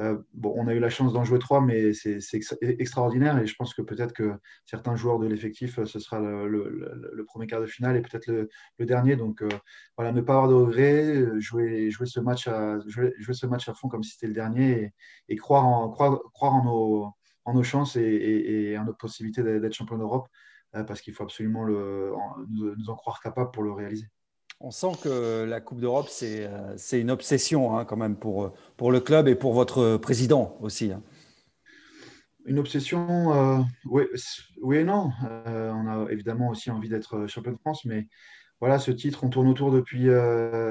euh, 0.00 0.18
on 0.42 0.66
a 0.66 0.74
eu 0.74 0.78
la 0.78 0.88
chance 0.88 1.12
d'en 1.12 1.24
jouer 1.24 1.38
trois, 1.38 1.60
mais 1.60 1.92
c'est 1.92 2.20
extraordinaire 2.62 3.38
et 3.38 3.46
je 3.46 3.54
pense 3.54 3.74
que 3.74 3.82
peut-être 3.82 4.12
que 4.12 4.32
certains 4.64 4.96
joueurs 4.96 5.18
de 5.18 5.26
l'effectif, 5.26 5.78
euh, 5.78 5.84
ce 5.84 5.98
sera 5.98 6.20
le, 6.20 7.24
premier 7.26 7.46
quart 7.46 7.60
de 7.60 7.66
finale 7.66 7.96
et 7.96 8.00
peut-être 8.00 8.26
le, 8.26 8.48
dernier. 8.86 9.16
Donc 9.16 9.42
euh, 9.42 9.48
voilà, 9.96 10.12
ne 10.12 10.20
pas 10.22 10.34
avoir 10.34 10.48
de 10.48 10.54
regrets, 10.54 11.40
jouer, 11.40 11.90
jouer, 11.90 12.06
ce 12.06 12.20
match 12.20 12.48
à, 12.48 12.78
jouer, 12.86 13.12
ce 13.32 13.46
match 13.46 13.68
à 13.68 13.74
fond 13.74 13.88
comme 13.88 14.02
si 14.02 14.12
c'était 14.12 14.28
le 14.28 14.32
dernier 14.32 14.94
et, 15.28 15.36
croire, 15.36 15.66
en, 15.66 16.64
nos, 16.64 17.12
nos 17.52 17.62
chances 17.62 17.96
et, 17.96 18.76
en 18.78 18.84
notre 18.84 18.98
possibilité 18.98 19.42
d'être 19.42 19.74
champion 19.74 19.98
d'Europe 19.98 20.28
parce 20.72 21.00
qu'il 21.02 21.12
faut 21.12 21.24
absolument 21.24 21.66
nous 21.66 22.90
en 22.90 22.94
croire 22.94 23.20
capable 23.20 23.50
pour 23.50 23.64
le 23.64 23.72
réaliser. 23.72 24.06
On 24.62 24.70
sent 24.70 24.92
que 25.02 25.44
la 25.44 25.62
Coupe 25.62 25.80
d'Europe, 25.80 26.08
c'est 26.10 26.46
euh, 26.46 26.76
une 26.92 27.10
obsession 27.10 27.78
hein, 27.78 27.86
quand 27.86 27.96
même 27.96 28.14
pour, 28.14 28.52
pour 28.76 28.92
le 28.92 29.00
club 29.00 29.26
et 29.26 29.34
pour 29.34 29.54
votre 29.54 29.96
président 29.96 30.58
aussi. 30.60 30.92
Hein. 30.92 31.02
Une 32.44 32.58
obsession, 32.58 33.32
euh, 33.32 33.62
oui, 33.86 34.04
oui, 34.60 34.76
et 34.76 34.84
non. 34.84 35.12
Euh, 35.46 35.72
on 35.72 35.86
a 35.86 36.12
évidemment 36.12 36.50
aussi 36.50 36.70
envie 36.70 36.90
d'être 36.90 37.26
champion 37.26 37.52
de 37.52 37.58
France, 37.58 37.86
mais 37.86 38.06
voilà, 38.60 38.78
ce 38.78 38.90
titre, 38.90 39.24
on 39.24 39.30
tourne 39.30 39.48
autour 39.48 39.70
depuis 39.70 40.08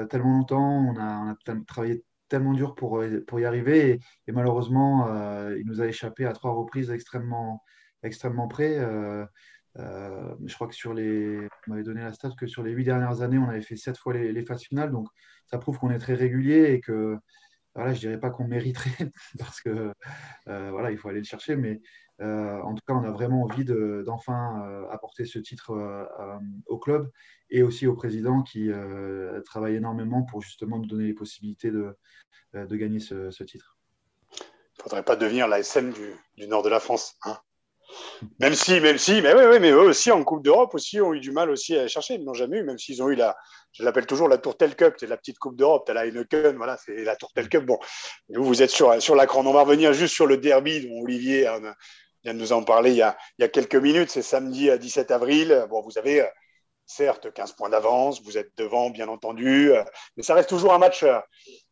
tellement 0.08 0.38
longtemps, 0.38 0.94
on 0.94 0.96
a, 0.96 1.34
travaillé 1.66 2.04
tellement 2.28 2.52
dur 2.52 2.76
pour, 2.76 3.02
pour 3.26 3.40
y 3.40 3.44
arriver, 3.44 4.00
et, 4.28 4.32
malheureusement, 4.32 5.08
il 5.56 5.66
nous 5.66 5.80
a 5.80 5.86
échappé 5.86 6.26
à 6.26 6.32
trois 6.32 6.52
reprises 6.52 6.92
extrêmement, 6.92 7.64
extrêmement 8.04 8.46
près. 8.46 8.78
Euh, 9.78 10.34
je 10.44 10.54
crois 10.54 10.66
que 10.66 10.74
sur 10.74 10.94
les, 10.94 11.38
on 11.66 11.70
m'avait 11.70 11.82
donné 11.82 12.02
la 12.02 12.12
stat 12.12 12.30
que 12.38 12.46
sur 12.46 12.62
les 12.62 12.72
huit 12.72 12.84
dernières 12.84 13.22
années, 13.22 13.38
on 13.38 13.48
avait 13.48 13.62
fait 13.62 13.76
sept 13.76 13.96
fois 13.96 14.14
les, 14.14 14.44
phases 14.44 14.62
finales. 14.62 14.90
Donc, 14.90 15.08
ça 15.46 15.58
prouve 15.58 15.78
qu'on 15.78 15.90
est 15.90 15.98
très 15.98 16.14
régulier 16.14 16.72
et 16.72 16.80
que, 16.80 17.16
voilà, 17.74 17.94
je 17.94 18.00
dirais 18.00 18.18
pas 18.18 18.30
qu'on 18.30 18.46
mériterait 18.46 18.90
parce 19.38 19.60
que, 19.60 19.92
euh, 20.48 20.70
voilà, 20.70 20.90
il 20.90 20.98
faut 20.98 21.08
aller 21.08 21.20
le 21.20 21.24
chercher. 21.24 21.56
Mais 21.56 21.80
euh, 22.20 22.60
en 22.62 22.74
tout 22.74 22.82
cas, 22.86 22.94
on 22.94 23.04
a 23.04 23.10
vraiment 23.10 23.42
envie 23.42 23.64
d'enfin 23.64 24.86
apporter 24.90 25.24
ce 25.24 25.38
titre 25.38 26.08
au 26.66 26.78
club 26.78 27.10
et 27.50 27.62
aussi 27.62 27.86
au 27.86 27.94
président 27.94 28.42
qui 28.42 28.70
travaille 29.44 29.76
énormément 29.76 30.22
pour 30.24 30.42
justement 30.42 30.78
nous 30.78 30.86
donner 30.86 31.06
les 31.06 31.14
possibilités 31.14 31.70
de, 31.70 31.96
gagner 32.76 32.98
ce, 32.98 33.44
titre. 33.44 33.78
Il 34.32 34.78
ne 34.78 34.82
faudrait 34.82 35.02
pas 35.02 35.16
devenir 35.16 35.46
l'ASM 35.46 35.92
du, 35.92 36.14
du 36.36 36.48
nord 36.48 36.62
de 36.62 36.70
la 36.70 36.80
France. 36.80 37.16
Hein 37.24 37.38
même 38.38 38.54
si, 38.54 38.80
même 38.80 38.98
si, 38.98 39.20
mais 39.22 39.34
oui, 39.34 39.42
oui, 39.50 39.58
mais 39.60 39.70
eux 39.70 39.82
aussi 39.82 40.10
en 40.10 40.22
Coupe 40.24 40.42
d'Europe 40.42 40.74
aussi 40.74 41.00
ont 41.00 41.14
eu 41.14 41.20
du 41.20 41.32
mal 41.32 41.50
aussi 41.50 41.76
à 41.76 41.88
chercher. 41.88 42.14
Ils 42.14 42.24
n'ont 42.24 42.34
jamais 42.34 42.58
eu, 42.58 42.62
même 42.62 42.78
s'ils 42.78 43.02
ont 43.02 43.08
eu 43.08 43.14
la, 43.14 43.36
je 43.72 43.82
l'appelle 43.82 44.06
toujours 44.06 44.28
la 44.28 44.38
Tourtel 44.38 44.76
Cup, 44.76 44.94
c'est 44.98 45.06
la 45.06 45.16
petite 45.16 45.38
Coupe 45.38 45.56
d'Europe. 45.56 45.84
Tu 45.86 45.90
as 45.90 45.94
la 45.94 46.06
Heineken, 46.06 46.56
voilà, 46.56 46.76
c'est 46.76 47.04
la 47.04 47.16
Tourtel 47.16 47.48
Cup. 47.48 47.64
Bon, 47.64 47.78
vous, 48.28 48.44
vous 48.44 48.62
êtes 48.62 48.70
sur, 48.70 49.00
sur 49.02 49.16
l'écran. 49.16 49.44
On 49.46 49.52
va 49.52 49.62
revenir 49.62 49.92
juste 49.92 50.14
sur 50.14 50.26
le 50.26 50.36
derby 50.36 50.86
dont 50.86 51.02
Olivier 51.02 51.48
vient 52.24 52.34
de 52.34 52.38
nous 52.38 52.52
en 52.52 52.62
parler 52.62 52.90
il 52.90 52.96
y 52.96 53.02
a, 53.02 53.16
il 53.38 53.42
y 53.42 53.44
a 53.44 53.48
quelques 53.48 53.76
minutes. 53.76 54.10
C'est 54.10 54.22
samedi 54.22 54.70
à 54.70 54.78
17 54.78 55.10
avril. 55.10 55.66
Bon, 55.70 55.82
vous 55.82 55.98
avez 55.98 56.26
certes 56.86 57.32
15 57.32 57.52
points 57.52 57.68
d'avance, 57.68 58.20
vous 58.22 58.36
êtes 58.36 58.50
devant, 58.56 58.90
bien 58.90 59.06
entendu, 59.06 59.70
mais 60.16 60.24
ça 60.24 60.34
reste 60.34 60.48
toujours 60.48 60.74
un 60.74 60.78
match 60.78 61.04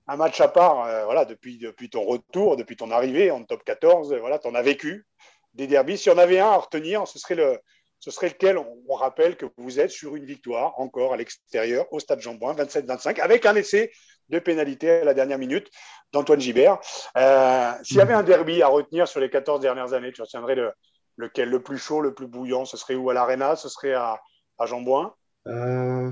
un 0.08 0.16
match 0.16 0.40
à 0.40 0.48
part, 0.48 0.86
euh, 0.86 1.04
voilà, 1.04 1.24
depuis, 1.24 1.58
depuis 1.58 1.90
ton 1.90 2.02
retour, 2.02 2.56
depuis 2.56 2.76
ton 2.76 2.90
arrivée 2.90 3.30
en 3.30 3.44
top 3.44 3.62
14, 3.62 4.14
voilà, 4.14 4.38
tu 4.38 4.48
en 4.48 4.54
as 4.54 4.62
vécu 4.62 5.06
des 5.54 5.66
derbies. 5.66 5.98
Si 5.98 6.10
on 6.10 6.18
avait 6.18 6.40
un 6.40 6.50
à 6.50 6.56
retenir, 6.56 7.06
ce 7.06 7.18
serait, 7.18 7.34
le, 7.34 7.58
ce 8.00 8.10
serait 8.10 8.28
lequel? 8.28 8.58
On, 8.58 8.94
rappelle 8.94 9.36
que 9.36 9.46
vous 9.56 9.78
êtes 9.78 9.90
sur 9.90 10.16
une 10.16 10.24
victoire 10.24 10.78
encore 10.80 11.12
à 11.14 11.16
l'extérieur 11.16 11.86
au 11.92 12.00
stade 12.00 12.20
Jean-Bouin, 12.20 12.54
27-25, 12.54 13.20
avec 13.20 13.46
un 13.46 13.54
essai 13.54 13.92
de 14.28 14.40
pénalité 14.40 14.90
à 14.90 15.04
la 15.04 15.14
dernière 15.14 15.38
minute 15.38 15.70
d'Antoine 16.12 16.40
Gibert. 16.40 16.78
Euh, 17.16 17.72
s'il 17.82 17.98
y 17.98 18.00
avait 18.00 18.14
un 18.14 18.24
derby 18.24 18.60
à 18.60 18.68
retenir 18.68 19.06
sur 19.06 19.20
les 19.20 19.30
14 19.30 19.60
dernières 19.60 19.92
années, 19.92 20.10
tu 20.12 20.20
retiendrais 20.20 20.56
le, 20.56 20.72
lequel? 21.16 21.50
Le 21.50 21.62
plus 21.62 21.78
chaud, 21.78 22.00
le 22.00 22.14
plus 22.14 22.26
bouillant 22.26 22.64
Ce 22.64 22.76
serait 22.76 22.94
où? 22.94 23.10
À 23.10 23.14
l'Arena? 23.14 23.56
Ce 23.56 23.68
serait 23.68 23.94
à, 23.94 24.20
à 24.58 24.66
Jean-Bouin? 24.66 25.14
Euh, 25.46 26.10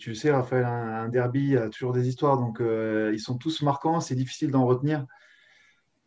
Tu 0.00 0.14
sais, 0.14 0.30
Raphaël, 0.30 0.64
un, 0.64 1.08
derby 1.08 1.56
a 1.56 1.68
toujours 1.68 1.92
des 1.92 2.08
histoires, 2.08 2.38
donc 2.38 2.60
euh, 2.60 3.10
ils 3.12 3.20
sont 3.20 3.38
tous 3.38 3.62
marquants, 3.62 4.00
c'est 4.00 4.14
difficile 4.14 4.50
d'en 4.50 4.66
retenir. 4.66 5.06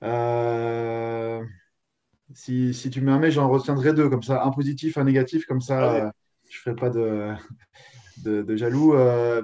Euh, 0.04 1.44
si, 2.34 2.74
si 2.74 2.90
tu 2.90 3.02
me 3.02 3.08
permets, 3.08 3.32
j'en 3.32 3.50
retiendrai 3.50 3.94
deux, 3.94 4.10
comme 4.10 4.24
ça, 4.24 4.44
un 4.44 4.52
positif, 4.52 4.98
un 4.98 5.04
négatif, 5.04 5.46
comme 5.46 5.62
ça, 5.62 5.94
euh, 5.94 6.10
je 6.50 6.58
ne 6.58 6.62
ferai 6.62 6.76
pas 6.76 6.90
de, 6.90 8.44
de, 8.44 8.56
jaloux. 8.56 8.94
Euh, 8.94 9.42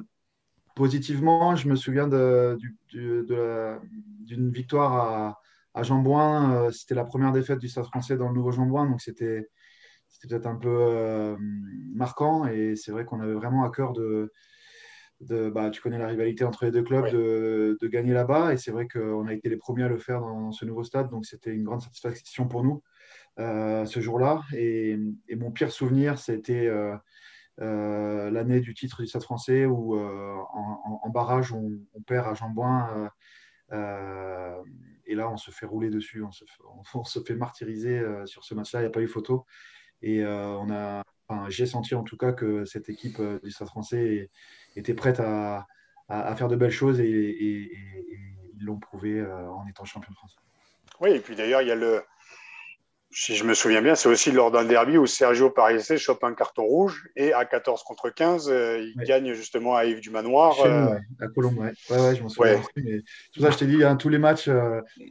positivement, 0.76 1.56
je 1.56 1.68
me 1.68 1.76
souviens 1.76 2.08
d'une 2.08 2.62
victoire 4.52 4.94
à, 4.94 5.40
à 5.74 5.84
Jambouin. 5.84 6.54
Euh, 6.54 6.72
c'était 6.72 6.96
la 6.96 7.06
première 7.06 7.32
défaite 7.32 7.60
du 7.60 7.70
Stade 7.70 7.86
français 7.86 8.18
dans 8.18 8.30
le 8.30 8.36
nouveau 8.36 8.52
Jambouin, 8.52 8.90
donc 8.90 9.02
c'était 9.02 9.50
peut-être 10.22 10.48
un 10.48 10.56
peu 10.56 11.36
marquant. 11.94 12.48
Et 12.48 12.76
c'est 12.76 12.92
vrai 12.92 13.06
qu'on 13.06 13.20
avait 13.20 13.34
vraiment 13.34 13.64
à 13.64 13.70
cœur 13.70 13.94
de, 13.94 14.32
de, 15.22 15.50
bah, 15.50 15.70
tu 15.70 15.82
connais 15.82 15.98
la 15.98 16.08
rivalité 16.08 16.44
entre 16.44 16.66
les 16.66 16.72
deux 16.72 16.84
clubs, 16.84 17.12
de, 17.12 17.78
de, 17.80 17.88
gagner 17.88 18.14
là-bas. 18.14 18.54
Et 18.54 18.58
c'est 18.58 18.72
vrai 18.72 18.88
qu'on 18.88 19.28
a 19.28 19.34
été 19.34 19.50
les 19.50 19.58
premiers 19.58 19.84
à 19.84 19.88
le 19.88 19.98
faire 19.98 20.22
dans, 20.22 20.52
ce 20.52 20.66
nouveau 20.66 20.84
stade. 20.84 21.10
Donc, 21.10 21.26
c'était 21.26 21.54
une 21.54 21.64
grande 21.64 21.82
satisfaction 21.82 22.48
pour 22.48 22.64
nous 22.64 22.84
euh, 23.40 23.86
ce 23.86 24.00
jour-là. 24.00 24.42
Et, 24.54 24.98
et, 25.28 25.36
mon 25.36 25.52
pire 25.52 25.72
souvenir, 25.72 26.20
c'était 26.20 26.68
euh, 26.68 26.96
euh, 27.62 28.30
l'année 28.30 28.60
du 28.60 28.74
titre 28.74 29.02
du 29.02 29.08
stade 29.08 29.24
français 29.24 29.66
où, 29.66 29.98
en, 29.98 31.00
en, 31.04 31.10
barrage, 31.10 31.52
on, 31.52 31.80
on, 31.94 32.02
perd 32.02 32.28
à 32.28 32.34
Jambouin. 32.36 33.10
et 33.72 35.16
là, 35.16 35.30
on 35.30 35.38
se 35.38 35.50
fait 35.50 35.66
rouler 35.66 35.90
dessus, 35.90 36.24
on 36.24 36.32
se 36.32 36.46
fait, 36.46 36.64
on, 36.94 37.04
se 37.04 37.20
fait 37.22 37.36
martyriser 37.36 38.04
sur 38.26 38.44
ce 38.44 38.54
match-là. 38.54 38.82
Il 38.82 38.84
n'y 38.84 38.88
a 38.88 38.92
pas 38.92 39.02
eu 39.02 39.08
photo. 39.08 39.46
Et 40.04 40.24
on 40.24 40.70
a, 40.70 41.02
j'ai 41.50 41.66
senti 41.66 41.96
en 41.96 42.04
tout 42.04 42.18
cas 42.18 42.32
que 42.32 42.66
cette 42.66 42.90
équipe 42.90 43.22
du 43.44 43.52
Stade 43.52 43.68
français 43.68 44.30
était 44.76 44.94
prête 44.94 45.20
à, 45.20 45.68
faire 46.36 46.48
de 46.48 46.56
belles 46.56 46.72
choses 46.72 47.00
et, 47.00 47.72
ils 48.60 48.66
l'ont 48.66 48.80
prouvé 48.80 49.20
euh, 49.20 49.50
en 49.52 49.68
étant 49.68 49.86
champion 49.86 50.12
de 50.12 50.16
France. 50.16 50.36
Oui, 51.00 51.12
et 51.12 51.20
puis 51.20 51.36
d'ailleurs, 51.36 51.62
il 51.62 51.68
y 51.68 51.72
a 51.72 51.76
le, 51.76 52.02
si 53.10 53.36
je 53.36 53.44
me 53.46 53.54
souviens 53.54 53.82
bien, 53.82 53.96
c'est 53.96 54.10
aussi 54.10 54.32
lors 54.32 54.52
d'un 54.52 54.66
derby 54.66 54.98
où 54.98 55.06
Sergio 55.06 55.50
Parisse 55.50 55.96
chope 55.96 56.24
un 56.24 56.34
carton 56.34 56.64
rouge 56.64 57.08
et 57.16 57.34
à 57.34 57.46
14 57.46 57.84
contre 57.84 58.10
15, 58.10 58.50
euh, 58.50 58.80
il 58.80 59.02
gagne 59.06 59.34
justement 59.34 59.76
à 59.76 59.86
Yves 59.86 60.02
du 60.02 60.10
Manoir. 60.10 60.60
Euh. 60.66 60.96
À 61.20 61.28
Colombe, 61.28 61.58
ouais. 61.58 61.72
ouais, 61.90 62.16
je 62.16 62.22
m'en 62.22 62.30
souviens. 62.30 62.62
Mais 62.76 63.02
tout 63.34 63.42
ça, 63.42 63.50
je 63.50 63.58
t'ai 63.58 63.66
dit, 63.66 63.84
hein, 63.84 63.96
tous 63.96 64.10
les 64.10 64.18
matchs, 64.18 64.50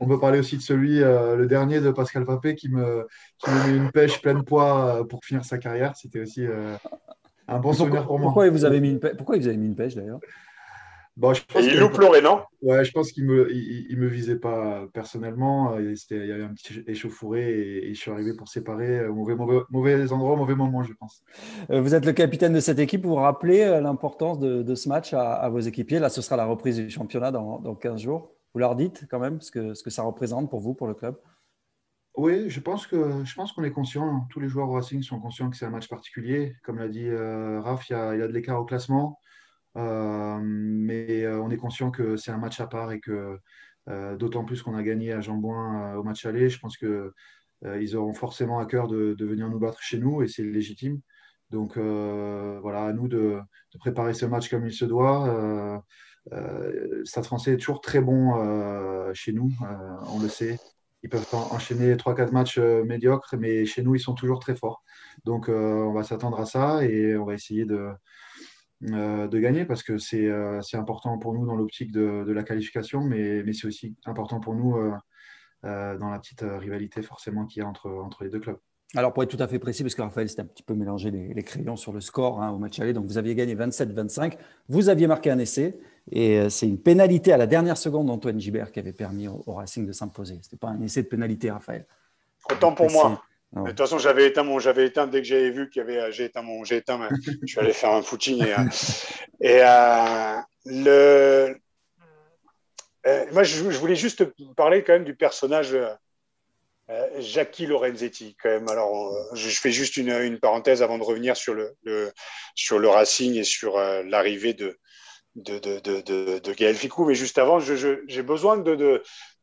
on 0.00 0.06
peut 0.06 0.20
parler 0.20 0.38
aussi 0.38 0.56
de 0.56 0.62
celui, 0.62 1.00
le 1.00 1.46
dernier 1.46 1.80
de 1.80 1.90
Pascal 1.90 2.24
Papé 2.24 2.54
qui 2.54 2.68
me, 2.68 3.06
qui 3.38 3.50
me 3.50 3.66
met 3.66 3.76
une 3.76 3.90
pêche 3.90 4.20
pleine 4.20 4.44
poids 4.44 5.06
pour 5.08 5.24
finir 5.24 5.44
sa 5.44 5.58
carrière. 5.58 5.96
C'était 5.96 6.20
aussi 6.20 6.46
un 7.48 7.58
bon 7.58 7.72
souvenir 7.72 8.06
pour 8.06 8.18
moi. 8.18 8.28
Pourquoi 8.28 8.50
vous 8.50 8.64
avez 8.64 8.80
mis 8.80 8.90
une 8.90 9.00
pêche, 9.00 9.16
pourquoi 9.16 9.36
vous 9.36 9.48
avez 9.48 9.56
mis 9.56 9.66
une 9.66 9.76
pêche 9.76 9.94
d'ailleurs? 9.94 10.20
Bon, 11.16 11.32
je 11.32 11.42
pense 11.44 11.64
il 11.64 11.78
loupe 11.78 11.94
pleurer, 11.94 12.20
non? 12.20 12.42
Ouais, 12.60 12.84
je 12.84 12.92
pense 12.92 13.10
qu'il 13.10 13.24
ne 13.24 13.32
me, 13.32 13.50
il, 13.50 13.96
me 13.96 14.06
visait 14.06 14.36
pas 14.36 14.86
personnellement. 14.92 15.78
Il 15.78 15.94
y 16.10 16.32
avait 16.32 16.44
un 16.44 16.52
petit 16.52 16.84
échauffouré 16.86 17.88
et, 17.88 17.94
je 17.94 17.98
suis 17.98 18.10
arrivé 18.10 18.34
pour 18.36 18.48
séparer. 18.48 19.08
Mauvais, 19.08 19.34
mauvais, 19.34 19.60
mauvais 19.70 20.12
endroit, 20.12 20.36
mauvais 20.36 20.54
moment, 20.54 20.82
je 20.82 20.92
pense. 20.92 21.22
Vous 21.70 21.94
êtes 21.94 22.04
le 22.04 22.12
capitaine 22.12 22.52
de 22.52 22.60
cette 22.60 22.78
équipe. 22.78 23.02
Vous 23.04 23.10
vous 23.10 23.14
rappelez 23.14 23.80
l'importance 23.80 24.38
de, 24.38 24.74
ce 24.74 24.88
match 24.90 25.14
à, 25.14 25.48
vos 25.48 25.60
équipiers? 25.60 26.00
Là, 26.00 26.10
ce 26.10 26.20
sera 26.20 26.36
la 26.36 26.44
reprise 26.44 26.76
du 26.76 26.90
championnat 26.90 27.30
dans, 27.30 27.60
dans 27.60 27.74
15 27.74 28.02
jours. 28.02 28.36
Vous 28.52 28.60
leur 28.60 28.74
dites 28.76 29.06
quand 29.10 29.18
même 29.18 29.40
ce 29.40 29.50
que, 29.50 29.74
ce 29.74 29.82
que 29.82 29.90
ça 29.90 30.02
représente 30.02 30.50
pour 30.50 30.60
vous, 30.60 30.74
pour 30.74 30.86
le 30.86 30.94
club? 30.94 31.16
Oui, 32.16 32.48
je 32.48 32.60
pense 32.60 32.86
que 32.86 33.22
je 33.24 33.34
pense 33.34 33.52
qu'on 33.52 33.64
est 33.64 33.70
conscient. 33.70 34.26
Tous 34.30 34.40
les 34.40 34.48
joueurs 34.48 34.70
au 34.70 34.72
Racing 34.72 35.02
sont 35.02 35.20
conscients 35.20 35.50
que 35.50 35.56
c'est 35.56 35.66
un 35.66 35.70
match 35.70 35.88
particulier. 35.88 36.56
Comme 36.62 36.78
l'a 36.78 36.88
dit 36.88 37.06
euh, 37.06 37.60
Raph, 37.60 37.90
il 37.90 37.92
y, 37.92 37.96
a, 37.96 38.14
il 38.14 38.20
y, 38.20 38.22
a, 38.22 38.26
de 38.26 38.32
l'écart 38.32 38.58
au 38.58 38.64
classement, 38.64 39.18
euh, 39.18 39.35
mais 39.76 41.24
euh, 41.24 41.40
on 41.40 41.50
est 41.50 41.56
conscient 41.56 41.90
que 41.90 42.16
c'est 42.16 42.30
un 42.30 42.38
match 42.38 42.60
à 42.60 42.66
part 42.66 42.92
et 42.92 43.00
que 43.00 43.38
d'autant 44.16 44.44
plus 44.44 44.62
qu'on 44.62 44.74
a 44.74 44.82
gagné 44.82 45.12
à 45.12 45.20
Jambouin 45.20 45.94
au 45.94 46.02
match 46.02 46.26
aller, 46.26 46.50
je 46.50 46.58
pense 46.58 46.76
que 46.76 47.12
ils 47.64 47.96
auront 47.96 48.14
forcément 48.14 48.58
à 48.58 48.66
cœur 48.66 48.88
de, 48.88 49.14
venir 49.20 49.48
nous 49.48 49.60
battre 49.60 49.80
chez 49.80 49.98
nous 49.98 50.22
et 50.22 50.28
c'est 50.28 50.42
légitime. 50.42 51.00
Donc 51.50 51.78
voilà, 51.78 52.86
à 52.86 52.92
nous 52.92 53.06
de, 53.06 53.38
préparer 53.78 54.12
ce 54.12 54.26
match 54.26 54.50
comme 54.50 54.66
il 54.66 54.72
se 54.72 54.84
doit. 54.84 55.84
Stade 57.04 57.24
français 57.24 57.52
est 57.52 57.58
toujours 57.58 57.80
très 57.80 58.00
bon 58.00 59.12
chez 59.14 59.32
nous, 59.32 59.52
on 60.12 60.20
le 60.20 60.28
sait 60.28 60.58
ils 61.06 61.08
peuvent 61.08 61.26
enchaîner 61.32 61.94
3-4 61.94 62.32
matchs 62.32 62.58
euh, 62.58 62.84
médiocres, 62.84 63.36
mais 63.38 63.64
chez 63.64 63.82
nous, 63.82 63.94
ils 63.94 64.00
sont 64.00 64.14
toujours 64.14 64.40
très 64.40 64.56
forts. 64.56 64.82
Donc, 65.24 65.48
euh, 65.48 65.84
on 65.84 65.92
va 65.92 66.02
s'attendre 66.02 66.40
à 66.40 66.46
ça 66.46 66.84
et 66.84 67.16
on 67.16 67.24
va 67.24 67.34
essayer 67.34 67.64
de, 67.64 67.90
euh, 68.84 69.26
de 69.28 69.38
gagner 69.38 69.64
parce 69.64 69.82
que 69.82 69.98
c'est 69.98 70.30
important 70.74 71.18
pour 71.18 71.34
nous 71.34 71.46
dans 71.46 71.56
l'optique 71.56 71.92
de, 71.92 72.24
de, 72.26 72.32
la 72.32 72.42
qualification, 72.42 73.02
mais, 73.02 73.42
mais 73.42 73.52
c'est 73.52 73.66
aussi 73.66 73.96
important 74.04 74.40
pour 74.40 74.54
nous 74.54 74.76
dans 75.62 76.10
la 76.10 76.18
petite 76.20 76.44
rivalité 76.44 77.02
forcément 77.02 77.44
qu'il 77.46 77.62
y 77.62 77.64
a 77.64 77.68
entre, 77.68 77.90
entre 77.90 78.22
les 78.22 78.30
deux 78.30 78.40
clubs. 78.40 78.58
Alors, 78.94 79.12
pour 79.12 79.22
être 79.22 79.30
tout 79.30 79.42
à 79.42 79.48
fait 79.48 79.58
précis, 79.58 79.82
parce 79.82 79.94
que 79.94 80.02
Raphaël 80.02 80.28
s'est 80.28 80.40
un 80.40 80.44
petit 80.44 80.62
peu 80.62 80.74
mélangé 80.74 81.10
les, 81.10 81.42
crayons 81.42 81.76
sur 81.76 81.92
le 81.92 82.00
score 82.00 82.40
hein, 82.40 82.50
au 82.50 82.58
match 82.58 82.78
aller, 82.78 82.92
donc 82.92 83.06
vous 83.06 83.18
aviez 83.18 83.34
gagné 83.34 83.56
27-25, 83.56 84.38
vous 84.68 84.88
aviez 84.88 85.08
marqué 85.08 85.30
un 85.30 85.38
essai, 85.38 85.76
et 86.12 86.38
euh, 86.38 86.48
c'est 86.48 86.68
une 86.68 86.78
pénalité 86.78 87.32
à 87.32 87.36
la 87.36 87.48
dernière 87.48 87.76
seconde 87.76 88.06
d'Antoine 88.06 88.38
Gibert 88.38 88.70
qui 88.70 88.78
avait 88.78 88.92
permis 88.92 89.26
au, 89.26 89.42
Racing 89.46 89.86
de 89.86 89.92
s'imposer. 89.92 90.34
Ce 90.34 90.46
n'était 90.46 90.56
pas 90.56 90.68
un 90.68 90.80
essai 90.82 91.02
de 91.02 91.08
pénalité, 91.08 91.50
Raphaël. 91.50 91.84
Autant 92.50 92.74
pour 92.74 92.90
moi. 92.92 93.22
De 93.52 93.68
toute 93.68 93.78
façon, 93.78 93.98
j'avais 93.98 94.26
éteint 94.26 94.42
mon, 94.42 94.58
j'avais 94.58 94.86
éteint 94.86 95.06
dès 95.06 95.22
que 95.22 95.26
j'avais 95.26 95.50
vu 95.50 95.70
qu'il 95.70 95.80
y 95.80 95.82
avait, 95.82 96.12
j'ai 96.12 96.24
éteint 96.24 96.42
mon, 96.42 96.64
j'ai 96.64 96.76
éteint, 96.76 97.08
je 97.42 97.46
suis 97.46 97.60
allé 97.60 97.72
faire 97.72 97.92
un 97.92 98.02
footing 98.02 98.44
et, 98.44 98.54
et 99.40 99.60
euh, 99.62 100.36
le, 100.66 101.56
euh, 103.06 103.24
moi, 103.32 103.44
je, 103.44 103.62
voulais 103.62 103.94
juste 103.94 104.24
parler 104.56 104.82
quand 104.82 104.94
même 104.94 105.04
du 105.04 105.14
personnage 105.14 105.74
euh, 105.74 107.20
Jackie 107.20 107.66
Lorenzetti, 107.66 108.36
quand 108.42 108.48
même. 108.48 108.68
Alors, 108.68 109.12
je 109.34 109.48
fais 109.48 109.70
juste 109.70 109.96
une, 109.96 110.10
une, 110.10 110.40
parenthèse 110.40 110.82
avant 110.82 110.98
de 110.98 111.04
revenir 111.04 111.36
sur 111.36 111.54
le, 111.54 111.76
le 111.84 112.12
sur 112.54 112.78
le 112.78 112.88
Racing 112.88 113.36
et 113.36 113.44
sur 113.44 113.76
euh, 113.76 114.02
l'arrivée 114.04 114.54
de, 114.54 114.78
de, 115.36 115.58
de, 115.58 115.78
de, 115.78 116.38
de, 116.40 116.52
Gaël 116.52 116.74
Ficou. 116.74 117.04
Mais 117.04 117.14
juste 117.14 117.38
avant, 117.38 117.60
j'ai 117.60 118.22
besoin 118.22 118.56
de, 118.56 118.74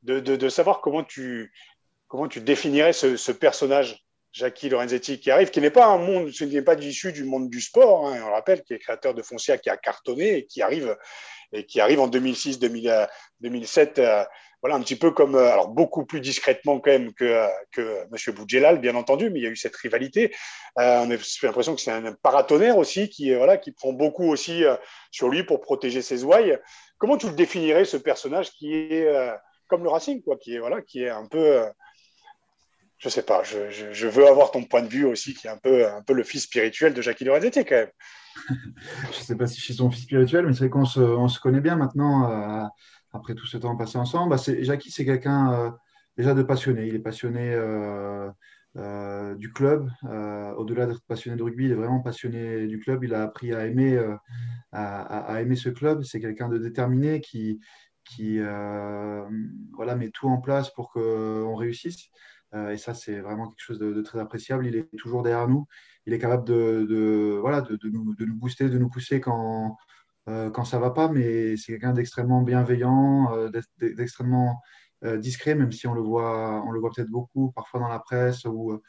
de, 0.02 0.20
de, 0.20 0.50
savoir 0.50 0.82
comment 0.82 1.04
tu, 1.04 1.54
comment 2.14 2.28
tu 2.28 2.42
définirais 2.42 2.94
ce, 2.94 3.32
personnage 3.32 4.06
Jackie 4.34 4.70
Lorenzetti 4.70 5.20
qui 5.20 5.32
arrive, 5.32 5.50
qui 5.50 5.60
n'est 5.62 5.72
pas 5.72 5.88
un 5.88 5.98
monde, 5.98 6.32
ce 6.32 6.44
n'est 6.44 6.62
pas 6.62 6.76
issu 6.76 7.12
du 7.12 7.24
monde 7.24 7.50
du 7.50 7.60
sport, 7.60 8.08
hein, 8.08 8.20
on 8.24 8.28
le 8.28 8.34
rappelle, 8.34 8.62
qui 8.62 8.76
est 8.76 8.80
créateur 8.80 9.16
de 9.16 9.24
Foncia, 9.24 9.58
qui 9.58 9.72
a 9.72 9.78
cartonné 9.78 10.38
et 10.38 10.46
qui 10.46 10.62
arrive, 10.62 10.96
et 11.52 11.66
qui 11.66 11.82
arrive 11.82 12.00
en 12.00 12.08
2006, 12.08 12.60
2007 12.60 14.00
voilà, 14.64 14.78
un 14.78 14.82
petit 14.82 14.96
peu 14.96 15.12
comme, 15.12 15.36
euh, 15.36 15.52
alors 15.52 15.68
beaucoup 15.68 16.06
plus 16.06 16.22
discrètement 16.22 16.80
quand 16.80 16.92
même 16.92 17.14
que, 17.14 17.26
euh, 17.26 17.48
que 17.74 18.04
M. 18.04 18.36
Boudjelal, 18.36 18.80
bien 18.80 18.96
entendu, 18.96 19.30
mais 19.30 19.40
il 19.40 19.44
y 19.44 19.46
a 19.48 19.50
eu 19.50 19.58
cette 19.58 19.76
rivalité. 19.76 20.34
Euh, 20.80 21.00
on 21.00 21.12
a 21.12 21.18
l'impression 21.44 21.76
que 21.76 21.82
c'est 21.82 21.92
un 21.92 22.14
paratonnerre 22.14 22.78
aussi 22.78 23.10
qui, 23.10 23.34
voilà, 23.34 23.58
qui 23.58 23.74
prend 23.74 23.92
beaucoup 23.92 24.32
aussi 24.32 24.64
sur 25.12 25.28
lui 25.28 25.44
pour 25.44 25.60
protéger 25.60 26.02
ses 26.02 26.24
ouailles. 26.24 26.58
Comment 26.98 27.18
tu 27.18 27.28
le 27.28 27.34
définirais, 27.34 27.84
ce 27.84 27.98
personnage 27.98 28.52
qui 28.52 28.74
est 28.74 29.06
comme 29.68 29.84
le 29.84 29.90
Racing, 29.90 30.24
quoi, 30.24 30.38
qui 30.38 30.56
est, 30.56 30.60
voilà, 30.60 30.82
qui 30.82 31.04
est 31.04 31.10
un 31.10 31.28
peu. 31.28 31.66
Je 33.04 33.10
sais 33.10 33.24
pas, 33.24 33.44
je, 33.44 34.08
veux 34.08 34.28
avoir 34.28 34.52
ton 34.52 34.64
point 34.64 34.82
de 34.82 34.88
vue 34.88 35.06
aussi, 35.06 35.34
qui 35.34 35.48
est 35.48 35.50
un 35.50 35.58
peu, 35.58 35.86
le 36.14 36.24
fils 36.24 36.44
spirituel 36.44 36.94
de 36.94 37.02
Jackie 37.02 37.26
Lorenzetti 37.26 37.66
quand 37.66 37.76
même. 37.76 37.92
je 39.12 39.20
sais 39.20 39.36
pas 39.36 39.46
si 39.46 39.60
je 39.60 39.66
suis 39.66 39.76
son 39.76 39.92
fils 39.92 40.04
spirituel, 40.04 40.46
mais 40.48 40.54
c'est 40.54 40.60
vrai 40.60 40.70
qu'on 40.70 40.86
se, 40.86 41.00
on 41.00 41.28
se 41.28 41.40
connaît 41.40 41.62
bien 41.62 41.76
maintenant 41.76 42.72
après 43.14 43.36
tout 43.36 43.46
ce 43.46 43.58
temps 43.58 43.76
passé 43.78 43.98
ensemble. 43.98 44.36
Bah, 44.36 44.42
Jackie, 44.62 44.92
c'est 44.92 45.06
quelqu'un 45.06 45.54
euh, 45.54 45.72
déjà 46.18 46.34
de 46.34 46.44
passionné. 46.44 46.88
Il 46.88 46.96
est 46.96 47.00
passionné 47.00 47.54
euh, 47.54 48.30
euh, 48.76 49.36
du 49.36 49.54
club. 49.54 49.90
Au-delà 50.58 50.88
d'être 50.88 51.06
passionné 51.08 51.38
de 51.38 51.44
rugby, 51.44 51.66
il 51.66 51.72
est 51.72 51.76
vraiment 51.76 52.02
passionné 52.02 52.68
du 52.68 52.80
club. 52.80 53.04
Il 53.04 53.14
a 53.14 53.24
appris 53.24 53.54
à 53.54 53.66
aimer, 53.66 53.98
à, 54.72 55.42
aimer 55.42 55.56
ce 55.56 55.70
club. 55.70 56.04
C'est 56.04 56.20
quelqu'un 56.20 56.50
de 56.50 56.58
déterminé 56.58 57.22
qui, 57.22 57.60
met 58.20 60.10
tout 60.12 60.28
en 60.28 60.42
place 60.42 60.72
pour 60.72 60.92
qu'on 60.92 61.56
réussisse. 61.56 62.10
Et 62.72 62.78
ça, 62.78 62.94
c'est 62.94 63.20
vraiment 63.20 63.48
quelque 63.48 63.62
chose 63.62 63.80
de, 63.80 64.02
très 64.02 64.20
appréciable. 64.20 64.68
Il 64.68 64.76
est 64.76 64.88
toujours 64.98 65.24
derrière 65.24 65.48
nous. 65.48 65.66
Il 66.06 66.14
est 66.14 66.20
capable 66.20 66.46
de, 66.46 67.38
voilà, 67.42 67.62
de, 67.62 67.78
nous, 67.90 68.16
booster, 68.36 68.70
de 68.70 68.78
nous 68.78 68.90
pousser 68.90 69.20
quand, 69.20 69.78
euh, 70.30 70.50
quand 70.50 70.64
ça 70.64 70.80
va 70.80 70.92
pas, 70.92 71.10
mais 71.10 71.58
c'est 71.58 71.74
quelqu'un 71.74 71.94
d'extrêmement 71.94 72.42
bienveillant, 72.42 73.34
euh, 73.36 73.50
d'extrêmement 73.82 74.62
euh, 75.04 75.18
discret, 75.18 75.54
même 75.56 75.72
si 75.72 75.86
on 75.88 75.94
le 75.94 76.02
voit, 76.02 76.64
on 76.66 76.72
le 76.72 76.80
voit 76.80 76.92
peut-être 76.96 77.10
beaucoup 77.10 77.52
parfois 77.52 77.82
dans 77.82 77.90
la 77.90 78.00
presse 78.00 78.46
ou, 78.46 78.80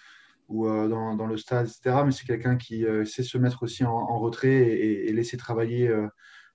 ou 0.48 0.68
dans, 0.68 1.16
dans, 1.16 1.26
le 1.26 1.36
stade, 1.36 1.66
etc. 1.66 2.02
Mais 2.04 2.12
c'est 2.12 2.26
quelqu'un 2.26 2.56
qui 2.56 2.84
sait 3.06 3.22
se 3.24 3.38
mettre 3.38 3.64
aussi 3.64 3.84
en, 3.84 4.18
retrait 4.18 4.52
et, 4.52 5.12
laisser 5.12 5.36
travailler 5.36 5.90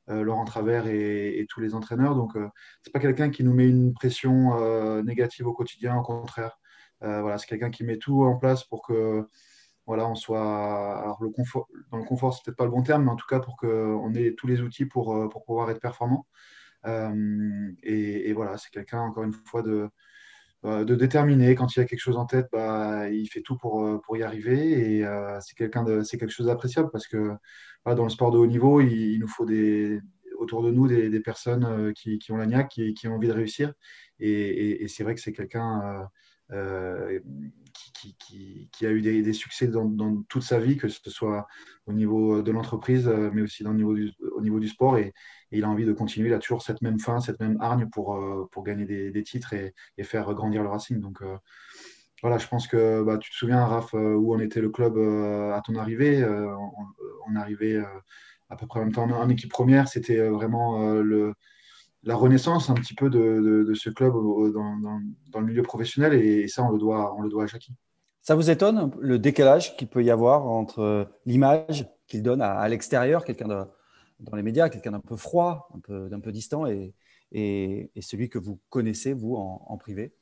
Laurent 0.07 0.45
Travers 0.45 0.87
et, 0.87 1.45
tous 1.49 1.59
les 1.59 1.75
entraîneurs. 1.75 2.15
Donc, 2.15 2.37
c'est 2.83 2.93
pas 2.93 2.99
quelqu'un 2.99 3.29
qui 3.29 3.43
nous 3.43 3.53
met 3.53 3.67
une 3.67 3.93
pression 3.93 5.03
négative 5.03 5.47
au 5.47 5.53
quotidien, 5.53 5.97
au 5.97 6.03
contraire. 6.03 6.57
Voilà, 7.01 7.37
c'est 7.37 7.47
quelqu'un 7.47 7.71
qui 7.71 7.83
met 7.83 7.97
tout 7.97 8.23
en 8.23 8.37
place 8.37 8.63
pour 8.63 8.81
que 8.81 9.25
voilà, 9.89 10.07
on 10.07 10.13
soit. 10.13 10.99
Alors, 11.01 11.17
le 11.19 11.29
confort, 11.31 11.67
dans 11.91 11.97
le 11.97 12.03
confort, 12.03 12.31
c'est 12.35 12.45
peut-être 12.45 12.57
pas 12.57 12.65
le 12.65 12.69
bon 12.69 12.83
terme, 12.83 13.05
mais 13.05 13.09
en 13.09 13.15
tout 13.15 13.25
cas 13.27 13.39
pour 13.39 13.57
qu'on 13.57 14.13
ait 14.13 14.35
tous 14.37 14.45
les 14.45 14.61
outils 14.61 14.85
pour, 14.85 15.15
euh, 15.15 15.27
pour 15.29 15.43
pouvoir 15.43 15.71
être 15.71 15.79
performant. 15.79 16.27
Euh, 16.85 17.71
et, 17.81 18.31
voilà, 18.33 18.57
c'est 18.57 18.69
quelqu'un, 18.69 18.99
encore 19.01 19.23
une 19.23 19.33
fois, 19.33 19.63
de, 19.63 19.89
euh, 20.65 20.85
de 20.85 20.93
déterminé. 20.95 21.55
Quand 21.55 21.75
il 21.75 21.79
a 21.79 21.85
quelque 21.85 22.01
chose 22.01 22.17
en 22.17 22.25
tête, 22.27 22.49
bah, 22.51 23.09
il 23.09 23.27
fait 23.29 23.41
tout 23.41 23.57
pour, 23.57 23.99
pour 24.01 24.15
y 24.15 24.21
arriver. 24.21 24.99
Et 24.99 25.05
c'est 25.41 25.55
quelqu'un 25.57 26.03
c'est 26.03 26.19
quelque 26.19 26.31
chose 26.31 26.47
d'appréciable 26.47 26.91
parce 26.91 27.07
que 27.07 27.33
dans 27.85 28.03
le 28.03 28.09
sport 28.09 28.31
de 28.31 28.37
haut 28.37 28.47
niveau, 28.47 28.81
il, 28.81 29.17
nous 29.19 29.27
faut 29.27 29.45
des, 29.45 29.99
autour 30.37 30.61
de 30.61 30.69
nous 30.71 30.87
des, 30.87 31.09
des 31.09 31.19
personnes 31.19 31.93
qui, 31.95 32.19
qui, 32.19 32.31
ont 32.31 32.37
la 32.37 32.45
niaque, 32.45 32.69
qui, 32.69 32.93
qui, 32.93 33.07
ont 33.07 33.15
envie 33.15 33.27
de 33.27 33.33
réussir. 33.33 33.73
Et, 34.19 34.83
et 34.83 34.87
c'est 34.87 35.03
vrai 35.03 35.15
que 35.15 35.21
c'est 35.21 35.33
quelqu'un 35.33 35.81
euh, 35.81 36.03
qui, 37.99 38.67
qui, 38.71 38.85
a 38.85 38.91
eu 38.91 39.01
des, 39.01 39.33
succès 39.33 39.67
dans, 39.67 40.23
toute 40.29 40.43
sa 40.43 40.59
vie, 40.59 40.77
que 40.77 40.87
ce 40.87 41.09
soit 41.09 41.47
au 41.85 41.93
niveau 41.93 42.41
de 42.41 42.51
l'entreprise, 42.51 43.07
euh, 43.07 43.29
mais 43.33 43.41
aussi 43.41 43.65
au 43.65 43.73
niveau 43.73 44.59
du 44.59 44.67
sport. 44.67 44.97
Et, 44.97 45.13
il 45.51 45.63
a 45.63 45.69
envie 45.69 45.85
de 45.85 45.93
continuer. 45.93 46.29
Il 46.29 46.33
a 46.33 46.39
toujours 46.39 46.61
cette 46.61 46.81
même 46.81 46.99
fin, 46.99 47.19
cette 47.19 47.39
même 47.39 47.57
hargne 47.59 47.89
pour, 47.89 48.15
euh, 48.15 48.47
gagner 48.63 48.85
des, 48.85 49.23
titres 49.23 49.53
et, 49.53 49.73
faire 50.03 50.33
grandir 50.33 50.63
le 50.63 50.69
Racing. 50.69 50.99
Donc 50.99 51.21
voilà, 52.21 52.37
je 52.37 52.47
pense 52.47 52.67
que 52.67 53.03
bah, 53.03 53.17
tu 53.17 53.31
te 53.31 53.35
souviens, 53.35 53.65
Raph, 53.65 53.93
où 53.93 54.33
on 54.35 54.39
était 54.39 54.61
le 54.61 54.69
club 54.69 54.97
à 54.97 55.61
ton 55.65 55.75
arrivée. 55.75 56.23
on, 56.25 57.35
arrivait 57.35 57.81
à 58.49 58.55
peu 58.55 58.67
près 58.67 58.79
en 58.79 58.83
même 58.83 58.93
temps 58.93 59.09
en 59.09 59.29
équipe 59.29 59.51
première. 59.51 59.87
C'était 59.87 60.27
vraiment 60.27 60.93
le 61.01 61.33
la 62.03 62.15
renaissance 62.15 62.69
un 62.69 62.75
petit 62.75 62.93
peu 62.93 63.09
de, 63.09 63.73
ce 63.73 63.89
club 63.89 64.13
dans, 64.13 65.39
le 65.39 65.45
milieu 65.45 65.63
professionnel 65.63 66.13
et, 66.13 66.47
ça, 66.47 66.63
on 66.63 66.71
le, 66.71 66.79
doit, 66.79 67.15
on 67.15 67.21
le 67.21 67.29
doit 67.29 67.43
à 67.43 67.47
Jackie. 67.47 67.73
Ça 68.21 68.35
vous 68.35 68.49
étonne 68.49 68.91
le 68.99 69.17
décalage 69.17 69.75
qu'il 69.77 69.87
peut 69.87 70.03
y 70.03 70.11
avoir 70.11 70.45
entre 70.47 71.07
l'image 71.25 71.87
qu'il 72.07 72.23
donne 72.23 72.41
à, 72.41 72.67
l'extérieur, 72.67 73.23
quelqu'un 73.25 73.67
dans 74.19 74.35
les 74.35 74.43
médias, 74.43 74.69
quelqu'un 74.69 74.91
d'un 74.91 74.99
peu 74.99 75.15
froid, 75.15 75.69
un 75.75 75.79
peu, 75.79 76.09
d'un 76.09 76.19
peu 76.19 76.31
distant, 76.31 76.65
et, 76.65 76.93
et, 77.31 77.91
celui 78.01 78.29
que 78.29 78.39
vous 78.39 78.59
connaissez, 78.69 79.13
vous, 79.13 79.35
en, 79.35 79.77
privé? 79.77 80.13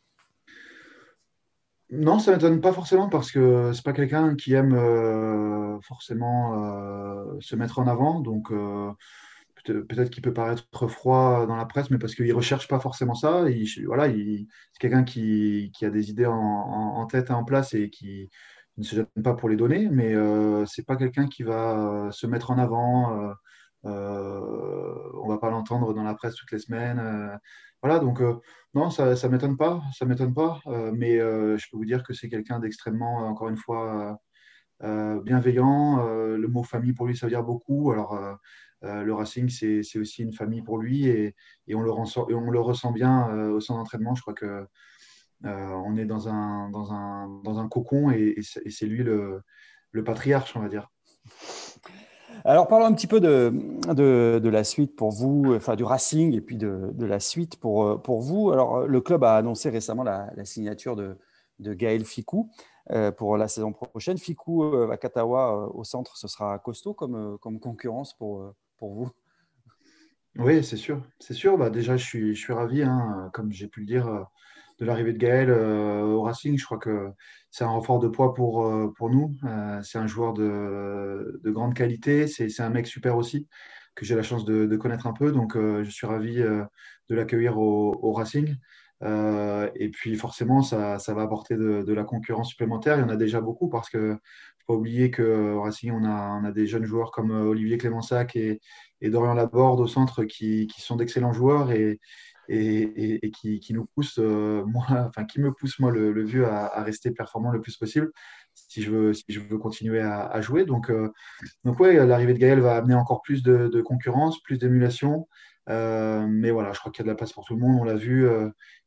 Non, 1.89 2.19
ça 2.19 2.31
ne 2.31 2.35
m'étonne 2.35 2.59
pas 2.59 2.73
forcément 2.73 3.07
parce 3.07 3.31
que 3.31 3.71
c'est 3.73 3.83
pas 3.83 3.93
quelqu'un 3.93 4.35
qui 4.35 4.53
aime 4.53 4.73
euh, 4.75 5.79
forcément 5.81 6.53
euh, 6.53 7.37
se 7.39 7.55
mettre 7.55 7.79
en 7.79 7.87
avant. 7.87 8.19
Donc, 8.19 8.51
euh, 8.51 8.91
peut-être 9.71 10.09
qu'il 10.09 10.23
peut 10.23 10.33
paraître 10.33 10.87
froid 10.87 11.45
dans 11.47 11.55
la 11.55 11.65
presse, 11.65 11.89
mais 11.89 11.97
parce 11.97 12.15
qu'il 12.15 12.27
ne 12.27 12.33
recherche 12.33 12.67
pas 12.67 12.79
forcément 12.79 13.15
ça. 13.15 13.45
voilà, 13.85 14.07
c'est 14.11 14.79
quelqu'un 14.79 15.03
qui, 15.03 15.71
a 15.81 15.89
des 15.89 16.09
idées 16.09 16.25
en, 16.25 17.05
tête 17.07 17.29
et 17.29 17.33
en 17.33 17.43
place 17.43 17.73
et 17.73 17.89
qui 17.89 18.29
ne 18.77 18.83
se 18.83 18.95
gêne 18.95 19.07
pas 19.23 19.33
pour 19.33 19.49
les 19.49 19.55
donner, 19.55 19.89
mais 19.89 20.13
euh, 20.13 20.65
ce 20.65 20.81
n'est 20.81 20.85
pas 20.85 20.95
quelqu'un 20.97 21.27
qui 21.27 21.43
va 21.43 22.09
se 22.11 22.27
mettre 22.27 22.51
en 22.51 22.57
avant, 22.57 23.33
euh, 23.85 25.11
on 25.21 25.27
va 25.27 25.37
pas 25.37 25.49
l'entendre 25.49 25.93
dans 25.93 26.03
la 26.03 26.13
presse 26.13 26.35
toutes 26.35 26.51
les 26.51 26.59
semaines. 26.59 27.39
voilà, 27.81 27.99
donc 27.99 28.21
non, 28.73 28.89
ça 28.89 29.13
ne 29.13 29.27
m'étonne 29.27 29.57
pas, 29.57 29.81
ça 29.97 30.05
m'étonne 30.05 30.33
pas, 30.33 30.59
mais 30.93 31.17
je 31.17 31.69
peux 31.71 31.77
vous 31.77 31.85
dire 31.85 32.03
que 32.03 32.13
c'est 32.13 32.29
quelqu'un 32.29 32.59
d'extrêmement, 32.59 33.27
encore 33.27 33.49
une 33.49 33.57
fois, 33.57 34.19
bienveillant. 34.81 36.05
le 36.05 36.47
mot 36.47 36.63
famille 36.63 36.93
pour 36.93 37.07
lui, 37.07 37.15
ça 37.15 37.25
veut 37.25 37.31
dire 37.31 37.43
beaucoup. 37.43 37.91
Alors, 37.91 38.17
le 38.81 39.13
Racing, 39.13 39.49
c'est 39.49 39.99
aussi 39.99 40.23
une 40.23 40.33
famille 40.33 40.61
pour 40.61 40.77
lui 40.77 41.07
et, 41.07 41.35
on, 41.73 41.81
le 41.81 41.91
ressent, 41.91 42.91
bien 42.91 43.27
au 43.49 43.59
centre 43.59 43.79
d'entraînement. 43.79 44.15
Je 44.15 44.21
crois 44.21 44.33
que 44.33 44.65
on 45.43 45.97
est 45.97 46.05
dans 46.05 46.29
un, 46.29 47.67
cocon 47.69 48.11
et, 48.11 48.35
c'est 48.41 48.85
lui 48.85 49.03
le, 49.03 49.41
patriarche, 50.05 50.55
on 50.55 50.61
va 50.61 50.69
dire. 50.69 50.91
Alors, 52.45 52.67
parlons 52.67 52.85
un 52.85 52.93
petit 52.93 53.07
peu 53.07 53.19
de, 53.19 54.49
la 54.49 54.63
suite 54.63 54.95
pour 54.95 55.11
vous, 55.11 55.53
enfin 55.55 55.75
du 55.75 55.83
Racing 55.83 56.33
et 56.33 56.41
puis 56.41 56.55
de, 56.55 56.93
la 57.05 57.19
suite 57.19 57.59
pour, 57.59 58.21
vous. 58.21 58.51
Alors, 58.51 58.87
le 58.87 59.01
club 59.01 59.23
a 59.23 59.35
annoncé 59.35 59.69
récemment 59.69 60.03
la, 60.03 60.45
signature 60.45 60.95
de, 60.95 61.17
de 61.59 61.73
Gaël 61.73 62.05
Ficou 62.05 62.49
euh, 62.49 62.76
pour 63.17 63.37
la 63.37 63.47
saison 63.47 63.73
prochaine. 63.73 64.17
Ficou 64.17 64.63
euh, 64.63 64.89
à 64.89 64.97
Katawa 64.97 65.53
euh, 65.53 65.69
au 65.73 65.83
centre, 65.83 66.17
ce 66.17 66.27
sera 66.27 66.57
costaud 66.59 66.93
comme, 66.93 67.37
comme 67.39 67.59
concurrence 67.59 68.13
pour, 68.15 68.53
pour 68.77 68.93
vous? 68.93 69.09
Oui, 70.37 70.63
c'est 70.63 70.77
sûr. 70.77 71.01
C'est 71.19 71.33
sûr. 71.33 71.57
Bah, 71.57 71.69
déjà, 71.69 71.97
je 71.97 72.05
suis, 72.05 72.35
je 72.35 72.39
suis 72.39 72.53
ravi, 72.53 72.83
hein, 72.83 73.29
comme 73.33 73.51
j'ai 73.51 73.67
pu 73.67 73.81
le 73.81 73.85
dire 73.87 74.27
de 74.79 74.85
l'arrivée 74.85 75.13
de 75.13 75.17
Gaël 75.17 75.49
euh, 75.49 76.03
au 76.03 76.21
Racing. 76.21 76.57
Je 76.57 76.65
crois 76.65 76.77
que 76.77 77.09
c'est 77.51 77.63
un 77.63 77.69
renfort 77.69 77.99
de 77.99 78.07
poids 78.07 78.33
pour, 78.33 78.65
euh, 78.65 78.93
pour 78.95 79.09
nous. 79.09 79.35
Euh, 79.43 79.81
c'est 79.81 79.97
un 79.97 80.07
joueur 80.07 80.33
de, 80.33 81.39
de 81.43 81.51
grande 81.51 81.73
qualité. 81.73 82.27
C'est 82.27 82.59
un 82.59 82.69
mec 82.69 82.87
super 82.87 83.17
aussi, 83.17 83.47
que 83.95 84.05
j'ai 84.05 84.15
la 84.15 84.23
chance 84.23 84.45
de, 84.45 84.65
de, 84.65 84.77
connaître 84.77 85.07
un 85.07 85.13
peu. 85.13 85.31
Donc, 85.31 85.55
je 85.55 85.89
suis 85.89 86.07
ravi 86.07 86.35
de 86.35 87.15
l'accueillir 87.15 87.57
au, 87.57 88.13
Racing. 88.13 88.55
Et 89.03 89.89
puis 89.89 90.15
forcément, 90.15 90.61
ça, 90.61 90.97
va 91.07 91.21
apporter 91.21 91.55
de, 91.55 91.93
la 91.93 92.03
concurrence 92.03 92.49
supplémentaire. 92.49 92.97
Il 92.97 93.01
y 93.01 93.03
en 93.03 93.09
a 93.09 93.15
déjà 93.15 93.41
beaucoup 93.41 93.69
parce 93.69 93.89
que 93.89 94.17
faut 94.65 94.73
pas 94.73 94.79
oublier 94.79 95.11
qu'au 95.11 95.61
Racing, 95.61 95.91
on 95.91 96.03
a, 96.03 96.39
on 96.41 96.43
a, 96.43 96.51
des 96.51 96.67
jeunes 96.67 96.85
joueurs 96.85 97.11
comme 97.11 97.31
Olivier 97.31 97.77
Clémensac 97.77 98.35
et, 98.35 98.59
et 99.01 99.09
Dorian 99.09 99.33
Laborde 99.33 99.79
au 99.79 99.87
centre 99.87 100.23
qui, 100.23 100.67
qui 100.67 100.81
sont 100.81 100.95
d'excellents 100.95 101.33
joueurs 101.33 101.71
et, 101.71 101.99
et, 102.49 103.31
qui, 103.31 103.73
nous 103.73 103.85
pousse, 103.85 104.19
euh, 104.19 104.63
moi, 104.65 104.85
enfin, 105.07 105.25
qui 105.25 105.39
me 105.39 105.51
pousse, 105.51 105.79
moi, 105.79 105.91
le, 105.91 106.23
vieux, 106.23 106.47
à, 106.47 106.83
rester 106.83 107.11
performant 107.11 107.51
le 107.51 107.61
plus 107.61 107.77
possible 107.77 108.11
si 108.53 108.81
je 108.81 108.91
veux, 108.91 109.57
continuer 109.57 110.01
à, 110.01 110.41
jouer. 110.41 110.65
Donc, 110.65 110.89
euh, 110.89 111.11
ouais, 111.63 112.05
l'arrivée 112.05 112.33
de 112.33 112.39
Gaël 112.39 112.59
va 112.59 112.75
amener 112.75 112.95
encore 112.95 113.21
plus 113.21 113.43
de, 113.43 113.81
concurrence, 113.81 114.41
plus 114.41 114.57
d'émulation. 114.57 115.27
Euh, 115.69 116.25
mais 116.29 116.51
voilà, 116.51 116.71
je 116.71 116.79
crois 116.79 116.91
qu'il 116.91 116.99
y 116.99 117.03
a 117.03 117.07
de 117.07 117.09
la 117.09 117.15
place 117.15 117.33
pour 117.33 117.45
tout 117.45 117.55
le 117.55 117.59
monde, 117.59 117.77
on 117.81 117.83
l'a 117.83 117.95
vu. 117.95 118.27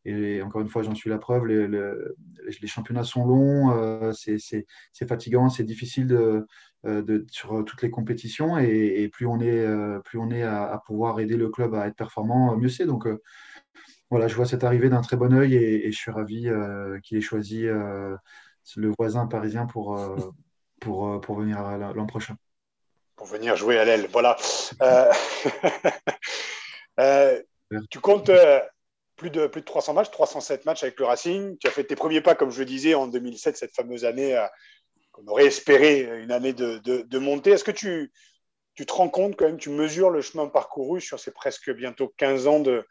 et 0.05 0.43
encore 0.43 0.63
une 0.63 0.69
fois, 0.69 0.83
j'en 0.83 0.95
suis 0.95 1.11
la 1.11 1.19
preuve, 1.19 1.47
les, 1.47 2.67
championnats 2.67 3.05
sont 3.05 3.27
longs, 3.27 4.13
c'est 4.13 5.07
fatigant, 5.09 5.49
c'est 5.49 5.65
difficile 5.65 6.45
sur 7.31 7.65
toutes 7.65 7.83
les 7.83 7.91
compétitions. 7.91 8.59
Et, 8.59 9.09
plus 9.13 9.27
on 9.27 9.41
est, 9.41 9.67
plus 10.05 10.19
on 10.19 10.31
est 10.31 10.43
à, 10.43 10.81
pouvoir 10.87 11.21
aider 11.21 11.37
le 11.37 11.49
club 11.49 11.75
à 11.75 11.87
être 11.87 11.97
performant, 11.97 12.57
mieux 12.57 12.69
c'est. 12.69 12.87
Donc, 12.87 13.07
voilà, 14.11 14.27
je 14.27 14.35
vois 14.35 14.45
cette 14.45 14.65
arrivée 14.65 14.89
d'un 14.89 15.03
très 15.03 15.17
bon 15.17 15.33
œil 15.33 15.55
et, 15.55 15.93
je 15.93 15.97
suis 15.97 16.11
ravi 16.11 16.49
euh, 16.49 16.99
qu'il 17.01 17.17
ait 17.17 17.21
choisi 17.21 17.67
euh, 17.67 18.17
le 18.77 18.93
voisin 18.99 19.27
parisien 19.27 19.67
pour, 19.67 19.97
euh, 19.97 20.17
pour, 20.81 21.21
pour 21.21 21.37
venir 21.37 21.63
l'an 21.95 22.07
prochain. 22.07 22.35
Pour 23.15 23.29
venir 23.29 23.55
jouer 23.55 23.79
à 23.79 23.85
l'aile, 23.85 24.09
voilà. 24.13 24.37
tu 27.91 28.01
comptes 28.01 28.31
plus 29.17 29.31
de, 29.31 29.47
plus 29.47 29.61
de 29.61 29.67
300 29.67 29.95
matchs, 29.95 30.11
307 30.11 30.65
matchs 30.65 30.83
avec 30.83 30.99
le 30.99 31.07
Racing. 31.07 31.59
Tu 31.59 31.67
as 31.67 31.71
fait 31.71 31.85
tes 31.85 31.97
premiers 31.97 32.21
pas, 32.21 32.35
comme 32.35 32.51
je 32.51 32.61
le 32.61 32.65
disais, 32.65 32.95
en 32.95 33.07
2007, 33.07 33.57
cette 33.57 33.75
fameuse 33.75 34.05
année 34.05 34.39
qu'on 35.13 35.27
aurait 35.27 35.47
espéré 35.47 36.01
une 36.23 36.33
année 36.33 36.53
de, 36.53 36.79
de, 36.79 37.19
montée. 37.19 37.51
Est-ce 37.51 37.65
que 37.65 37.71
tu, 37.71 38.13
tu 38.75 38.87
te 38.87 38.93
rends 38.93 39.09
compte 39.09 39.37
quand 39.37 39.47
même, 39.47 39.59
tu 39.59 39.71
mesures 39.71 40.11
le 40.11 40.23
chemin 40.23 40.49
parcouru 40.49 41.01
sur 41.01 41.21
ces 41.21 41.33
presque 41.33 41.71
bientôt 41.71 42.13
15 42.17 42.47
ans 42.47 42.61
de, 42.61 42.87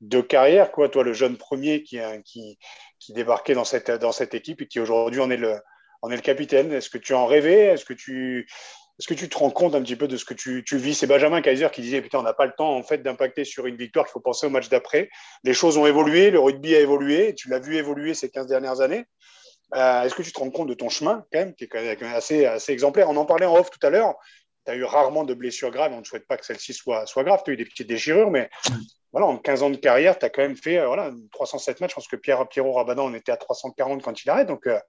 de 0.00 0.20
carrière, 0.20 0.70
quoi? 0.72 0.88
Toi, 0.88 1.04
le 1.04 1.12
jeune 1.12 1.36
premier 1.36 1.82
qui, 1.82 1.98
qui, 2.24 2.58
qui 2.98 3.12
débarquait 3.12 3.54
dans 3.54 3.64
cette, 3.64 3.90
dans 3.90 4.12
cette 4.12 4.34
équipe 4.34 4.62
et 4.62 4.66
qui 4.66 4.80
aujourd'hui 4.80 5.20
en 5.20 5.30
est 5.30 5.36
le, 5.36 5.52
est 5.52 6.16
le 6.16 6.20
capitaine. 6.20 6.72
Est-ce 6.72 6.90
que 6.90 6.98
tu 6.98 7.14
en 7.14 7.26
rêvais? 7.26 7.66
Est-ce 7.66 7.84
que 7.84 7.94
tu 7.94 8.48
est-ce 8.98 9.06
que 9.06 9.14
tu 9.14 9.28
te 9.28 9.38
rends 9.38 9.50
compte 9.50 9.76
un 9.76 9.82
petit 9.82 9.94
peu 9.94 10.08
de 10.08 10.16
ce 10.16 10.24
que 10.24 10.34
tu, 10.34 10.62
vis? 10.72 10.94
C'est 10.94 11.06
Benjamin 11.06 11.40
Kaiser 11.40 11.68
qui 11.72 11.82
disait 11.82 12.02
putain, 12.02 12.18
on 12.18 12.22
n'a 12.22 12.32
pas 12.32 12.46
le 12.46 12.52
temps 12.56 12.76
en 12.76 12.82
fait 12.82 12.98
d'impacter 12.98 13.44
sur 13.44 13.66
une 13.66 13.76
victoire. 13.76 14.06
Il 14.08 14.10
faut 14.10 14.20
penser 14.20 14.46
au 14.46 14.50
match 14.50 14.68
d'après. 14.68 15.08
Les 15.44 15.54
choses 15.54 15.78
ont 15.78 15.86
évolué, 15.86 16.30
le 16.30 16.40
rugby 16.40 16.74
a 16.74 16.80
évolué. 16.80 17.34
Tu 17.36 17.48
l'as 17.48 17.60
vu 17.60 17.76
évoluer 17.76 18.14
ces 18.14 18.28
15 18.28 18.48
dernières 18.48 18.80
années. 18.80 19.04
Euh, 19.76 20.02
est-ce 20.02 20.14
que 20.14 20.22
tu 20.22 20.32
te 20.32 20.40
rends 20.40 20.50
compte 20.50 20.68
de 20.68 20.74
ton 20.74 20.88
chemin 20.88 21.24
quand 21.32 21.38
même, 21.38 21.54
qui 21.54 21.64
est 21.64 21.68
quand 21.68 21.80
même 21.80 22.14
assez, 22.14 22.46
assez 22.46 22.72
exemplaire? 22.72 23.08
On 23.08 23.16
en 23.16 23.24
parlait 23.24 23.46
en 23.46 23.56
off 23.56 23.70
tout 23.70 23.86
à 23.86 23.90
l'heure. 23.90 24.14
Tu 24.66 24.72
as 24.72 24.74
eu 24.74 24.82
rarement 24.82 25.22
de 25.22 25.34
blessures 25.34 25.70
graves. 25.70 25.92
On 25.92 26.00
ne 26.00 26.04
souhaite 26.04 26.26
pas 26.26 26.36
que 26.36 26.44
celle-ci 26.44 26.74
soit, 26.74 27.06
soit 27.06 27.22
grave. 27.22 27.42
Tu 27.44 27.52
as 27.52 27.54
eu 27.54 27.56
des 27.56 27.66
petites 27.66 27.88
déchirures, 27.88 28.32
mais 28.32 28.50
voilà, 29.12 29.28
en 29.28 29.38
15 29.38 29.62
ans 29.62 29.70
de 29.70 29.76
carrière, 29.76 30.18
tu 30.18 30.26
as 30.26 30.30
quand 30.30 30.42
même 30.42 30.56
fait 30.56 30.78
euh, 30.78 30.86
voilà, 30.88 31.12
307 31.32 31.80
matchs. 31.80 31.90
Je 31.90 31.94
pense 31.94 32.08
que 32.08 32.16
Pierre, 32.16 32.48
Pierrot 32.48 32.72
Rabadan, 32.72 33.06
on 33.06 33.14
était 33.14 33.32
à 33.32 33.36
340 33.36 34.02
quand 34.02 34.24
il 34.24 34.28
arrête. 34.28 34.48
Donc, 34.48 34.66
euh, 34.66 34.80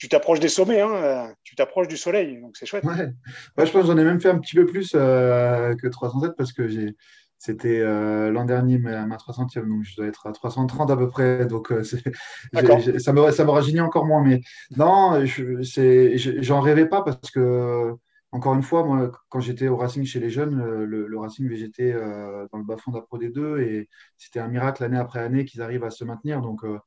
tu 0.00 0.08
t'approches 0.08 0.40
des 0.40 0.48
sommets, 0.48 0.80
hein, 0.80 0.90
euh, 0.92 1.26
tu 1.44 1.54
t'approches 1.54 1.86
du 1.86 1.96
soleil. 1.96 2.40
Donc, 2.40 2.56
c'est 2.56 2.66
chouette. 2.66 2.82
Ouais. 2.84 3.12
je 3.58 3.70
pense 3.70 3.70
que 3.70 3.86
j'en 3.86 3.98
ai 3.98 4.04
même 4.04 4.20
fait 4.20 4.30
un 4.30 4.38
petit 4.38 4.56
peu 4.56 4.66
plus 4.66 4.90
que 4.92 5.88
307 5.88 6.32
parce 6.36 6.52
que 6.52 6.66
j'ai. 6.66 6.96
C'était 7.42 7.80
l'an 7.80 8.44
dernier 8.44 8.76
ma, 8.76 9.06
ma 9.06 9.16
300e, 9.16 9.66
donc 9.66 9.82
je 9.82 9.96
dois 9.96 10.06
être 10.06 10.26
à 10.26 10.32
330 10.32 10.90
à 10.90 10.96
peu 10.96 11.08
près. 11.08 11.46
Donc 11.46 11.72
ça 11.82 13.12
me, 13.14 13.30
ça 13.30 13.44
me 13.44 13.50
rajeunit 13.50 13.80
encore 13.80 14.04
moins. 14.04 14.22
Mais 14.22 14.42
non, 14.76 15.24
j'en 15.24 16.60
rêvais 16.60 16.84
pas 16.84 17.00
parce 17.00 17.30
que 17.30 17.96
encore 18.32 18.54
une 18.54 18.62
fois, 18.62 18.84
moi, 18.84 19.10
quand 19.28 19.40
j'étais 19.40 19.68
au 19.68 19.76
Racing 19.76 20.04
chez 20.04 20.20
les 20.20 20.30
jeunes, 20.30 20.84
le, 20.84 21.18
Racing 21.18 21.48
euh, 21.80 22.46
dans 22.52 22.58
le 22.58 22.64
bas-fond 22.64 22.92
d'Apro 22.92 23.18
des 23.18 23.30
deux 23.30 23.60
et 23.60 23.88
c'était 24.18 24.38
un 24.38 24.48
miracle 24.48 24.84
année 24.84 24.98
après 24.98 25.20
année 25.20 25.44
qu'ils 25.44 25.62
arrivent 25.62 25.84
à 25.84 25.90
se 25.90 26.04
maintenir. 26.04 26.40
Donc, 26.40 26.64
euh, 26.64 26.78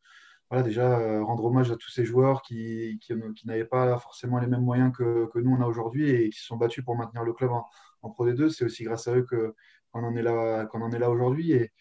voilà, 0.54 0.62
déjà, 0.64 1.00
euh, 1.00 1.24
rendre 1.24 1.46
hommage 1.46 1.72
à 1.72 1.78
tous 1.78 1.90
ces 1.90 2.06
joueurs 2.06 2.44
qui, 2.44 3.00
n'avaient 3.44 3.66
pas 3.66 3.98
forcément 3.98 4.38
les 4.38 4.46
mêmes 4.46 4.62
moyens 4.62 4.96
que, 4.96 5.28
nous, 5.40 5.52
on 5.52 5.60
a 5.64 5.66
aujourd'hui 5.66 6.12
et 6.12 6.30
qui 6.30 6.40
se 6.40 6.46
sont 6.46 6.58
battus 6.58 6.86
pour 6.86 6.96
maintenir 6.96 7.24
le 7.24 7.34
club 7.34 7.50
en, 7.50 8.10
Pro 8.12 8.28
D2. 8.30 8.50
C'est 8.50 8.64
aussi 8.64 8.84
grâce 8.84 9.08
à 9.08 9.16
eux 9.16 9.26
qu'on 9.26 10.04
en 10.04 10.16
est 10.16 10.22
là, 10.22 10.68
qu'on 10.68 10.84
en 10.84 10.92
est 10.92 11.00
là 11.00 11.10
aujourd'hui. 11.10 11.54
Et, 11.54 11.72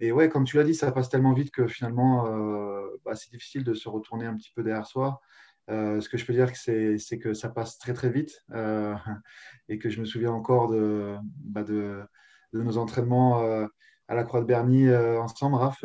et 0.00 0.10
ouais, 0.10 0.28
comme 0.28 0.42
tu 0.42 0.56
l'as 0.56 0.64
dit, 0.64 0.74
ça 0.74 0.90
passe 0.90 1.08
tellement 1.08 1.34
vite 1.34 1.52
que 1.52 1.68
finalement, 1.68 2.24
bah, 3.04 3.14
c'est 3.14 3.30
difficile 3.30 3.62
de 3.62 3.74
se 3.74 3.88
retourner 3.88 4.26
un 4.26 4.34
petit 4.34 4.50
peu 4.56 4.64
derrière 4.64 4.88
soi. 4.88 5.20
Euh, 5.70 6.00
ce 6.00 6.08
que 6.08 6.18
je 6.18 6.26
peux 6.26 6.32
dire, 6.32 6.50
c'est 6.56 7.18
que 7.20 7.32
ça 7.32 7.48
passe 7.48 7.78
très 7.78 7.94
très 7.94 8.10
vite 8.10 8.42
euh, 8.50 8.96
et 9.68 9.78
que 9.78 9.88
je 9.88 10.00
me 10.00 10.04
souviens 10.04 10.32
encore 10.32 10.68
de, 10.68 11.14
bah, 11.44 11.62
de, 11.62 12.02
nos 12.54 12.76
entraînements 12.76 13.40
euh, 13.42 13.68
à 14.08 14.16
la 14.16 14.24
Croix 14.24 14.40
de 14.40 14.46
Berny 14.46 14.92
ensemble, 14.92 15.54
Raph, 15.54 15.84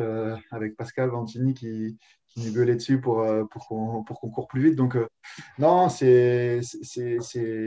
avec 0.50 0.76
Pascal 0.76 1.10
Vantini 1.10 1.54
qui, 1.54 2.00
qui 2.34 2.42
nous 2.46 2.54
gueulait 2.54 2.76
dessus 2.76 3.00
pour, 3.00 3.26
pour 3.50 3.68
qu'on 3.68 4.30
court 4.30 4.48
plus 4.48 4.62
vite. 4.62 4.76
Donc, 4.76 4.98
non, 5.60 5.90
c'est 5.90 6.62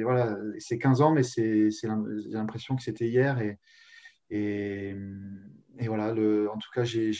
voilà, 0.02 0.36
15 0.80 1.00
ans, 1.00 1.12
mais 1.12 1.22
j'ai 1.22 1.70
l'impression 2.30 2.76
que 2.76 2.82
c'était 2.82 3.08
hier. 3.08 3.40
Et, 3.40 3.58
et, 4.30 4.94
et, 5.78 5.88
voilà, 5.88 6.12
en 6.12 6.58
tout 6.58 6.70
cas, 6.74 6.84
j'ai 6.84 7.10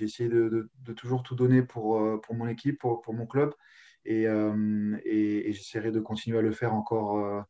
essayé 0.00 0.28
de, 0.28 0.70
de, 0.84 0.92
toujours 0.92 1.22
tout 1.22 1.34
donner 1.34 1.62
pour, 1.62 2.20
pour 2.22 2.34
mon 2.34 2.48
équipe, 2.48 2.78
pour, 2.78 3.02
pour 3.02 3.14
mon 3.14 3.26
club. 3.26 3.52
Euh, 4.08 4.96
et, 5.04 5.48
et, 5.48 5.52
j'essaierai 5.52 5.90
de 5.90 6.00
continuer 6.00 6.38
à 6.38 6.42
le 6.42 6.52
faire 6.52 6.74
encore 6.74 7.18
euh, 7.18 7.42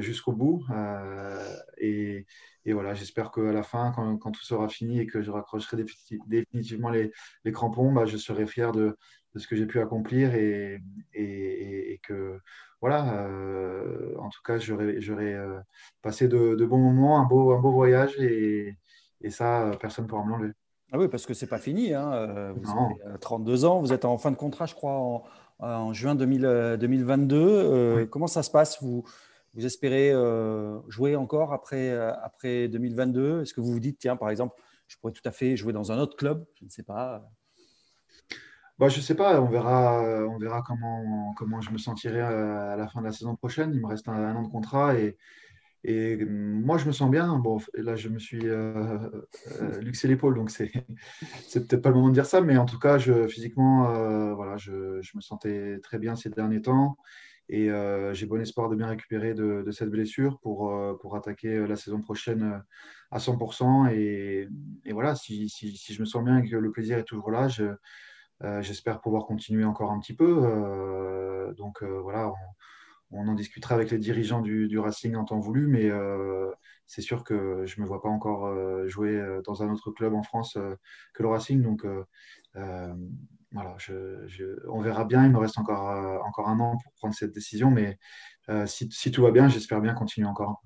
jusqu'au 0.00 0.32
bout. 0.32 0.64
Euh, 0.70 1.56
et, 1.78 2.26
et, 2.64 2.72
voilà, 2.72 2.94
j'espère 2.94 3.30
qu'à 3.30 3.52
la 3.52 3.62
fin, 3.62 3.92
quand, 3.94 4.16
quand, 4.18 4.30
tout 4.30 4.42
sera 4.42 4.68
fini 4.68 5.00
et 5.00 5.06
que 5.06 5.22
je 5.22 5.30
raccrocherai 5.30 5.84
définitivement 6.26 6.90
les, 6.90 7.12
les 7.44 7.52
crampons, 7.52 7.92
bah, 7.92 8.06
je 8.06 8.16
serai 8.16 8.46
fier 8.46 8.72
de, 8.72 8.96
de 9.34 9.38
ce 9.38 9.46
que 9.46 9.56
j'ai 9.56 9.66
pu 9.66 9.80
accomplir 9.80 10.34
et, 10.34 10.80
et, 11.14 12.00
que 12.02 12.38
voilà, 12.80 13.28
en 14.18 14.28
tout 14.28 14.40
cas, 14.44 14.58
j'aurai 14.58 15.36
passé 16.02 16.26
de, 16.28 16.56
de, 16.56 16.64
bons 16.64 16.78
moments, 16.78 17.20
un 17.20 17.24
beau, 17.24 17.52
un 17.52 17.60
beau 17.60 17.70
voyage 17.70 18.18
et, 18.18 18.76
ça, 19.28 19.70
personne 19.80 20.04
ne 20.04 20.10
pourra 20.10 20.24
me 20.24 20.30
l'enlever. 20.30 20.52
Ah 20.94 20.98
oui, 20.98 21.08
parce 21.08 21.24
que 21.24 21.32
ce 21.32 21.44
n'est 21.44 21.48
pas 21.48 21.58
fini. 21.58 21.94
Hein. 21.94 22.52
Vous 22.54 22.70
avez 22.70 23.18
32 23.20 23.64
ans, 23.64 23.80
vous 23.80 23.92
êtes 23.92 24.04
en 24.04 24.18
fin 24.18 24.30
de 24.30 24.36
contrat, 24.36 24.66
je 24.66 24.74
crois, 24.74 24.94
en, 24.94 25.24
en 25.62 25.92
juin 25.92 26.14
2022. 26.14 27.36
Euh, 27.36 28.00
euh, 28.02 28.06
comment 28.06 28.26
ça 28.26 28.42
se 28.42 28.50
passe 28.50 28.82
vous, 28.82 29.04
vous 29.54 29.66
espérez 29.66 30.12
euh, 30.12 30.78
jouer 30.88 31.16
encore 31.16 31.52
après, 31.52 31.90
après 31.90 32.68
2022 32.68 33.42
Est-ce 33.42 33.54
que 33.54 33.60
vous 33.60 33.72
vous 33.72 33.80
dites, 33.80 33.98
tiens, 33.98 34.16
par 34.16 34.30
exemple, 34.30 34.54
je 34.88 34.96
pourrais 34.98 35.12
tout 35.12 35.26
à 35.26 35.32
fait 35.32 35.56
jouer 35.56 35.72
dans 35.72 35.92
un 35.92 35.98
autre 35.98 36.16
club? 36.16 36.44
Je 36.58 36.64
ne 36.64 36.70
sais 36.70 36.82
pas. 36.82 37.28
Bah, 38.78 38.88
je 38.88 38.96
ne 38.96 39.02
sais 39.02 39.14
pas, 39.14 39.40
on 39.40 39.48
verra, 39.48 40.02
on 40.02 40.38
verra 40.38 40.62
comment, 40.62 41.34
comment 41.36 41.60
je 41.60 41.70
me 41.70 41.78
sentirai 41.78 42.20
à 42.20 42.76
la 42.76 42.88
fin 42.88 43.00
de 43.00 43.06
la 43.06 43.12
saison 43.12 43.36
prochaine. 43.36 43.72
Il 43.74 43.80
me 43.80 43.86
reste 43.86 44.08
un, 44.08 44.34
an 44.34 44.42
de 44.42 44.48
contrat 44.48 44.94
et, 44.96 45.18
et 45.84 46.24
moi, 46.24 46.78
je 46.78 46.86
me 46.86 46.92
sens 46.92 47.10
bien. 47.10 47.38
Bon, 47.38 47.58
là, 47.74 47.96
je 47.96 48.08
me 48.08 48.18
suis 48.18 48.46
euh, 48.46 49.08
euh, 49.60 49.80
luxé 49.80 50.06
l'épaule, 50.06 50.36
donc 50.36 50.50
c'est, 50.50 50.70
peut-être 50.70 51.82
pas 51.82 51.88
le 51.88 51.96
moment 51.96 52.08
de 52.08 52.14
dire 52.14 52.26
ça, 52.26 52.40
mais 52.40 52.56
en 52.56 52.66
tout 52.66 52.78
cas, 52.78 52.98
je, 52.98 53.26
physiquement, 53.26 53.90
euh, 53.90 54.32
voilà, 54.34 54.56
je, 54.56 55.00
je, 55.02 55.16
me 55.16 55.20
sentais 55.20 55.80
très 55.80 55.98
bien 55.98 56.14
ces 56.14 56.30
derniers 56.30 56.62
temps. 56.62 56.96
Et 57.54 57.68
j'ai 58.14 58.24
bon 58.24 58.40
espoir 58.40 58.70
de 58.70 58.76
bien 58.76 58.86
récupérer 58.86 59.34
de, 59.34 59.70
cette 59.72 59.90
blessure 59.90 60.40
pour, 60.40 60.74
pour 61.02 61.16
attaquer 61.16 61.66
la 61.66 61.76
saison 61.76 62.00
prochaine 62.00 62.62
à 63.10 63.18
100%. 63.18 63.92
Et, 63.92 64.48
voilà, 64.90 65.14
si, 65.14 65.48
je 65.48 66.00
me 66.00 66.06
sens 66.06 66.24
bien 66.24 66.38
et 66.38 66.48
que 66.48 66.56
le 66.56 66.72
plaisir 66.72 66.96
est 66.96 67.04
toujours 67.04 67.30
là, 67.30 67.48
je, 67.48 67.74
j'espère 68.62 69.02
pouvoir 69.02 69.26
continuer 69.26 69.64
encore 69.64 69.92
un 69.92 70.00
petit 70.00 70.16
peu. 70.16 71.52
donc 71.58 71.82
voilà, 71.82 72.32
on, 73.10 73.28
en 73.28 73.34
discutera 73.34 73.74
avec 73.74 73.90
les 73.90 73.98
dirigeants 73.98 74.40
du, 74.40 74.78
Racing 74.78 75.14
en 75.16 75.24
temps 75.24 75.38
voulu, 75.38 75.66
mais 75.66 75.90
euh, 75.90 76.50
c'est 76.86 77.02
sûr 77.02 77.22
que 77.24 77.64
je 77.66 77.78
ne 77.78 77.82
me 77.82 77.86
vois 77.86 78.00
pas 78.00 78.08
encore 78.08 78.46
euh, 78.46 78.88
jouer 78.88 79.10
euh, 79.10 79.42
dans 79.42 79.62
un 79.62 79.70
autre 79.70 79.90
club 79.90 80.14
en 80.14 80.22
France 80.22 80.56
que 81.14 81.22
le 81.22 81.28
Racing. 81.28 81.62
Donc 81.62 81.84
on 83.54 84.80
verra 84.80 85.04
bien. 85.04 85.24
Il 85.24 85.30
me 85.30 85.38
reste 85.38 85.58
encore, 85.58 86.24
encore 86.26 86.48
un 86.48 86.58
an 86.60 86.78
pour 86.82 86.92
prendre 86.94 87.14
cette 87.14 87.32
décision, 87.32 87.70
mais 87.70 87.98
si, 88.66 88.88
si, 88.90 89.10
tout 89.10 89.22
va 89.22 89.30
bien, 89.30 89.48
j'espère 89.48 89.80
bien 89.80 89.94
continuer 89.94 90.26
encore. 90.26 90.62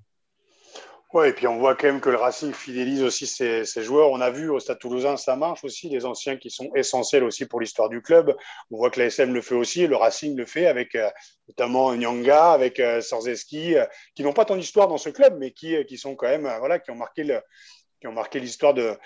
Ouais, 1.13 1.29
et 1.29 1.33
puis 1.33 1.47
on 1.47 1.57
voit 1.57 1.73
quand 1.75 1.87
même 1.87 2.01
que 2.01 2.09
le 2.09 2.17
Racing 2.17 2.51
fidélise 2.51 3.01
aussi 3.01 3.27
ses, 3.27 3.63
joueurs. 3.81 4.11
On 4.11 4.19
a 4.19 4.29
vu 4.29 4.49
au 4.49 4.59
Stade 4.59 4.77
Toulousain, 4.77 5.15
ça 5.15 5.37
marche 5.37 5.63
aussi, 5.63 5.87
les 5.87 6.05
anciens 6.05 6.35
qui 6.35 6.49
sont 6.49 6.69
essentiels 6.75 7.23
aussi 7.23 7.45
pour 7.45 7.61
l'histoire 7.61 7.87
du 7.87 8.01
club. 8.01 8.35
On 8.71 8.77
voit 8.77 8.89
que 8.89 8.99
l'ASM 8.99 9.33
le 9.33 9.41
fait 9.41 9.55
aussi, 9.55 9.87
le 9.87 9.95
Racing 9.95 10.35
le 10.35 10.45
fait 10.45 10.67
avec 10.67 10.95
euh, 10.95 11.09
notamment 11.47 11.95
Nyanga, 11.95 12.51
avec 12.51 12.81
euh, 12.81 13.01
euh, 13.13 13.85
qui 14.15 14.23
n'ont 14.23 14.33
pas 14.33 14.43
tant 14.43 14.57
d'histoire 14.57 14.89
dans 14.89 14.97
ce 14.97 15.09
club, 15.09 15.37
mais 15.39 15.51
qui, 15.51 15.77
qui 15.85 15.97
sont 15.97 16.15
quand 16.15 16.27
même, 16.27 16.51
voilà, 16.59 16.77
qui 16.77 16.91
ont 16.91 16.99
qui 17.15 18.07
ont 18.07 18.11
marqué 18.11 18.39
l'histoire 18.41 18.73
de, 18.73 18.97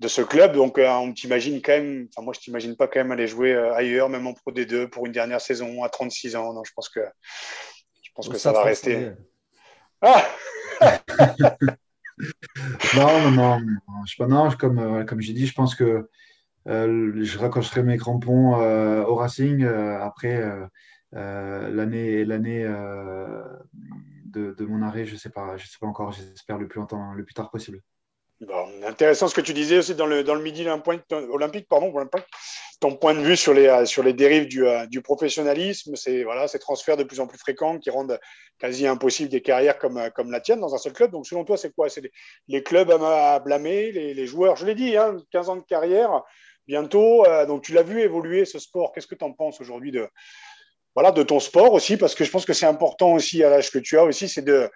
de 0.00 0.08
ce 0.08 0.22
club. 0.22 0.52
Donc, 0.54 0.78
on 0.78 1.12
t'imagine 1.12 1.62
quand 1.62 1.72
même, 1.72 2.08
enfin, 2.10 2.24
moi, 2.24 2.34
je 2.34 2.40
t'imagine 2.40 2.76
pas 2.76 2.86
quand 2.86 3.00
même 3.00 3.12
aller 3.12 3.26
jouer 3.26 3.54
ailleurs, 3.54 4.08
même 4.08 4.26
en 4.26 4.34
Pro 4.34 4.52
D2 4.52 4.88
pour 4.88 5.06
une 5.06 5.12
dernière 5.12 5.40
saison 5.40 5.82
à 5.82 5.88
36 5.88 6.36
ans. 6.36 6.52
Non, 6.52 6.64
je 6.64 6.72
pense 6.74 6.88
que, 6.88 7.00
je 8.02 8.10
pense 8.14 8.28
que 8.28 8.38
ça 8.38 8.52
va 8.52 8.62
rester. 8.62 9.12
Ah 10.02 10.24
non, 12.96 13.30
non, 13.30 13.60
non, 13.60 13.60
je, 14.06 14.22
non 14.24 14.50
comme, 14.50 14.78
euh, 14.78 15.04
comme 15.04 15.20
j'ai 15.20 15.32
dit, 15.32 15.46
je 15.46 15.54
pense 15.54 15.74
que 15.74 16.08
euh, 16.68 17.12
je 17.22 17.38
raccrocherai 17.38 17.82
mes 17.82 17.96
crampons 17.96 18.60
euh, 18.60 19.04
au 19.04 19.14
Racing 19.14 19.64
après 19.64 20.42
l'année 21.12 22.24
l'année 22.24 22.64
de, 24.26 24.52
de, 24.52 24.66
mon 24.66 24.82
arrêt. 24.82 25.06
Je 25.06 25.16
sais 25.16 25.30
pas, 25.30 25.56
je 25.56 25.66
sais 25.66 25.78
pas 25.80 25.86
encore. 25.86 26.12
J'espère 26.12 26.58
le 26.58 26.68
plus 26.68 26.80
longtemps, 26.80 27.14
le 27.14 27.24
plus 27.24 27.34
tard 27.34 27.50
possible. 27.50 27.80
Bon, 28.42 28.68
intéressant 28.84 29.28
ce 29.28 29.34
que 29.34 29.40
tu 29.40 29.54
disais 29.54 29.78
aussi 29.78 29.94
dans 29.94 30.04
le, 30.04 30.22
dans 30.22 30.34
le 30.34 30.42
midi 30.42 30.66
olympique, 30.68 31.66
pardon, 31.68 31.90
ton 32.80 32.94
point 32.94 33.14
de 33.14 33.20
vue 33.20 33.36
sur 33.36 33.54
les, 33.54 33.66
euh, 33.66 33.86
sur 33.86 34.02
les 34.02 34.12
dérives 34.12 34.46
du, 34.46 34.66
euh, 34.66 34.84
du 34.86 35.00
professionnalisme, 35.00 35.96
c'est 35.96 36.22
voilà, 36.22 36.46
ces 36.46 36.58
transferts 36.58 36.98
de 36.98 37.04
plus 37.04 37.18
en 37.20 37.26
plus 37.26 37.38
fréquents 37.38 37.78
qui 37.78 37.88
rendent 37.88 38.20
quasi 38.58 38.86
impossible 38.86 39.30
des 39.30 39.40
carrières 39.40 39.78
comme, 39.78 39.96
euh, 39.96 40.10
comme 40.10 40.30
la 40.30 40.40
tienne 40.40 40.60
dans 40.60 40.74
un 40.74 40.78
seul 40.78 40.92
club. 40.92 41.12
Donc, 41.12 41.26
selon 41.26 41.44
toi, 41.44 41.56
c'est 41.56 41.74
quoi? 41.74 41.88
C'est 41.88 42.02
les, 42.48 42.62
clubs 42.62 42.90
à, 42.90 43.38
blâmer, 43.38 43.90
les, 43.92 44.26
joueurs, 44.26 44.56
je 44.56 44.66
l'ai 44.66 44.74
dit, 44.74 44.98
hein, 44.98 45.16
15 45.32 45.48
ans 45.48 45.56
de 45.56 45.64
carrière 45.64 46.22
bientôt. 46.66 47.24
donc, 47.46 47.62
tu 47.62 47.72
l'as 47.72 47.84
vu 47.84 48.00
évoluer 48.00 48.44
ce 48.44 48.58
sport. 48.58 48.92
Qu'est-ce 48.92 49.06
que 49.06 49.14
tu 49.14 49.24
en 49.24 49.32
penses 49.32 49.60
aujourd'hui 49.60 49.92
de, 49.92 50.08
voilà, 50.94 51.12
de 51.12 51.22
ton 51.22 51.40
sport 51.40 51.72
aussi? 51.72 51.96
Parce 51.96 52.14
que 52.14 52.24
je 52.24 52.30
pense 52.30 52.44
que 52.44 52.52
c'est 52.52 52.66
important 52.66 53.12
aussi 53.14 53.42
à 53.44 53.48
l'âge 53.48 53.70
que 53.70 53.78
tu 53.78 53.96
as 53.98 54.04
aussi, 54.04 54.28
c'est 54.28 54.42
de, 54.42 54.68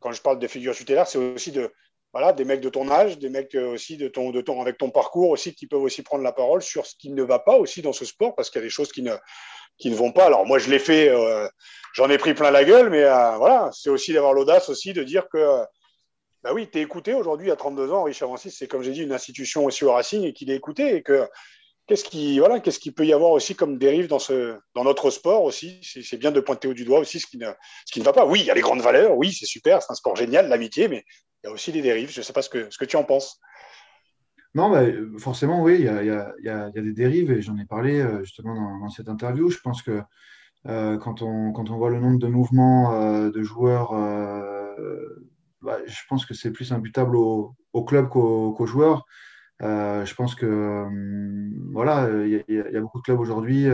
quand 0.00 0.12
je 0.12 0.22
parle 0.22 0.38
de 0.38 0.46
figure 0.46 0.74
tutélaire, 0.74 1.06
c'est 1.06 1.18
aussi 1.18 1.52
de 1.52 1.70
voilà, 2.16 2.32
des 2.32 2.46
mecs 2.46 2.62
de 2.62 2.70
ton 2.70 2.90
âge, 2.90 3.18
des 3.18 3.28
mecs 3.28 3.54
euh, 3.54 3.74
aussi 3.74 3.98
de 3.98 4.08
ton, 4.08 4.62
avec 4.62 4.78
ton 4.78 4.88
parcours 4.88 5.28
aussi 5.28 5.54
qui 5.54 5.66
peuvent 5.66 5.82
aussi 5.82 6.02
prendre 6.02 6.24
la 6.24 6.32
parole 6.32 6.62
sur 6.62 6.86
ce 6.86 6.94
qui 6.98 7.10
ne 7.10 7.22
va 7.22 7.38
pas 7.38 7.56
aussi 7.56 7.82
dans 7.82 7.92
ce 7.92 8.06
sport 8.06 8.34
parce 8.34 8.48
qu'il 8.48 8.58
y 8.58 8.64
a 8.64 8.66
des 8.66 8.70
choses 8.70 8.90
qui 8.90 9.02
ne, 9.02 9.12
qui 9.76 9.90
vont 9.90 10.12
pas. 10.12 10.24
Alors 10.24 10.46
moi, 10.46 10.58
je 10.58 10.70
l'ai 10.70 10.78
fait, 10.78 11.10
euh, 11.10 11.46
j'en 11.92 12.08
ai 12.08 12.16
pris 12.16 12.32
plein 12.32 12.50
la 12.50 12.64
gueule, 12.64 12.88
mais 12.88 13.04
euh, 13.04 13.36
voilà, 13.36 13.68
c'est 13.74 13.90
aussi 13.90 14.14
d'avoir 14.14 14.32
l'audace 14.32 14.70
aussi 14.70 14.94
de 14.94 15.02
dire 15.02 15.28
que, 15.28 15.62
bah 16.42 16.54
oui, 16.54 16.70
tu 16.72 16.78
es 16.78 16.80
écouté 16.80 17.12
aujourd'hui 17.12 17.50
à 17.50 17.56
32 17.56 17.92
ans, 17.92 18.04
Richard 18.04 18.30
Francis, 18.30 18.56
c'est 18.58 18.66
comme 18.66 18.82
j'ai 18.82 18.92
dit, 18.92 19.02
une 19.02 19.12
institution 19.12 19.66
aussi 19.66 19.84
au 19.84 19.92
Racing 19.92 20.24
et 20.24 20.32
qu'il 20.32 20.50
est 20.50 20.56
écouté 20.56 20.96
et 20.96 21.02
que 21.02 21.28
qu'est-ce 21.86 22.04
qui, 22.04 22.38
voilà, 22.38 22.60
qu'est-ce 22.60 22.78
qu'il 22.78 22.94
peut 22.94 23.04
y 23.04 23.12
avoir 23.12 23.32
aussi 23.32 23.54
comme 23.54 23.76
dérive 23.76 24.06
dans, 24.06 24.20
ce, 24.20 24.56
dans 24.74 24.84
notre 24.84 25.10
sport 25.10 25.42
aussi? 25.42 25.80
C'est 25.82 26.16
bien 26.16 26.32
de 26.32 26.40
pointer 26.40 26.66
au 26.66 26.72
du 26.72 26.86
doigt 26.86 27.00
aussi 27.00 27.20
ce 27.20 27.26
qui, 27.26 27.36
ne, 27.36 27.50
ce 27.84 27.92
qui 27.92 28.00
ne 28.00 28.06
va 28.06 28.14
pas. 28.14 28.24
Oui, 28.24 28.40
il 28.40 28.46
y 28.46 28.50
a 28.50 28.54
les 28.54 28.62
grandes 28.62 28.80
valeurs, 28.80 29.18
oui, 29.18 29.34
c'est 29.34 29.44
super, 29.44 29.82
c'est 29.82 29.92
un 29.92 29.96
sport 29.96 30.16
génial, 30.16 30.48
l'amitié, 30.48 30.88
mais 30.88 31.04
il 31.42 31.46
y 31.46 31.50
a 31.50 31.52
aussi 31.52 31.72
des 31.72 31.82
dérives. 31.82 32.10
Je 32.10 32.20
ne 32.20 32.24
sais 32.24 32.32
pas 32.32 32.42
ce 32.42 32.50
que, 32.50 32.70
ce 32.70 32.78
que 32.78 32.84
tu 32.84 32.96
en 32.96 33.04
penses. 33.04 33.40
Non, 34.56 34.70
bah, 34.70 34.84
forcément, 35.18 35.62
oui, 35.62 35.76
il 35.80 35.84
y, 35.84 35.88
a, 35.88 36.02
y 36.02 36.10
a, 36.10 36.34
y 36.42 36.48
a, 36.48 36.70
des 36.70 36.94
dérives 36.94 37.30
et 37.30 37.42
j'en 37.42 37.58
ai 37.58 37.66
parlé 37.66 38.00
euh, 38.00 38.20
justement 38.24 38.54
dans, 38.54 38.88
cette 38.88 39.08
interview. 39.08 39.50
Je 39.50 39.60
pense 39.60 39.82
que 39.82 40.00
euh, 40.66 40.96
quand, 40.96 41.20
on, 41.20 41.52
quand 41.52 41.68
on 41.68 41.76
voit 41.76 41.90
le 41.90 42.00
nombre 42.00 42.18
de 42.18 42.26
mouvements 42.26 42.94
euh, 42.94 43.30
de 43.30 43.42
joueurs, 43.42 43.92
bah, 45.60 45.78
je 45.86 46.00
pense 46.08 46.24
que 46.24 46.32
c'est 46.32 46.52
plus 46.52 46.72
imputable 46.72 47.16
au, 47.16 47.54
au 47.74 47.84
club 47.84 48.08
qu'aux 48.08 48.66
joueurs. 48.66 49.04
je 49.60 50.14
pense 50.14 50.34
que 50.34 50.86
voilà, 51.72 52.08
il 52.24 52.42
y, 52.48 52.76
a 52.76 52.80
beaucoup 52.80 52.98
de 52.98 53.04
clubs 53.04 53.20
aujourd'hui 53.20 53.66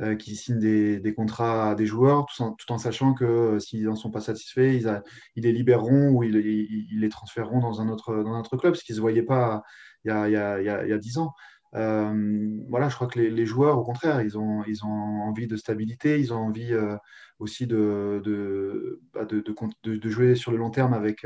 euh, 0.00 0.16
qui 0.16 0.34
signent 0.34 0.58
des, 0.58 1.14
contrats 1.14 1.70
à 1.70 1.74
des 1.74 1.84
joueurs 1.84 2.26
tout 2.26 2.72
en, 2.72 2.78
sachant 2.78 3.12
que 3.12 3.24
euh, 3.24 3.58
s'ils 3.58 3.84
n'en 3.84 3.96
sont 3.96 4.10
pas 4.10 4.22
satisfaits, 4.22 4.80
ils, 5.36 5.42
les 5.42 5.52
libéreront 5.52 6.10
ou 6.10 6.22
ils, 6.22 6.88
les 6.98 7.08
transféreront 7.10 7.60
dans 7.60 7.82
un 7.82 7.88
autre, 7.90 8.56
club, 8.56 8.76
ce 8.76 8.84
qu'ils 8.84 8.94
ne 8.94 8.96
se 8.96 9.00
voyaient 9.00 9.22
pas 9.22 9.62
il 10.04 10.10
y 10.10 10.36
a, 10.36 10.98
10 10.98 11.18
ans. 11.18 11.34
Euh, 11.74 12.60
voilà, 12.68 12.88
je 12.88 12.94
crois 12.94 13.06
que 13.06 13.20
les, 13.20 13.46
joueurs, 13.46 13.78
au 13.78 13.84
contraire, 13.84 14.22
ils 14.22 14.36
ont, 14.38 14.64
ils 14.64 14.84
ont 14.84 14.88
envie 14.88 15.46
de 15.46 15.56
stabilité, 15.56 16.18
ils 16.18 16.32
ont 16.32 16.38
envie 16.38 16.74
aussi 17.38 17.66
de, 17.66 19.00
bah, 19.14 19.24
de, 19.24 19.44
de, 19.84 20.10
jouer 20.10 20.34
sur 20.34 20.50
le 20.52 20.58
long 20.58 20.70
terme 20.70 20.94
avec, 20.94 21.24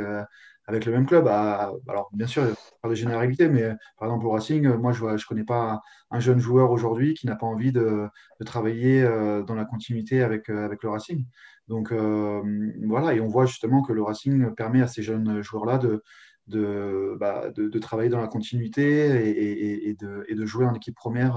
avec 0.66 0.87
le 0.87 0.92
même 0.92 1.07
club. 1.07 1.28
alors, 1.28 2.11
bien 2.12 2.26
sûr, 2.26 2.44
pas 2.83 2.88
de 2.88 2.94
généralité, 2.94 3.48
mais 3.48 3.74
par 3.98 4.09
exemple, 4.09 4.26
au 4.26 4.30
Racing, 4.30 4.66
moi, 4.76 4.92
je 4.92 5.04
ne 5.04 5.16
je 5.16 5.26
connais 5.26 5.44
pas 5.44 5.80
un 6.11 6.20
jeune 6.20 6.38
joueur 6.38 6.70
aujourd'hui 6.70 7.14
qui 7.14 7.26
n'a 7.26 7.37
pas 7.37 7.46
envie 7.46 7.72
de, 7.72 8.09
travailler 8.46 9.02
euh, 9.02 9.42
dans 9.42 9.54
la 9.54 9.64
continuité 9.64 10.22
avec, 10.22 10.50
euh, 10.50 10.64
avec 10.64 10.83
le 10.83 10.90
Racing. 10.90 11.26
Donc, 11.68 11.92
euh, 11.92 12.42
voilà, 12.87 13.14
et 13.14 13.20
on 13.20 13.28
voit 13.28 13.46
justement 13.46 13.83
que 13.83 13.92
le 13.92 14.02
Racing 14.02 14.54
permet 14.54 14.83
à 14.83 14.87
ces 14.87 15.02
jeunes 15.02 15.42
joueurs-là 15.42 15.78
de, 15.78 16.02
de, 16.46 17.16
bah, 17.18 17.50
de, 17.50 17.68
de, 17.68 17.78
travailler 17.78 18.11
dans 18.11 18.20
la 18.20 18.28
continuité 18.28 19.88
et, 19.88 19.94
de, 19.94 20.26
de, 20.28 20.46
jouer 20.46 20.66
en 20.66 20.74
équipe 20.74 20.94
première 20.94 21.35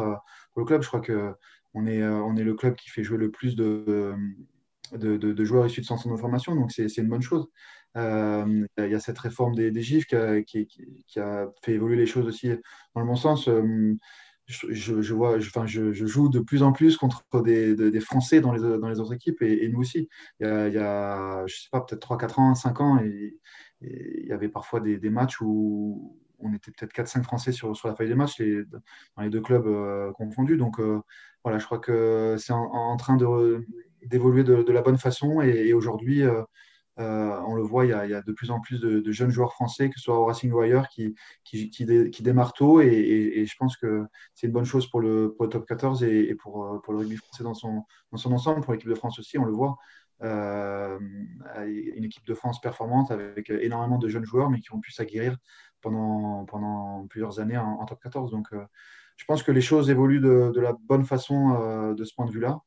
pour 0.52 0.62
le 0.62 0.66
club. 0.66 0.82
Je 0.82 0.88
crois 0.88 1.02
qu'on 1.02 1.88
est, 1.88 2.04
on 2.04 2.36
est 2.36 2.44
le 2.44 2.54
club 2.56 2.76
qui 2.76 2.90
fait 2.90 3.04
jouer 3.04 3.18
le 3.18 3.32
plus 3.32 3.56
de, 3.56 4.16
de, 4.94 5.46
joueurs 5.46 5.66
issus 5.66 5.82
de 5.82 5.86
centres 5.86 6.10
de 6.10 6.16
formation, 6.16 6.56
donc 6.56 6.72
c'est 6.72 6.98
une 6.98 7.10
bonne 7.10 7.22
chose. 7.22 7.48
Euh, 7.96 8.66
il 8.78 8.90
y 8.90 8.96
a 8.96 9.00
cette 9.00 9.18
réforme 9.20 9.56
des, 9.56 9.72
des 9.72 9.82
GIF 9.82 10.06
qui 10.06 10.16
a, 10.16 11.48
fait 11.64 11.74
évoluer 11.74 11.96
les 11.96 12.06
choses 12.06 12.28
aussi 12.28 12.50
dans 12.94 13.02
le 13.02 13.08
bon 13.08 13.16
sens. 13.16 13.48
Euh, 13.48 13.96
je, 14.46 15.14
vois, 15.14 15.36
enfin, 15.38 15.66
je, 15.66 15.92
joue 15.92 16.30
de 16.30 16.40
plus 16.40 16.64
en 16.64 16.72
plus 16.72 16.96
contre 16.96 17.24
des, 17.44 17.76
des 17.76 18.00
Français 18.00 18.40
dans 18.40 18.54
les, 18.54 18.62
dans 18.62 18.88
les, 18.88 19.00
autres 19.00 19.14
équipes 19.14 19.42
et, 19.42 19.68
nous 19.68 19.80
aussi. 19.80 20.08
Il 20.40 20.46
y 20.46 20.78
a, 20.78 21.42
a 21.42 21.48
je 21.48 21.56
sais 21.56 21.70
pas, 21.72 21.82
peut-être 21.82 22.02
3, 22.02 22.18
4 22.18 22.40
ans, 22.40 22.56
5 22.56 22.82
ans, 22.82 23.00
il 23.82 24.26
y 24.28 24.34
avait 24.34 24.50
parfois 24.50 24.80
des, 24.80 25.10
matchs 25.10 25.42
où 25.42 26.18
on 26.40 26.54
était 26.54 26.72
peut-être 26.72 26.94
4-5 26.94 27.24
Français 27.24 27.52
sur, 27.52 27.76
sur 27.76 27.88
la 27.88 27.96
feuille 27.96 28.10
des 28.10 28.16
matchs 28.16 28.42
dans 29.16 29.24
les 29.24 29.30
deux 29.30 29.42
clubs 29.42 29.68
euh, 29.68 30.12
confondus. 30.14 30.58
Donc 30.58 30.80
voilà, 31.44 31.60
je 31.60 31.66
crois 31.66 31.80
que 31.80 32.36
c'est 32.38 32.54
en, 32.54 32.98
train 32.98 33.18
d'évoluer 34.04 34.44
de, 34.44 34.72
la 34.72 34.82
bonne 34.82 34.98
façon 34.98 35.42
et, 35.42 35.74
aujourd'hui, 35.74 36.24
euh, 37.00 37.40
on 37.46 37.56
le 37.56 37.62
voit, 37.62 37.86
il 37.86 37.90
y, 37.90 37.94
a, 37.94 38.22
de 38.22 38.32
plus 38.32 38.50
en 38.50 38.60
plus 38.60 38.80
de, 38.80 39.12
jeunes 39.12 39.30
joueurs 39.30 39.54
français, 39.54 39.90
que 39.90 39.96
ce 39.98 40.04
soit 40.06 40.18
au 40.18 40.26
Racing 40.26 40.52
ou 40.52 40.60
ailleurs, 40.60 40.88
qui, 40.90 41.16
qui, 41.44 41.86
démarrent 42.22 42.54
tôt. 42.54 42.82
Et, 42.82 43.46
je 43.46 43.56
pense 43.58 43.78
que 43.78 44.04
c'est 44.34 44.48
une 44.48 44.54
bonne 44.54 44.66
chose 44.66 44.90
pour 44.90 45.00
le, 45.00 45.36
top 45.52 45.68
14 45.68 46.04
et, 46.04 46.36
pour, 46.36 46.66
euh, 46.66 46.80
pour, 46.80 46.94
le 46.94 47.00
rugby 47.00 47.18
français 47.18 47.44
dans 47.44 47.54
son, 47.54 47.84
dans 48.12 48.18
son 48.18 48.32
ensemble. 48.32 48.62
Pour 48.62 48.74
l'équipe 48.74 48.90
de 48.90 48.96
France 48.96 49.20
aussi, 49.20 49.38
on 49.38 49.46
le 49.46 49.52
voit. 49.52 49.78
Euh, 50.24 50.98
une 51.66 52.04
équipe 52.04 52.26
de 52.26 52.34
France 52.34 52.60
performante 52.60 53.12
avec 53.12 53.50
énormément 53.50 53.98
de 53.98 54.08
jeunes 54.08 54.26
joueurs, 54.26 54.50
mais 54.50 54.60
qui 54.60 54.74
ont 54.74 54.80
pu 54.80 54.92
s'aguerrir 54.92 55.38
pendant, 55.82 56.46
pendant 56.46 57.06
plusieurs 57.08 57.40
années 57.40 57.58
en, 57.58 57.86
top 57.86 58.02
14. 58.02 58.32
Donc, 58.32 58.48
je 59.16 59.26
pense 59.26 59.44
que 59.44 59.52
les 59.52 59.62
choses 59.62 59.90
évoluent 59.90 60.22
de, 60.22 60.60
la 60.60 60.74
bonne 60.74 61.06
façon 61.06 61.94
de 61.94 62.04
ce 62.04 62.14
point 62.16 62.26
de 62.26 62.32
vue-là. 62.32 62.62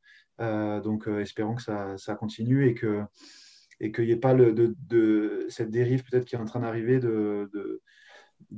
donc, 0.82 1.08
espérons 1.08 1.56
que 1.56 1.62
ça, 1.62 1.96
ça, 1.98 2.14
continue 2.14 2.68
et 2.68 2.74
que 2.74 3.04
et 3.80 3.92
qu'il 3.92 4.04
n'y 4.04 4.12
ait 4.12 4.16
pas 4.16 4.36
cette 5.48 5.70
dérive 5.70 6.04
peut-être 6.04 6.26
qui 6.26 6.36
est 6.36 6.38
en 6.38 6.44
train 6.44 6.60
d'arriver 6.60 7.00
de, 7.00 7.50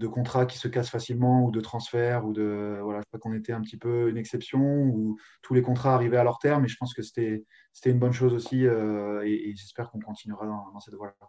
contrats 0.07 0.47
qui 0.47 0.59
se 0.59 0.69
cassent 0.69 0.91
facilement 0.91 1.45
ou 1.45 1.51
de 1.51 1.61
transferts 1.61 2.25
ou 2.25 2.33
de 2.33 2.79
voilà 2.83 3.01
je 3.01 3.07
crois 3.07 3.21
qu'on 3.21 3.35
était 3.35 3.53
un 3.53 3.61
petit 3.61 3.77
peu 3.77 4.09
une 4.09 4.17
exception 4.17 4.61
où 4.61 5.19
tous 5.43 5.55
les 5.55 5.63
contrats 5.63 5.95
arrivaient 5.95 6.17
à 6.17 6.25
leur 6.25 6.39
terme 6.39 6.65
et 6.65 6.69
je 6.69 6.77
pense 6.77 6.95
que 6.95 7.03
c'était 7.03 7.45
c'était 7.73 7.91
une 7.91 7.99
bonne 7.99 8.13
chose 8.13 8.33
aussi 8.33 8.67
euh, 8.67 9.23
et, 9.25 9.55
j'espère 9.55 9.91
qu'on 9.91 10.01
continuera 10.01 10.47
dans, 10.47 10.81
cette 10.81 10.95
voie-là. 10.95 11.29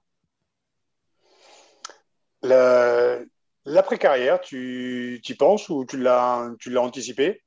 L'après-carrière, 3.65 4.41
tu 4.41 5.21
y 5.25 5.33
penses 5.35 5.69
ou 5.69 5.85
tu 5.85 5.97
l'as 5.97 6.53
anticipé? 6.77 7.41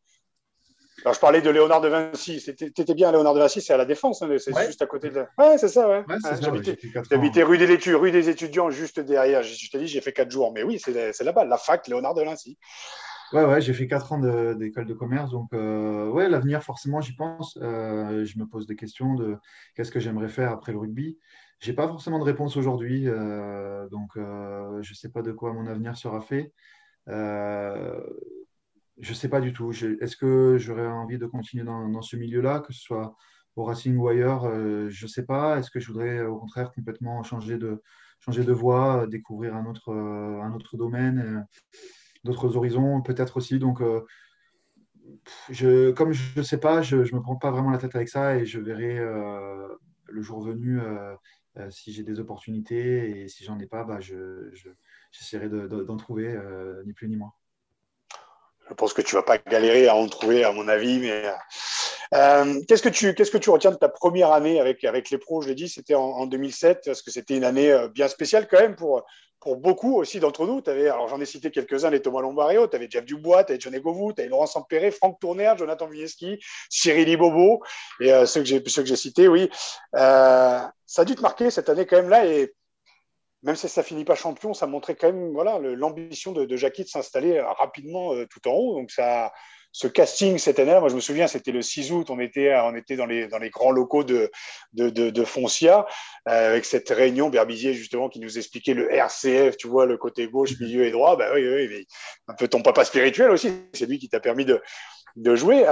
Alors, 1.02 1.14
je 1.14 1.20
parlais 1.20 1.42
de 1.42 1.50
Léonard 1.50 1.80
de 1.80 1.88
Vinci. 1.88 2.42
T'étais 2.56 2.94
bien 2.94 3.10
à 3.10 3.12
Léonard 3.12 3.34
de 3.34 3.40
Vinci, 3.40 3.60
c'est 3.60 3.72
à 3.72 3.76
la 3.76 3.84
Défense, 3.84 4.22
hein, 4.22 4.28
c'est 4.38 4.56
juste 4.66 4.80
à 4.80 4.86
côté 4.86 5.10
de. 5.10 5.24
Ouais, 5.38 5.58
c'est 5.58 5.68
ça, 5.68 5.88
ouais. 5.88 6.04
J'habitais 7.10 7.42
rue, 7.42 7.58
des 7.58 7.94
rue 7.94 8.10
des 8.10 8.28
étudiants, 8.30 8.70
juste 8.70 9.00
derrière. 9.00 9.42
Je 9.42 9.70
t'ai 9.70 9.78
dit, 9.78 9.86
j'ai 9.86 10.00
fait 10.00 10.12
quatre 10.12 10.30
jours, 10.30 10.52
mais 10.52 10.62
oui, 10.62 10.80
c'est 10.82 11.22
là-bas, 11.22 11.44
la 11.44 11.58
fac 11.58 11.86
Léonard 11.86 12.14
de 12.14 12.22
Vinci. 12.22 12.58
Ouais, 13.32 13.44
ouais, 13.44 13.60
j'ai 13.60 13.74
fait 13.74 13.88
quatre 13.88 14.12
ans 14.12 14.18
d'école 14.54 14.86
de, 14.86 14.94
commerce, 14.94 15.32
donc 15.32 15.52
euh, 15.52 16.08
ouais, 16.08 16.28
l'avenir, 16.28 16.62
forcément, 16.62 17.00
j'y 17.00 17.14
pense. 17.14 17.58
Euh, 17.60 18.24
je 18.24 18.38
me 18.38 18.46
pose 18.46 18.66
des 18.66 18.76
questions 18.76 19.14
de 19.14 19.36
qu'est-ce 19.74 19.90
que 19.90 20.00
j'aimerais 20.00 20.28
faire 20.28 20.52
après 20.52 20.72
le 20.72 20.78
rugby. 20.78 21.18
J'ai 21.58 21.72
pas 21.72 21.88
forcément 21.88 22.18
de 22.18 22.24
réponse 22.24 22.56
aujourd'hui, 22.56 23.04
euh, 23.06 23.88
donc 23.88 24.10
je 24.14 24.90
ne 24.90 24.94
sais 24.94 25.10
pas 25.10 25.22
de 25.22 25.32
quoi 25.32 25.52
mon 25.52 25.66
avenir 25.66 25.96
sera 25.96 26.20
fait. 26.20 26.52
Je 28.98 29.10
ne 29.10 29.14
sais 29.14 29.28
pas 29.28 29.40
du 29.40 29.52
tout. 29.52 29.72
Est-ce 29.72 30.16
que 30.16 30.56
j'aurais 30.58 30.86
envie 30.86 31.18
de 31.18 31.26
continuer 31.26 31.64
dans, 31.64 32.02
ce 32.02 32.16
milieu-là, 32.16 32.60
que 32.60 32.72
ce 32.72 32.80
soit 32.80 33.14
au 33.54 33.64
Racing 33.64 33.96
ou 33.96 34.08
ailleurs 34.08 34.44
euh, 34.44 34.88
Je 34.88 35.04
ne 35.04 35.08
sais 35.08 35.24
pas. 35.24 35.58
Est-ce 35.58 35.70
que 35.70 35.80
je 35.80 35.88
voudrais 35.88 36.24
au 36.24 36.38
contraire 36.38 36.72
complètement 36.72 37.22
changer 37.22 37.58
de, 37.58 37.82
changer 38.20 38.44
de 38.44 38.52
voie, 38.52 39.02
euh, 39.02 39.06
découvrir 39.06 39.54
un 39.54 39.66
autre, 39.66 39.90
euh, 39.90 40.40
un 40.40 40.52
autre 40.54 40.78
domaine, 40.78 41.46
d'autres 42.24 42.56
horizons 42.56 43.02
peut-être 43.02 43.36
aussi 43.36 43.58
Donc, 43.58 43.82
je, 45.50 45.90
comme 45.92 46.12
je 46.12 46.38
ne 46.38 46.42
sais 46.42 46.58
pas, 46.58 46.80
je 46.80 46.96
ne 46.96 47.16
me 47.16 47.20
prends 47.20 47.36
pas 47.36 47.50
vraiment 47.50 47.70
la 47.70 47.78
tête 47.78 47.94
avec 47.94 48.08
ça 48.08 48.36
et 48.36 48.46
je 48.46 48.60
verrai 48.60 48.98
le 48.98 50.22
jour 50.22 50.42
venu 50.42 50.80
si 51.70 51.92
j'ai 51.92 52.02
des 52.02 52.18
opportunités 52.18 53.22
et 53.22 53.28
si 53.28 53.44
j'en 53.44 53.58
ai 53.58 53.66
pas, 53.66 53.84
bah, 53.84 54.00
j'essaierai 54.00 55.48
d'en 55.48 55.96
trouver, 55.96 56.36
ni 56.84 56.92
plus 56.92 57.08
ni 57.08 57.16
moins. 57.16 57.32
Je 58.68 58.74
pense 58.74 58.92
que 58.92 59.02
tu 59.02 59.14
vas 59.14 59.22
pas 59.22 59.38
galérer 59.38 59.88
à 59.88 59.94
en 59.94 60.06
trouver, 60.08 60.44
à 60.44 60.52
mon 60.52 60.66
avis. 60.66 60.98
Mais 60.98 61.22
euh, 62.14 62.60
qu'est-ce 62.66 62.82
que 62.82 62.88
tu 62.88 63.14
qu'est-ce 63.14 63.30
que 63.30 63.38
tu 63.38 63.50
retiens 63.50 63.70
de 63.70 63.76
ta 63.76 63.88
première 63.88 64.32
année 64.32 64.60
avec 64.60 64.84
avec 64.84 65.10
les 65.10 65.18
pros? 65.18 65.40
Je 65.40 65.48
l'ai 65.48 65.54
dit, 65.54 65.68
c'était 65.68 65.94
en, 65.94 66.26
2007 66.26 66.82
parce 66.84 67.02
que 67.02 67.10
c'était 67.10 67.36
une 67.36 67.44
année 67.44 67.70
euh, 67.70 67.88
bien 67.88 68.08
spéciale 68.08 68.48
quand 68.48 68.58
même 68.58 68.74
pour 68.74 69.04
pour 69.38 69.56
beaucoup 69.56 69.96
aussi 69.96 70.18
d'entre 70.18 70.46
nous? 70.46 70.60
Avais, 70.66 70.88
alors 70.88 71.08
j'en 71.08 71.20
ai 71.20 71.26
cité 71.26 71.52
quelques-uns, 71.52 71.90
les 71.90 72.02
Thomas 72.02 72.20
Lombario, 72.20 72.66
tu 72.66 72.74
avais 72.74 72.88
Jeff 72.90 73.04
Dubois, 73.04 73.44
tu 73.44 73.52
avais 73.52 73.60
John 73.60 73.74
Egovou, 73.74 74.12
tu 74.12 74.22
avais 74.22 74.30
Laurent 74.30 74.46
Sampéré, 74.46 74.90
Franck 74.90 75.20
Tourner, 75.20 75.52
Jonathan 75.56 75.86
Vineski, 75.86 76.40
Cyril 76.68 77.08
Ibobo, 77.08 77.62
et 78.00 78.12
euh, 78.12 78.26
ceux 78.26 78.40
que 78.40 78.46
j'ai 78.46 78.62
ceux 78.66 78.82
que 78.82 78.88
j'ai 78.88 78.96
cités, 78.96 79.28
oui. 79.28 79.48
ça 79.92 80.72
a 80.96 81.04
dû 81.04 81.14
te 81.14 81.22
marquer 81.22 81.50
cette 81.52 81.68
année 81.68 81.86
quand 81.86 81.96
même 81.96 82.08
là 82.08 82.26
et 82.26 82.52
même 83.46 83.54
si 83.54 83.68
ça 83.68 83.84
finit 83.84 84.04
pas 84.04 84.16
champion, 84.16 84.54
ça 84.54 84.66
montrait 84.66 84.96
quand 84.96 85.06
même 85.06 85.32
voilà 85.32 85.60
l'ambition 85.60 86.32
de, 86.32 86.44
de 86.44 86.56
Jackie 86.56 86.82
de 86.82 86.88
s'installer 86.88 87.38
euh, 87.38 87.46
rapidement 87.46 88.12
euh, 88.12 88.26
tout 88.26 88.46
en 88.48 88.52
haut. 88.52 88.74
Donc 88.74 88.90
ça, 88.90 89.32
ce 89.70 89.86
casting 89.86 90.36
cette 90.36 90.58
année, 90.58 90.76
moi 90.80 90.88
je 90.88 90.96
me 90.96 91.00
souviens, 91.00 91.28
c'était 91.28 91.52
le 91.52 91.62
6 91.62 91.92
août, 91.92 92.10
on 92.10 92.18
était, 92.18 92.56
on 92.56 92.74
était 92.74 92.96
dans 92.96 93.06
les, 93.06 93.28
dans 93.28 93.38
les 93.38 93.50
grands 93.50 93.70
locaux 93.70 94.02
de, 94.02 94.32
de, 94.72 94.90
de, 94.90 95.24
Foncia, 95.24 95.86
euh, 96.28 96.50
avec 96.50 96.64
cette 96.64 96.88
réunion 96.90 97.30
Berbizier 97.30 97.72
justement 97.72 98.08
qui 98.08 98.18
nous 98.18 98.36
expliquait 98.36 98.74
le 98.74 98.92
RCF, 98.92 99.56
tu 99.56 99.68
vois, 99.68 99.86
le 99.86 99.96
côté 99.96 100.26
gauche, 100.26 100.58
milieu 100.58 100.84
et 100.84 100.90
droit. 100.90 101.16
Ben 101.16 101.30
oui, 101.32 101.46
oui, 101.46 101.86
un 102.26 102.34
peu 102.34 102.48
ton 102.48 102.62
papa 102.62 102.84
spirituel 102.84 103.30
aussi, 103.30 103.52
c'est 103.74 103.86
lui 103.86 104.00
qui 104.00 104.08
t'a 104.08 104.18
permis 104.18 104.44
de, 104.44 104.60
de 105.14 105.36
jouer. 105.36 105.64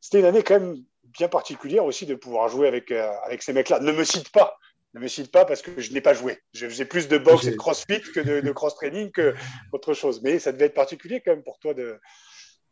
c'était 0.00 0.18
une 0.18 0.26
année 0.26 0.42
quand 0.42 0.58
même 0.58 0.82
bien 1.16 1.28
particulière 1.28 1.84
aussi 1.84 2.06
de 2.06 2.16
pouvoir 2.16 2.48
jouer 2.48 2.66
avec, 2.66 2.90
avec 2.90 3.44
ces 3.44 3.52
mecs-là. 3.52 3.78
Ne 3.78 3.92
me 3.92 4.02
cite 4.02 4.32
pas 4.32 4.58
ne 4.94 5.00
me 5.00 5.08
cite 5.08 5.30
pas 5.30 5.44
parce 5.44 5.62
que 5.62 5.80
je 5.80 5.92
n'ai 5.92 6.00
pas 6.00 6.14
joué. 6.14 6.38
Je 6.52 6.66
faisais 6.66 6.84
plus 6.84 7.08
de 7.08 7.18
boxe 7.18 7.46
et 7.46 7.52
de 7.52 7.56
crossfit 7.56 8.00
que 8.00 8.20
de, 8.40 8.52
cross-training 8.52 9.10
qu'autre 9.12 9.94
chose. 9.94 10.20
Mais 10.22 10.38
ça 10.38 10.52
devait 10.52 10.66
être 10.66 10.74
particulier 10.74 11.20
quand 11.24 11.32
même 11.32 11.44
pour 11.44 11.58
toi 11.58 11.74
de, 11.74 11.98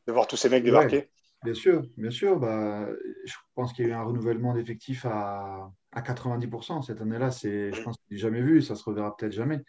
voir 0.07 0.27
tous 0.27 0.37
ces 0.37 0.49
mecs 0.49 0.65
débarquer. 0.65 1.11
bien 1.45 1.55
sûr, 1.55 1.83
bien 1.97 2.11
sûr. 2.11 2.39
Bah, 2.39 2.89
je 3.25 3.35
pense 3.55 3.73
qu'il 3.73 3.87
y 3.87 3.89
a 3.89 3.93
eu 3.93 3.95
un 3.95 4.03
renouvellement 4.03 4.55
d'effectifs 4.55 5.05
à, 5.05 5.71
90% 5.97 6.83
cette 6.83 7.01
année-là. 7.01 7.31
Je 7.31 7.83
pense 7.83 7.97
que 7.97 8.03
je 8.11 8.17
jamais 8.17 8.41
vu. 8.43 8.63
Ça 8.63 8.75
se 8.75 8.85
reverra 8.85 9.17
peut-être 9.17 9.33
jamais. 9.33 9.65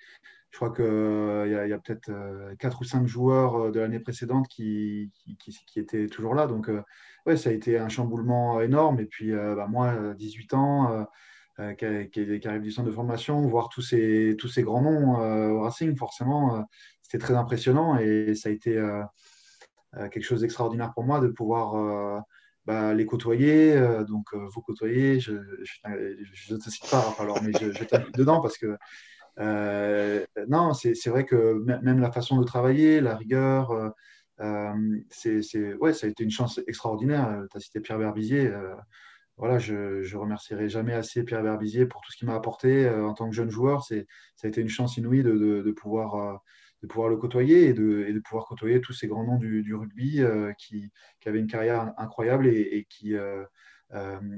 Je 0.52 0.58
crois 0.58 0.72
qu'il 0.72 0.84
euh, 0.84 1.68
y 1.68 1.74
a, 1.74 1.78
peut-être 1.78 2.12
4 2.58 2.76
euh, 2.76 2.80
ou 2.82 2.84
5 2.84 3.06
joueurs 3.06 3.56
euh, 3.56 3.72
de 3.72 3.80
l'année 3.80 4.00
précédente 4.00 4.48
qui, 4.48 5.12
qui, 5.38 5.80
étaient 5.80 6.08
toujours 6.08 6.34
là. 6.34 6.48
Donc, 6.48 6.72
ouais, 7.26 7.38
ça 7.38 7.52
a 7.52 7.54
été 7.54 7.78
un 7.78 7.90
chamboulement 7.90 8.60
énorme. 8.62 9.00
Et 9.00 9.06
puis, 9.06 9.32
bah, 9.32 9.68
moi, 9.70 10.16
18 10.16 10.54
ans 10.56 11.08
euh, 11.60 11.74
qui, 11.74 12.48
arrive 12.48 12.62
du 12.62 12.72
centre 12.72 12.88
de 12.88 12.94
formation, 12.94 13.42
voir 13.42 13.68
tous 13.68 13.82
ces, 13.82 14.36
tous 14.40 14.48
ces 14.48 14.64
grands 14.64 14.82
noms 14.82 15.22
euh, 15.22 15.50
au 15.50 15.62
Racing, 15.62 15.94
forcément, 15.98 16.56
euh, 16.56 16.62
c'était 17.02 17.18
très 17.18 17.34
impressionnant 17.34 17.98
et 17.98 18.34
ça 18.36 18.48
a 18.48 18.52
été 18.52 18.82
quelque 20.12 20.24
chose 20.24 20.42
d'extraordinaire 20.42 20.94
pour 20.94 21.04
moi 21.04 21.20
de 21.20 21.28
pouvoir 21.28 22.24
bah, 22.66 22.94
les 22.94 23.06
côtoyer. 23.08 23.76
donc, 24.08 24.28
vous 24.36 24.62
côtoyer, 24.62 25.20
je 25.20 25.34
ne 25.34 26.58
te 26.58 26.70
cite 26.70 26.90
pas, 26.90 27.16
alors, 27.18 27.42
mais 27.42 27.52
je, 27.60 27.72
je 27.72 28.12
dedans 28.16 28.42
parce 28.42 28.60
que 28.60 28.78
non, 30.48 30.74
c'est 30.74 31.08
vrai 31.08 31.26
que 31.26 31.64
même 31.82 32.00
la 32.00 32.12
façon 32.12 32.38
de 32.40 32.44
travailler, 32.44 33.02
la 33.02 33.16
rigueur, 33.16 33.92
c'est 35.10 35.74
ouais, 35.82 35.94
ça 35.94 36.06
a 36.06 36.10
été 36.12 36.24
une 36.24 36.30
chance 36.30 36.62
extraordinaire. 36.68 37.44
Tu 37.50 37.58
as 37.58 37.60
cité 37.60 37.80
Pierre 37.80 37.98
Berbizier 37.98 38.54
voilà, 39.40 39.58
je 39.58 39.74
ne 39.74 40.18
remercierai 40.18 40.68
jamais 40.68 40.94
assez 40.94 41.24
Pierre 41.24 41.42
Berbizier 41.42 41.86
pour 41.86 42.02
tout 42.02 42.12
ce 42.12 42.18
qu'il 42.18 42.28
m'a 42.28 42.36
apporté 42.36 42.86
euh, 42.86 43.08
en 43.08 43.14
tant 43.14 43.30
que 43.30 43.36
jeune 43.36 43.50
joueur. 43.50 43.86
Ça 43.86 43.96
a 44.44 44.48
été 44.48 44.60
une 44.60 44.68
chance 44.68 44.98
inouïe 44.98 45.24
de, 45.24 45.72
pouvoir, 45.72 46.16
euh, 46.16 46.36
de 46.84 46.88
pouvoir 46.88 47.08
le 47.08 47.16
côtoyer 47.16 47.68
et 47.68 47.74
de, 47.74 48.20
pouvoir 48.20 48.46
côtoyer 48.46 48.82
tous 48.82 48.92
ces 48.92 49.08
grands 49.08 49.24
noms 49.24 49.38
du, 49.38 49.74
rugby 49.74 50.22
euh, 50.22 50.52
qui, 50.58 50.92
avaient 51.26 51.40
une 51.40 51.48
carrière 51.48 51.94
incroyable 51.98 52.48
et, 52.48 52.86
qui 52.90 53.16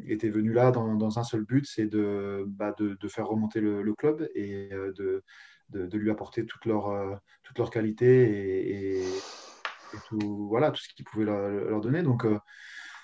étaient 0.08 0.30
venus 0.30 0.54
là 0.54 0.70
dans, 0.70 1.20
un 1.20 1.24
seul 1.24 1.46
but, 1.46 1.66
c'est 1.66 1.88
de, 1.88 2.46
bah, 2.48 2.76
de, 2.78 3.08
faire 3.08 3.28
remonter 3.28 3.60
le, 3.60 3.94
club 3.96 4.30
et 4.36 4.70
de, 4.70 5.24
lui 5.72 6.12
apporter 6.12 6.46
toute 6.46 6.66
leur, 6.66 7.20
toute 7.44 7.72
qualité 7.72 9.00
et, 9.00 9.04
tout, 10.08 10.48
voilà, 10.48 10.70
tout 10.70 10.84
ce 10.84 10.94
qu'ils 10.94 11.06
pouvaient 11.06 11.26
leur, 11.26 11.50
leur 11.50 11.82
donner. 11.82 12.04
Donc, 12.04 12.24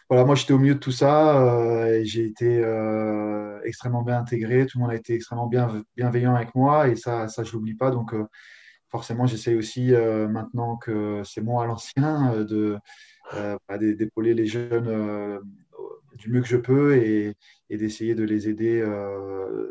voilà, 0.10 0.24
moi 0.24 0.36
j'étais 0.36 0.54
au 0.54 0.58
milieu 0.58 0.76
de 0.76 0.80
tout 0.80 0.92
ça 0.92 1.42
euh, 1.42 2.00
et 2.00 2.06
j'ai 2.06 2.26
été 2.26 2.60
euh, 2.64 3.60
extrêmement 3.64 4.04
bien 4.04 4.20
intégré. 4.20 4.66
Tout 4.66 4.78
le 4.78 4.84
monde 4.84 4.92
a 4.92 4.96
été 4.96 5.14
extrêmement 5.14 5.48
bien, 5.48 5.84
bienveillant 5.98 6.34
avec 6.34 6.56
moi 6.56 6.88
et 6.88 6.96
ça, 6.96 7.28
ça 7.28 7.44
je 7.44 7.52
l'oublie 7.52 7.74
pas. 7.76 7.92
Donc 7.92 8.14
euh, 8.14 8.26
forcément, 8.90 9.28
j'essaie 9.28 9.56
aussi 9.56 9.92
maintenant 9.92 10.78
que 10.78 11.22
c'est 11.26 11.42
moi 11.42 11.64
à 11.64 11.68
l'ancien 11.68 12.46
de 12.46 12.78
bah, 13.34 13.78
d'épauler 13.78 14.34
les 14.34 14.46
jeunes 14.46 15.42
du 16.14 16.32
mieux 16.32 16.42
que 16.42 16.48
je 16.48 16.56
peux 16.56 16.96
et, 16.96 17.36
d'essayer 17.70 18.16
de 18.16 18.24
les 18.24 18.48
aider 18.48 18.80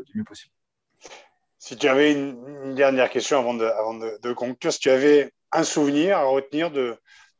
du 0.05 0.17
mieux 0.19 0.23
possible. 0.23 0.53
Si 1.57 1.75
tu 1.77 1.87
avais 1.87 2.13
une, 2.13 2.75
dernière 2.75 3.09
question 3.09 3.39
avant 3.39 3.55
de 3.55 4.33
conclure, 4.33 4.71
si 4.71 4.79
tu 4.79 4.91
avais 4.91 5.31
un 5.51 5.63
souvenir 5.63 6.19
à 6.19 6.25
retenir 6.25 6.69
de, 6.69 6.95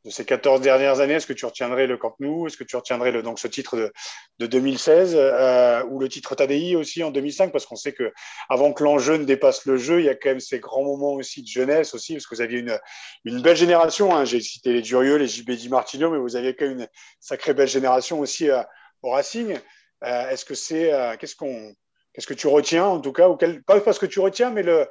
de 0.08 0.12
ces 0.12 0.24
14 0.24 0.60
dernières 0.60 1.00
années, 1.00 1.14
est-ce 1.14 1.26
que 1.26 1.32
tu 1.32 1.46
retiendrais 1.46 1.86
le 1.86 1.96
Camp 1.96 2.14
Nou? 2.18 2.46
Est-ce 2.46 2.56
que 2.56 2.64
tu 2.64 2.76
retiendrais 2.76 3.12
le, 3.12 3.22
donc 3.22 3.38
ce 3.38 3.46
titre 3.46 3.76
de, 3.76 3.92
de 4.38 4.46
2016 4.46 5.14
euh, 5.14 5.84
ou 5.84 5.98
le 6.00 6.08
titre 6.08 6.34
Tadi 6.34 6.74
aussi 6.76 7.02
en 7.04 7.10
2005 7.10 7.52
Parce 7.52 7.66
qu'on 7.66 7.76
sait 7.76 7.92
que 7.92 8.12
avant 8.48 8.72
que 8.72 8.82
l'enjeu 8.82 9.16
ne 9.16 9.24
dépasse 9.24 9.66
le 9.66 9.76
jeu, 9.76 10.00
il 10.00 10.06
y 10.06 10.08
a 10.08 10.14
quand 10.14 10.30
même 10.30 10.40
ces 10.40 10.58
grands 10.58 10.82
moments 10.82 11.12
aussi 11.12 11.42
de 11.42 11.46
jeunesse 11.46 11.94
aussi, 11.94 12.14
parce 12.14 12.26
que 12.26 12.34
vous 12.34 12.40
aviez 12.40 12.58
une, 12.58 12.78
une 13.24 13.40
belle 13.40 13.56
génération. 13.56 14.14
Hein. 14.14 14.24
J'ai 14.24 14.40
cité 14.40 14.72
les 14.72 14.82
Durieux, 14.82 15.16
les 15.16 15.28
JB 15.28 15.52
Di 15.52 15.68
Martino, 15.68 16.10
mais 16.10 16.18
vous 16.18 16.36
aviez 16.36 16.56
quand 16.56 16.66
même 16.66 16.80
une 16.80 16.88
sacrée 17.20 17.54
belle 17.54 17.68
génération 17.68 18.18
aussi 18.20 18.50
euh, 18.50 18.62
au 19.02 19.10
Racing. 19.10 19.56
Euh, 20.04 20.30
est-ce 20.30 20.44
que 20.44 20.54
c'est 20.54 20.92
qu'est-ce 21.18 21.36
qu'on 21.36 21.74
qu'est-ce 22.12 22.26
que 22.26 22.34
tu 22.34 22.46
retiens 22.46 22.86
en 22.86 23.00
tout 23.00 23.12
cas 23.12 23.28
ou 23.28 23.36
quel, 23.36 23.62
pas 23.62 23.80
parce 23.80 23.98
que 23.98 24.06
tu 24.06 24.20
retiens, 24.20 24.50
mais 24.50 24.62
le 24.62 24.88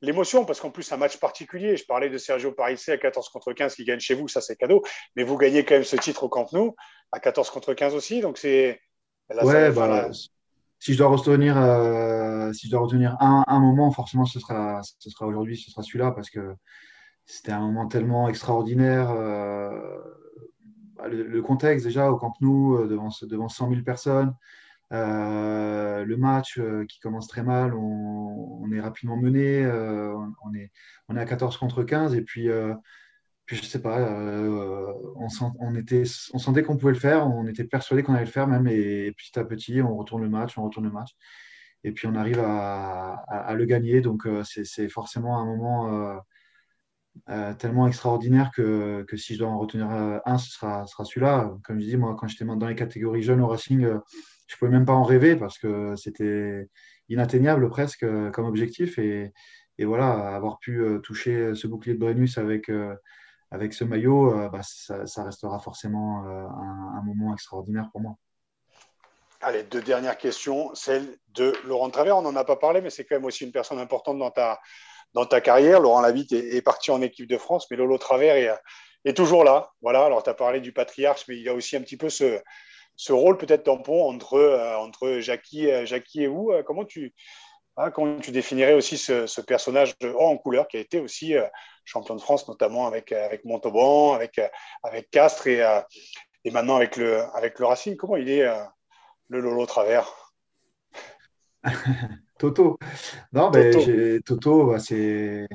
l'émotion, 0.00 0.44
parce 0.44 0.60
qu'en 0.60 0.70
plus, 0.70 0.90
un 0.92 0.96
match 0.96 1.18
particulier. 1.18 1.76
Je 1.76 1.84
parlais 1.84 2.10
de 2.10 2.18
Sergio 2.18 2.52
Parisse 2.52 2.88
à 2.88 2.98
14 2.98 3.28
contre 3.28 3.52
15 3.52 3.74
qui 3.74 3.84
gagne 3.84 4.00
chez 4.00 4.14
vous, 4.14 4.28
ça 4.28 4.40
c'est 4.40 4.56
cadeau. 4.56 4.82
Mais 5.16 5.22
vous 5.22 5.36
gagnez 5.36 5.64
quand 5.64 5.74
même 5.74 5.84
ce 5.84 5.96
titre 5.96 6.24
au 6.24 6.28
Camp 6.28 6.52
Nou 6.52 6.74
à 7.12 7.20
14 7.20 7.50
contre 7.50 7.74
15 7.74 7.94
aussi. 7.94 8.20
Donc 8.20 8.38
c'est. 8.38 8.80
Ouais, 9.42 9.72
bah, 9.72 10.10
si 10.78 10.92
je 10.92 10.98
dois 10.98 11.08
retenir, 11.08 11.56
euh, 11.56 12.52
si 12.52 12.66
je 12.66 12.72
dois 12.72 12.80
retenir 12.80 13.16
un, 13.20 13.44
un, 13.46 13.58
moment, 13.58 13.90
forcément, 13.90 14.24
ce 14.24 14.38
sera, 14.38 14.80
ce 14.82 15.10
sera 15.10 15.26
aujourd'hui, 15.26 15.56
ce 15.56 15.70
sera 15.70 15.82
celui-là, 15.82 16.12
parce 16.12 16.30
que 16.30 16.54
c'était 17.24 17.52
un 17.52 17.60
moment 17.60 17.88
tellement 17.88 18.28
extraordinaire. 18.28 19.10
Euh, 19.10 19.70
bah, 20.96 21.08
le, 21.08 21.42
contexte, 21.42 21.86
déjà, 21.86 22.10
au 22.10 22.16
Camp 22.16 22.34
Nou, 22.40 22.76
euh, 22.76 22.86
devant, 22.86 23.08
devant 23.22 23.48
100 23.48 23.70
000 23.70 23.82
personnes. 23.82 24.34
Euh, 24.92 26.04
le 26.04 26.16
match 26.16 26.58
euh, 26.58 26.84
qui 26.86 27.00
commence 27.00 27.26
très 27.26 27.42
mal, 27.42 27.74
on, 27.74 28.70
est 28.72 28.80
rapidement 28.80 29.16
mené, 29.16 29.64
euh, 29.64 30.14
on, 30.44 30.54
est, 30.54 30.70
on 31.08 31.16
est 31.16 31.20
à 31.20 31.24
14 31.24 31.56
contre 31.56 31.82
15 31.82 32.14
et 32.14 32.22
puis, 32.22 32.48
puis 33.46 33.56
je 33.56 33.64
sais 33.64 33.80
pas, 33.80 34.00
on, 34.00 35.28
on 35.28 36.38
sentait 36.38 36.62
qu'on 36.62 36.76
pouvait 36.76 36.92
le 36.92 36.98
faire, 36.98 37.26
on 37.26 37.46
était 37.46 37.64
persuadé 37.64 38.02
qu'on 38.02 38.14
allait 38.14 38.24
le 38.24 38.30
faire 38.30 38.46
même 38.46 38.66
et, 38.68 39.12
petit 39.12 39.38
à 39.38 39.44
petit 39.44 39.80
on 39.82 39.96
retourne 39.96 40.22
le 40.22 40.28
match, 40.28 40.58
on 40.58 40.64
retourne 40.64 40.86
le 40.86 40.92
match. 40.92 41.10
et 41.84 41.92
puis 41.92 42.06
on 42.06 42.14
arrive 42.14 42.40
à, 42.40 43.54
le 43.54 43.64
gagner. 43.64 44.00
Donc 44.00 44.28
c'est 44.44 44.88
forcément 44.88 45.38
un 45.38 45.46
moment 45.46 46.20
tellement 47.58 47.86
extraordinaire 47.88 48.50
que, 48.54 49.04
que, 49.08 49.16
si 49.16 49.34
je 49.34 49.40
dois 49.40 49.48
en 49.48 49.58
retenir 49.58 49.88
un, 49.90 50.38
ce 50.38 50.50
sera, 50.50 50.86
sera 50.86 51.04
celui-là. 51.04 51.54
Comme 51.64 51.80
je 51.80 51.86
dis, 51.86 51.96
moi, 51.96 52.16
quand 52.18 52.28
j'étais 52.28 52.44
dans 52.44 52.68
les 52.68 52.74
catégories 52.74 53.22
jeunes 53.22 53.40
au 53.40 53.46
Racing, 53.46 53.86
je 54.46 54.56
pouvais 54.56 54.70
même 54.70 54.86
pas 54.86 54.92
en 54.92 55.02
rêver 55.02 55.36
parce 55.36 55.58
que 55.58 55.94
c'était 55.96 56.68
inatteignable 57.08 57.68
presque 57.68 58.06
comme 58.32 58.46
objectif. 58.46 58.98
Et, 58.98 59.32
voilà, 59.78 60.34
avoir 60.34 60.58
pu 60.58 60.82
toucher 61.02 61.54
ce 61.54 61.66
bouclier 61.66 61.94
de 61.94 62.00
Brennus 62.00 62.38
avec, 62.38 62.70
avec 63.50 63.74
ce 63.74 63.84
maillot, 63.84 64.48
bah, 64.50 64.62
ça, 64.62 65.24
restera 65.24 65.58
forcément 65.58 66.24
un, 66.24 67.02
moment 67.02 67.34
extraordinaire 67.34 67.88
pour 67.92 68.00
moi. 68.00 68.16
Allez, 69.42 69.64
deux 69.64 69.82
dernières 69.82 70.16
questions. 70.16 70.74
Celle 70.74 71.18
de 71.28 71.52
Laurent 71.66 71.90
Travers, 71.90 72.16
on 72.16 72.22
n'en 72.22 72.34
a 72.36 72.44
pas 72.44 72.56
parlé, 72.56 72.80
mais 72.80 72.90
c'est 72.90 73.04
quand 73.04 73.16
même 73.16 73.26
aussi 73.26 73.44
une 73.44 73.52
personne 73.52 73.78
importante 73.78 74.18
dans 74.18 74.30
ta, 74.30 74.58
dans 75.12 75.26
ta 75.26 75.40
carrière. 75.40 75.80
Laurent 75.80 76.00
Labitte 76.00 76.32
est, 76.32 76.62
parti 76.62 76.90
en 76.90 77.02
équipe 77.02 77.28
de 77.28 77.36
France, 77.38 77.66
mais 77.70 77.76
Lolo 77.76 77.98
Travers 77.98 78.36
est, 79.04 79.14
toujours 79.14 79.44
là. 79.44 79.70
Voilà, 79.82 80.04
alors 80.04 80.22
tu 80.22 80.30
as 80.30 80.34
parlé 80.34 80.60
du 80.60 80.72
patriarche, 80.72 81.24
mais 81.28 81.36
il 81.36 81.42
y 81.42 81.48
a 81.48 81.54
aussi 81.54 81.76
un 81.76 81.80
petit 81.80 81.96
peu 81.96 82.08
ce, 82.08 82.40
ce 82.96 83.12
rôle 83.12 83.36
peut-être 83.36 83.64
tampon 83.64 84.08
entre, 84.08 84.34
euh, 84.34 84.76
entre 84.76 85.20
Jackie, 85.20 85.70
euh, 85.70 85.86
Jackie 85.86 86.22
et 86.24 86.26
vous. 86.26 86.50
Euh, 86.50 86.62
comment 86.62 86.84
tu, 86.84 87.14
hein, 87.76 87.90
comment 87.90 88.18
tu 88.18 88.30
définirais 88.30 88.74
aussi 88.74 88.98
ce, 88.98 89.40
personnage 89.40 89.94
en 90.18 90.36
couleur 90.36 90.66
qui 90.68 90.76
a 90.76 90.80
été 90.80 91.00
aussi 91.00 91.34
champion 91.84 92.16
de 92.16 92.20
France, 92.20 92.48
notamment 92.48 92.86
avec, 92.86 93.12
avec 93.12 93.44
Montauban, 93.44 94.14
avec, 94.14 94.40
avec 94.82 95.10
Castres 95.10 95.46
et, 95.46 95.82
et 96.44 96.50
maintenant 96.50 96.76
avec 96.76 96.96
le, 96.96 97.22
avec 97.36 97.58
le 97.58 97.66
Racing 97.66 97.96
Comment 97.96 98.16
il 98.16 98.28
est 98.28 98.46
le 99.28 99.40
Lolo 99.40 99.66
Travers? 99.66 100.12
Toto. 102.38 102.78
Non, 103.32 103.50
ben, 103.50 104.20
Toto, 104.22 104.66
bah, 104.66 104.78
c'est 104.78 105.46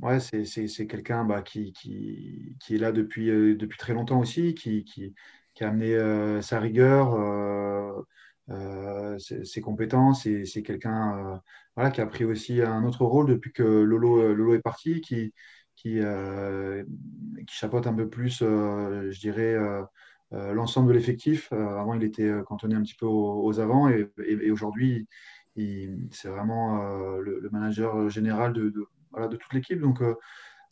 ouais, 0.00 0.20
c'est 0.20 0.86
quelqu'un 0.86 1.24
bah, 1.24 1.42
qui, 1.42 1.72
qui, 1.72 2.56
qui, 2.60 2.74
est 2.74 2.78
là 2.78 2.92
depuis, 2.92 3.30
euh, 3.30 3.56
depuis 3.56 3.78
très 3.78 3.94
longtemps 3.94 4.20
aussi, 4.20 4.54
qui, 4.54 4.84
qui, 4.84 5.14
qui 5.54 5.64
a 5.64 5.68
amené 5.68 5.94
euh, 5.94 6.42
sa 6.42 6.60
rigueur, 6.60 7.14
euh, 8.50 9.18
ses, 9.18 9.60
compétences, 9.60 10.26
et 10.26 10.44
c'est 10.44 10.62
quelqu'un 10.62 11.40
qui 11.92 12.00
a 12.00 12.06
pris 12.06 12.24
aussi 12.24 12.60
un 12.62 12.84
autre 12.84 13.04
rôle 13.04 13.28
depuis 13.28 13.52
que 13.52 13.62
Lolo, 13.62 14.54
est 14.54 14.60
parti, 14.60 15.00
qui, 15.00 15.32
chapeaute 17.48 17.86
un 17.86 17.94
peu 17.94 18.08
plus, 18.08 18.40
je 18.40 19.20
dirais, 19.20 19.56
l'ensemble 20.30 20.88
de 20.88 20.94
l'effectif. 20.94 21.52
avant, 21.52 21.94
il 21.94 22.04
était 22.04 22.30
cantonné 22.46 22.74
un 22.74 22.82
petit 22.82 22.96
peu 22.96 23.06
aux, 23.06 23.60
avant, 23.60 23.88
et, 23.88 24.10
et 24.26 24.50
aujourd'hui, 24.50 25.08
c'est 26.10 26.28
vraiment 26.28 26.82
euh, 26.82 27.20
le, 27.20 27.48
manager 27.50 28.08
général 28.08 28.52
de, 28.52 28.70
de, 28.70 29.36
toute 29.36 29.52
l'équipe. 29.52 29.80
Donc, 29.80 30.02
euh, 30.02 30.14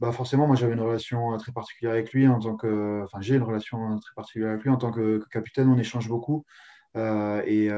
bah 0.03 0.13
forcément, 0.13 0.47
moi, 0.47 0.57
j'avais 0.57 0.75
une 0.75 0.81
relation 0.81 1.37
très 1.39 1.53
particulière 1.53 1.95
avec 1.95 2.13
lui 2.13 2.27
en 2.29 2.39
tant 2.41 2.57
que, 2.57 3.03
enfin, 3.05 3.21
j'ai 3.21 3.37
une 3.37 3.43
relation 3.43 3.99
très 4.01 4.15
particulière 4.15 4.51
avec 4.51 4.63
lui 4.63 4.71
en 4.71 4.77
tant 4.77 4.91
que, 4.93 5.23
capitaine. 5.31 5.69
On 5.69 5.79
échange 5.79 6.09
beaucoup. 6.09 6.45
Euh, 6.97 7.43
et 7.47 7.69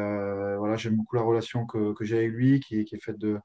voilà, 0.58 0.76
j'aime 0.76 0.96
beaucoup 0.96 1.16
la 1.16 1.22
relation 1.22 1.66
que, 1.66 1.94
j'ai 2.00 2.18
avec 2.18 2.32
lui, 2.32 2.60
qui, 2.60 2.80
est 2.80 3.04
faite 3.04 3.18
de, 3.18 3.38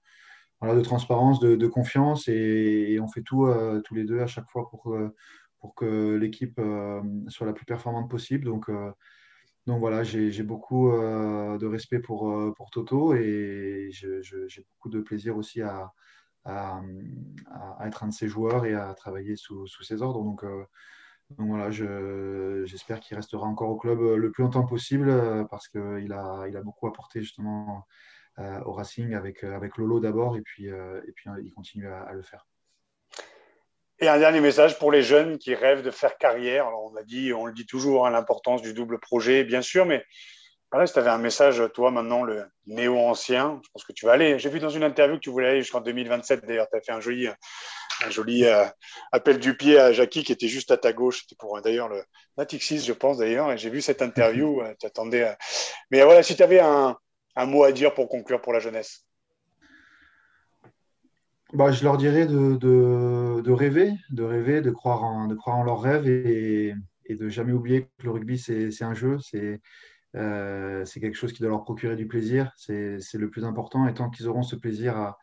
voilà, 0.61 0.75
de 0.75 0.81
transparence, 0.81 1.39
de, 1.39 1.67
confiance, 1.67 2.27
et, 2.27 2.99
on 3.01 3.07
fait 3.07 3.21
tout 3.21 3.47
tous 3.85 3.95
les 3.95 4.05
deux 4.05 4.21
à 4.21 4.27
chaque 4.27 4.49
fois 4.49 4.69
pour, 4.69 4.95
pour 5.59 5.75
que 5.75 6.15
l'équipe 6.15 6.59
soit 7.27 7.47
la 7.47 7.53
plus 7.53 7.65
performante 7.65 8.09
possible. 8.09 8.45
Donc, 8.45 8.69
donc 9.69 9.79
voilà, 9.81 10.03
j'ai 10.03 10.41
beaucoup 10.41 10.91
euh, 10.91 11.59
de 11.59 11.67
respect 11.67 11.99
pour, 11.99 12.31
euh, 12.31 12.51
pour 12.57 12.71
Toto 12.71 13.13
et 13.13 13.89
j'ai 13.91 14.65
beaucoup 14.73 14.89
de 14.89 14.99
plaisir 14.99 15.37
aussi 15.37 15.61
à, 15.61 15.91
à, 16.45 16.81
être 17.85 18.03
un 18.03 18.07
de 18.07 18.13
ses 18.13 18.27
joueurs 18.27 18.65
et 18.65 18.73
à 18.73 18.93
travailler 18.93 19.35
sous, 19.35 19.67
ses 19.67 20.01
ordres. 20.01 20.23
Donc, 20.23 20.43
euh, 20.43 20.65
voilà, 21.37 21.69
j'espère 21.69 22.99
qu'il 22.99 23.15
restera 23.15 23.45
encore 23.45 23.69
au 23.69 23.77
club 23.77 23.99
le 23.99 24.31
plus 24.31 24.43
longtemps 24.43 24.65
possible 24.65 25.47
parce 25.49 25.67
qu'il 25.67 26.11
a, 26.13 26.61
beaucoup 26.63 26.87
apporté 26.87 27.21
justement 27.21 27.85
au 28.65 28.71
Racing 28.71 29.13
avec, 29.13 29.43
Lolo 29.77 29.99
d'abord 29.99 30.37
et 30.37 30.41
puis, 30.41 30.65
et 30.67 31.11
puis 31.13 31.29
il 31.43 31.51
continue 31.53 31.87
à 31.87 32.13
le 32.13 32.23
faire. 32.23 32.47
Et 34.01 34.07
un 34.07 34.17
dernier 34.17 34.39
message 34.39 34.79
pour 34.79 34.93
les 34.93 35.03
jeunes 35.03 35.37
qui 35.37 35.53
rêvent 35.53 35.81
de 35.81 35.91
faire 35.91 36.17
carrière. 36.17 36.67
Alors, 36.67 36.89
on 36.89 36.95
a 36.95 37.03
dit, 37.03 37.33
on 37.33 37.45
le 37.45 37.51
dit 37.51 37.65
toujours, 37.65 38.07
hein, 38.07 38.11
l'importance 38.11 38.61
du 38.61 38.73
double 38.73 38.97
projet, 38.97 39.43
bien 39.43 39.61
sûr, 39.61 39.85
mais 39.85 40.05
voilà, 40.71 40.85
si 40.85 40.93
tu 40.93 40.99
avais 40.99 41.09
un 41.09 41.17
message, 41.17 41.63
toi, 41.73 41.89
maintenant, 41.89 42.23
le 42.23 42.45
néo-ancien, 42.67 43.59
je 43.63 43.69
pense 43.73 43.83
que 43.83 43.93
tu 43.93 44.05
vas 44.05 44.11
aller. 44.13 44.37
J'ai 44.37 44.49
vu 44.49 44.59
dans 44.59 44.69
une 44.69 44.83
interview 44.83 45.15
que 45.15 45.21
tu 45.21 45.31
voulais 45.31 45.49
aller 45.49 45.61
jusqu'en 45.61 45.81
2027, 45.81 46.45
d'ailleurs, 46.45 46.67
tu 46.71 46.77
as 46.77 46.81
fait 46.81 46.91
un 46.91 46.99
joli, 46.99 47.27
un 47.27 48.09
joli 48.09 48.45
euh, 48.45 48.65
appel 49.11 49.39
du 49.39 49.57
pied 49.57 49.79
à 49.79 49.91
Jackie 49.91 50.23
qui 50.23 50.31
était 50.31 50.47
juste 50.47 50.69
à 50.69 50.77
ta 50.77 50.93
gauche. 50.93 51.21
C'était 51.21 51.35
pour 51.35 51.59
d'ailleurs 51.61 51.89
le 51.89 52.03
Natixis, 52.37 52.85
je 52.85 52.93
pense, 52.93 53.17
d'ailleurs, 53.17 53.51
et 53.51 53.57
j'ai 53.57 53.71
vu 53.71 53.81
cette 53.81 54.03
interview, 54.03 54.61
euh, 54.61 54.73
tu 54.79 54.85
attendais. 54.85 55.23
Euh. 55.23 55.33
Mais 55.89 56.03
voilà, 56.03 56.21
si 56.21 56.35
tu 56.35 56.43
avais 56.43 56.59
un, 56.59 56.95
un 57.35 57.45
mot 57.47 57.63
à 57.63 57.71
dire 57.71 57.93
pour 57.95 58.07
conclure 58.07 58.39
pour 58.39 58.53
la 58.53 58.59
jeunesse. 58.59 59.05
Bah, 61.51 61.71
je 61.71 61.83
leur 61.83 61.97
dirais 61.97 62.27
de, 62.27 62.57
de, 62.57 63.51
rêver, 63.51 63.93
de 64.11 64.23
rêver, 64.23 64.61
de 64.61 64.69
croire 64.69 65.03
en, 65.03 65.25
de 65.25 65.33
croire 65.33 65.57
en 65.57 65.63
leurs 65.63 65.81
rêves 65.81 66.07
et, 66.07 66.75
et 67.05 67.15
de 67.15 67.27
jamais 67.27 67.53
oublier 67.53 67.87
que 67.97 68.03
le 68.03 68.11
rugby, 68.11 68.37
c'est 68.37 68.83
un 68.83 68.93
jeu, 68.93 69.17
c'est 69.19 69.59
euh, 70.15 70.85
quelque 70.85 71.15
chose 71.15 71.33
qui 71.33 71.41
doit 71.41 71.49
leur 71.49 71.63
procurer 71.63 71.95
du 71.95 72.07
plaisir, 72.07 72.51
c'est 72.55 72.99
le 73.13 73.29
plus 73.29 73.45
important. 73.45 73.87
Et 73.87 73.93
tant 73.93 74.09
qu'ils 74.09 74.27
auront 74.27 74.43
ce 74.43 74.55
plaisir 74.55 74.97
à, 74.97 75.17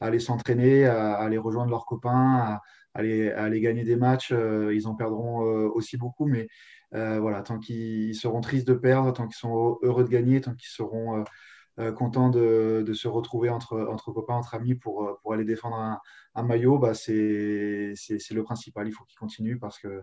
aller 0.00 0.18
s'entraîner, 0.18 0.86
à, 0.86 1.14
aller 1.14 1.38
rejoindre 1.38 1.70
leurs 1.70 1.86
copains, 1.86 2.36
à, 2.36 2.62
aller, 2.94 3.30
aller, 3.30 3.60
gagner 3.60 3.84
des 3.84 3.96
matchs, 3.96 4.32
euh, 4.32 4.74
ils 4.74 4.86
en 4.86 4.94
perdront 4.94 5.46
euh, 5.46 5.68
aussi 5.74 5.96
beaucoup. 5.96 6.26
Mais 6.26 6.48
voilà, 6.92 7.42
tant 7.42 7.58
qu'ils 7.58 8.14
seront 8.14 8.40
tristes 8.40 8.68
de 8.68 8.74
perdre, 8.74 9.12
tant 9.12 9.26
qu'ils 9.26 9.36
sont 9.36 9.78
heureux 9.82 10.04
de 10.04 10.10
gagner, 10.10 10.40
tant 10.40 10.54
qu'ils 10.54 10.68
seront 10.68 11.24
euh, 11.78 11.90
content 11.90 12.28
de, 12.28 12.84
se 12.92 13.08
retrouver 13.08 13.48
entre, 13.48 13.80
entre 13.90 14.12
copains, 14.12 14.34
entre 14.34 14.54
amis 14.54 14.74
pour, 14.74 15.18
pour 15.22 15.32
aller 15.32 15.44
défendre 15.44 15.98
un, 16.34 16.42
maillot, 16.42 16.78
bah 16.78 16.92
c'est 16.92 17.14
le 17.14 18.42
principal. 18.42 18.86
Il 18.88 18.92
faut 18.92 19.04
qu'il 19.04 19.18
continue 19.18 19.58
parce 19.58 19.78
que 19.78 20.02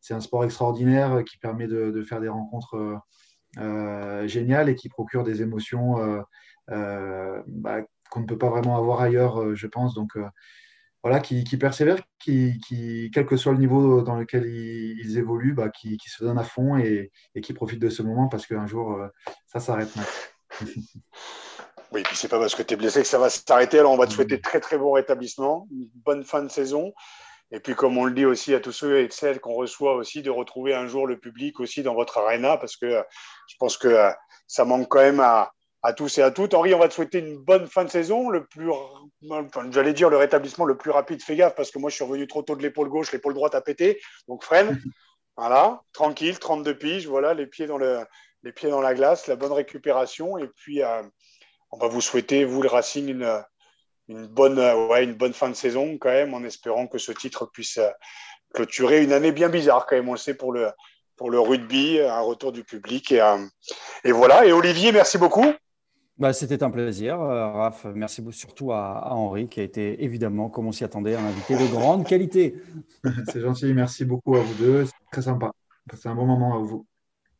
c'est 0.00 0.14
un 0.14 0.20
sport 0.20 0.44
extraordinaire 0.44 1.22
qui 1.24 1.38
permet 1.38 1.68
de, 1.68 2.02
faire 2.02 2.20
des 2.20 2.28
rencontres 2.28 3.00
euh, 3.58 4.26
géniales 4.26 4.68
et 4.68 4.74
qui 4.74 4.88
procure 4.88 5.24
des 5.24 5.42
émotions 5.42 6.24
bah, 6.68 7.80
qu'on 8.10 8.20
ne 8.20 8.26
peut 8.26 8.38
pas 8.38 8.50
vraiment 8.50 8.76
avoir 8.76 9.00
ailleurs, 9.00 9.54
je 9.54 9.66
pense. 9.66 9.94
Donc, 9.94 10.12
voilà, 11.02 11.20
qui, 11.20 11.44
qui 11.44 11.58
persévèrent, 11.58 12.02
qui, 12.18 12.58
qui, 12.66 13.10
quel 13.12 13.26
que 13.26 13.36
soit 13.36 13.52
le 13.52 13.58
niveau 13.58 14.02
dans 14.02 14.16
lequel 14.16 14.46
ils, 14.46 15.18
évoluent, 15.18 15.54
bah, 15.54 15.68
qui, 15.68 15.98
qui, 15.98 16.08
se 16.08 16.24
donnent 16.24 16.38
à 16.38 16.44
fond 16.44 16.78
et, 16.78 17.10
et 17.34 17.40
qui 17.40 17.52
profitent 17.52 17.82
de 17.82 17.90
ce 17.90 18.02
moment 18.02 18.28
parce 18.28 18.46
qu'un 18.46 18.66
jour, 18.66 18.98
ça 19.46 19.60
s'arrête. 19.60 19.92
Oui, 21.94 22.02
puis 22.02 22.16
c'est 22.16 22.28
pas 22.28 22.40
parce 22.40 22.56
que 22.56 22.62
tu 22.62 22.74
es 22.74 22.76
blessé 22.76 23.02
que 23.02 23.06
ça 23.06 23.18
va 23.18 23.30
s'arrêter. 23.30 23.78
Alors, 23.78 23.92
on 23.92 23.96
va 23.96 24.08
te 24.08 24.12
souhaiter 24.12 24.40
très 24.40 24.58
très 24.58 24.76
bon 24.76 24.90
rétablissement, 24.90 25.68
une 25.70 25.88
bonne 25.94 26.24
fin 26.24 26.42
de 26.42 26.48
saison. 26.48 26.92
Et 27.50 27.60
puis, 27.60 27.74
comme 27.74 27.98
on 27.98 28.04
le 28.04 28.12
dit 28.12 28.24
aussi 28.24 28.54
à 28.54 28.60
tous 28.60 28.72
ceux 28.72 29.00
et 29.00 29.08
celles 29.10 29.40
qu'on 29.40 29.54
reçoit 29.54 29.94
aussi, 29.94 30.22
de 30.22 30.30
retrouver 30.30 30.74
un 30.74 30.86
jour 30.86 31.06
le 31.06 31.18
public 31.18 31.60
aussi 31.60 31.82
dans 31.82 31.94
votre 31.94 32.18
arena, 32.18 32.56
parce 32.56 32.76
que 32.76 32.86
euh, 32.86 33.02
je 33.48 33.56
pense 33.58 33.76
que 33.76 33.88
euh, 33.88 34.10
ça 34.46 34.64
manque 34.64 34.88
quand 34.88 35.00
même 35.00 35.20
à, 35.20 35.52
tous 35.96 36.18
et 36.18 36.22
à 36.22 36.30
toutes. 36.30 36.54
Henri, 36.54 36.74
on 36.74 36.78
va 36.78 36.88
te 36.88 36.94
souhaiter 36.94 37.18
une 37.18 37.36
bonne 37.36 37.66
fin 37.66 37.84
de 37.84 37.90
saison, 37.90 38.30
le 38.30 38.46
plus, 38.46 38.70
j'allais 39.70 39.92
dire 39.92 40.08
le 40.08 40.16
rétablissement 40.16 40.64
le 40.64 40.76
plus 40.76 40.90
rapide. 40.90 41.22
Fais 41.22 41.36
gaffe, 41.36 41.54
parce 41.54 41.70
que 41.70 41.78
moi, 41.78 41.90
je 41.90 41.96
suis 41.96 42.04
revenu 42.04 42.26
trop 42.26 42.42
tôt 42.42 42.56
de 42.56 42.62
l'épaule 42.62 42.88
gauche, 42.88 43.12
l'épaule 43.12 43.34
droite 43.34 43.54
a 43.54 43.60
pété. 43.60 44.00
Donc, 44.28 44.44
freine. 44.44 44.80
Voilà, 45.36 45.82
tranquille, 45.92 46.38
32 46.38 46.78
piges, 46.78 47.08
voilà, 47.08 47.34
les 47.34 47.48
pieds 47.48 47.66
dans 47.66 47.76
le, 47.76 48.06
les 48.44 48.52
pieds 48.52 48.70
dans 48.70 48.80
la 48.80 48.94
glace, 48.94 49.26
la 49.26 49.34
bonne 49.34 49.50
récupération. 49.52 50.38
Et 50.38 50.46
puis, 50.46 50.80
euh, 50.80 51.02
on 51.72 51.76
va 51.76 51.88
vous 51.88 52.00
souhaiter, 52.00 52.44
vous, 52.44 52.62
le 52.62 52.68
Racing, 52.68 53.08
une, 53.08 53.42
une, 54.08 54.26
bonne, 54.26 54.58
euh, 54.58 54.88
ouais, 54.88 55.04
une 55.04 55.14
bonne 55.14 55.32
fin 55.32 55.48
de 55.48 55.54
saison 55.54 55.98
quand 55.98 56.10
même, 56.10 56.34
en 56.34 56.42
espérant 56.44 56.86
que 56.86 56.98
ce 56.98 57.12
titre 57.12 57.46
puisse 57.46 57.78
euh, 57.78 57.90
clôturer 58.52 59.02
une 59.02 59.12
année 59.12 59.32
bien 59.32 59.48
bizarre 59.48 59.86
quand 59.86 59.96
même, 59.96 60.08
on 60.08 60.12
le 60.12 60.18
sait, 60.18 60.34
pour 60.34 60.52
le, 60.52 60.70
pour 61.16 61.30
le 61.30 61.40
rugby, 61.40 62.00
un 62.00 62.20
retour 62.20 62.52
du 62.52 62.64
public. 62.64 63.12
Et, 63.12 63.22
et 64.04 64.12
voilà. 64.12 64.46
Et 64.46 64.52
Olivier, 64.52 64.92
merci 64.92 65.18
beaucoup. 65.18 65.46
Bah, 66.16 66.32
C'était 66.32 66.62
un 66.62 66.70
plaisir, 66.70 67.18
Raph. 67.18 67.86
Merci 67.94 68.24
surtout 68.30 68.72
à, 68.72 69.12
Henri, 69.12 69.48
qui 69.48 69.60
a 69.60 69.64
été 69.64 70.04
évidemment, 70.04 70.48
comme 70.48 70.66
on 70.66 70.72
s'y 70.72 70.84
attendait, 70.84 71.16
un 71.16 71.24
invité 71.24 71.56
de 71.56 71.66
grande 71.66 72.06
qualité. 72.06 72.54
C'est 73.32 73.40
gentil, 73.40 73.74
merci 73.74 74.04
beaucoup 74.04 74.36
à 74.36 74.40
vous 74.40 74.54
deux. 74.54 74.84
C'est 74.84 74.92
très 75.10 75.22
sympa. 75.22 75.52
C'est 75.94 76.08
un 76.08 76.14
bon 76.14 76.26
moment 76.26 76.54
à 76.54 76.58
vous. 76.58 76.86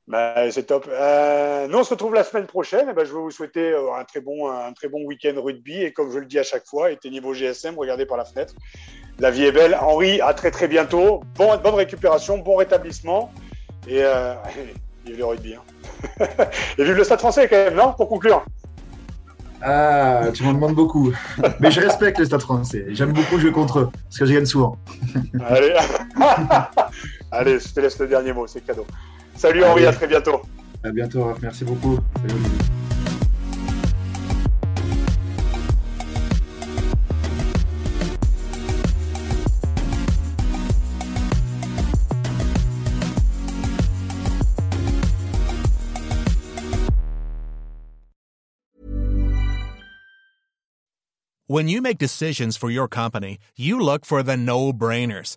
Bah, 0.07 0.51
c'est 0.51 0.65
top. 0.65 0.87
Euh, 0.91 1.67
nous, 1.67 1.79
on 1.79 1.85
se 1.85 1.91
retrouve 1.91 2.15
la 2.15 2.25
semaine 2.25 2.47
prochaine. 2.47 2.89
Et 2.89 2.91
eh 2.91 2.95
ben, 2.95 3.05
je 3.05 3.13
vais 3.13 3.21
vous 3.21 3.31
souhaiter 3.31 3.73
euh, 3.73 3.95
un 3.99 4.05
très 4.05 4.21
bon, 4.21 4.51
un 4.51 4.73
très 4.73 4.89
bon 4.89 5.03
week-end 5.05 5.35
rugby. 5.37 5.83
Et 5.83 5.93
comme 5.93 6.11
je 6.13 6.19
le 6.19 6.27
dis 6.27 6.39
à 6.39 6.43
chaque 6.43 6.67
fois, 6.67 6.91
était 6.91 7.09
niveau 7.09 7.33
GSM, 7.33 7.79
regardez 7.79 8.05
par 8.05 8.19
la 8.19 8.25
fenêtre. 8.25 8.55
La 9.19 9.31
vie 9.31 9.45
est 9.45 9.53
belle. 9.53 9.77
Henri, 9.81 10.21
à 10.21 10.35
très 10.35 10.51
très 10.51 10.69
bientôt. 10.69 11.23
Bon, 11.37 11.57
bonne 11.57 11.75
récupération, 11.75 12.39
bon 12.39 12.57
rétablissement. 12.57 13.33
Et, 13.89 14.03
euh, 14.03 14.35
vive 15.07 15.17
le 15.17 15.25
rugby. 15.25 15.55
Hein. 15.55 15.63
et 16.79 16.85
vive 16.85 16.97
le 16.97 17.05
stade 17.05 17.21
français 17.21 17.49
quand 17.49 17.57
même, 17.57 17.75
non? 17.75 17.95
Pour 17.95 18.09
conclure. 18.09 18.45
Ah, 19.67 20.25
tu 20.35 20.43
m'en 20.43 20.53
demandes 20.53 20.75
beaucoup. 20.75 21.11
Mais 21.59 21.71
je 21.71 21.81
respecte 21.81 22.19
le 22.19 22.27
Stade 22.27 22.43
français. 22.43 22.85
J'aime 22.91 23.13
beaucoup 23.13 23.39
jouer 23.39 23.51
contre 23.51 23.79
eux, 23.79 23.91
parce 24.05 24.19
que 24.19 24.27
je 24.27 24.35
gagne 24.35 24.45
souvent. 24.45 24.77
Allez. 25.47 25.75
Allez, 27.33 27.59
je 27.59 27.73
te 27.73 27.81
laisse 27.81 27.99
le 27.99 28.07
dernier 28.07 28.35
mot, 28.35 28.47
c'est 28.47 28.61
cadeau. 28.61 28.85
Salut 29.37 29.65
Henri, 29.65 29.87
à 29.87 29.93
très 29.93 30.07
bientôt. 30.07 30.43
À 30.83 30.91
bientôt, 30.91 31.25
Raph. 31.25 31.39
Merci 31.43 31.65
beaucoup. 31.65 31.99
Salut, 32.17 32.41
When 51.47 51.69
you 51.69 51.83
make 51.83 51.99
decisions 51.99 52.57
for 52.57 52.71
your 52.71 52.89
company, 52.89 53.39
you 53.55 53.79
look 53.79 54.07
for 54.07 54.23
the 54.23 54.37
no-brainers. 54.37 55.37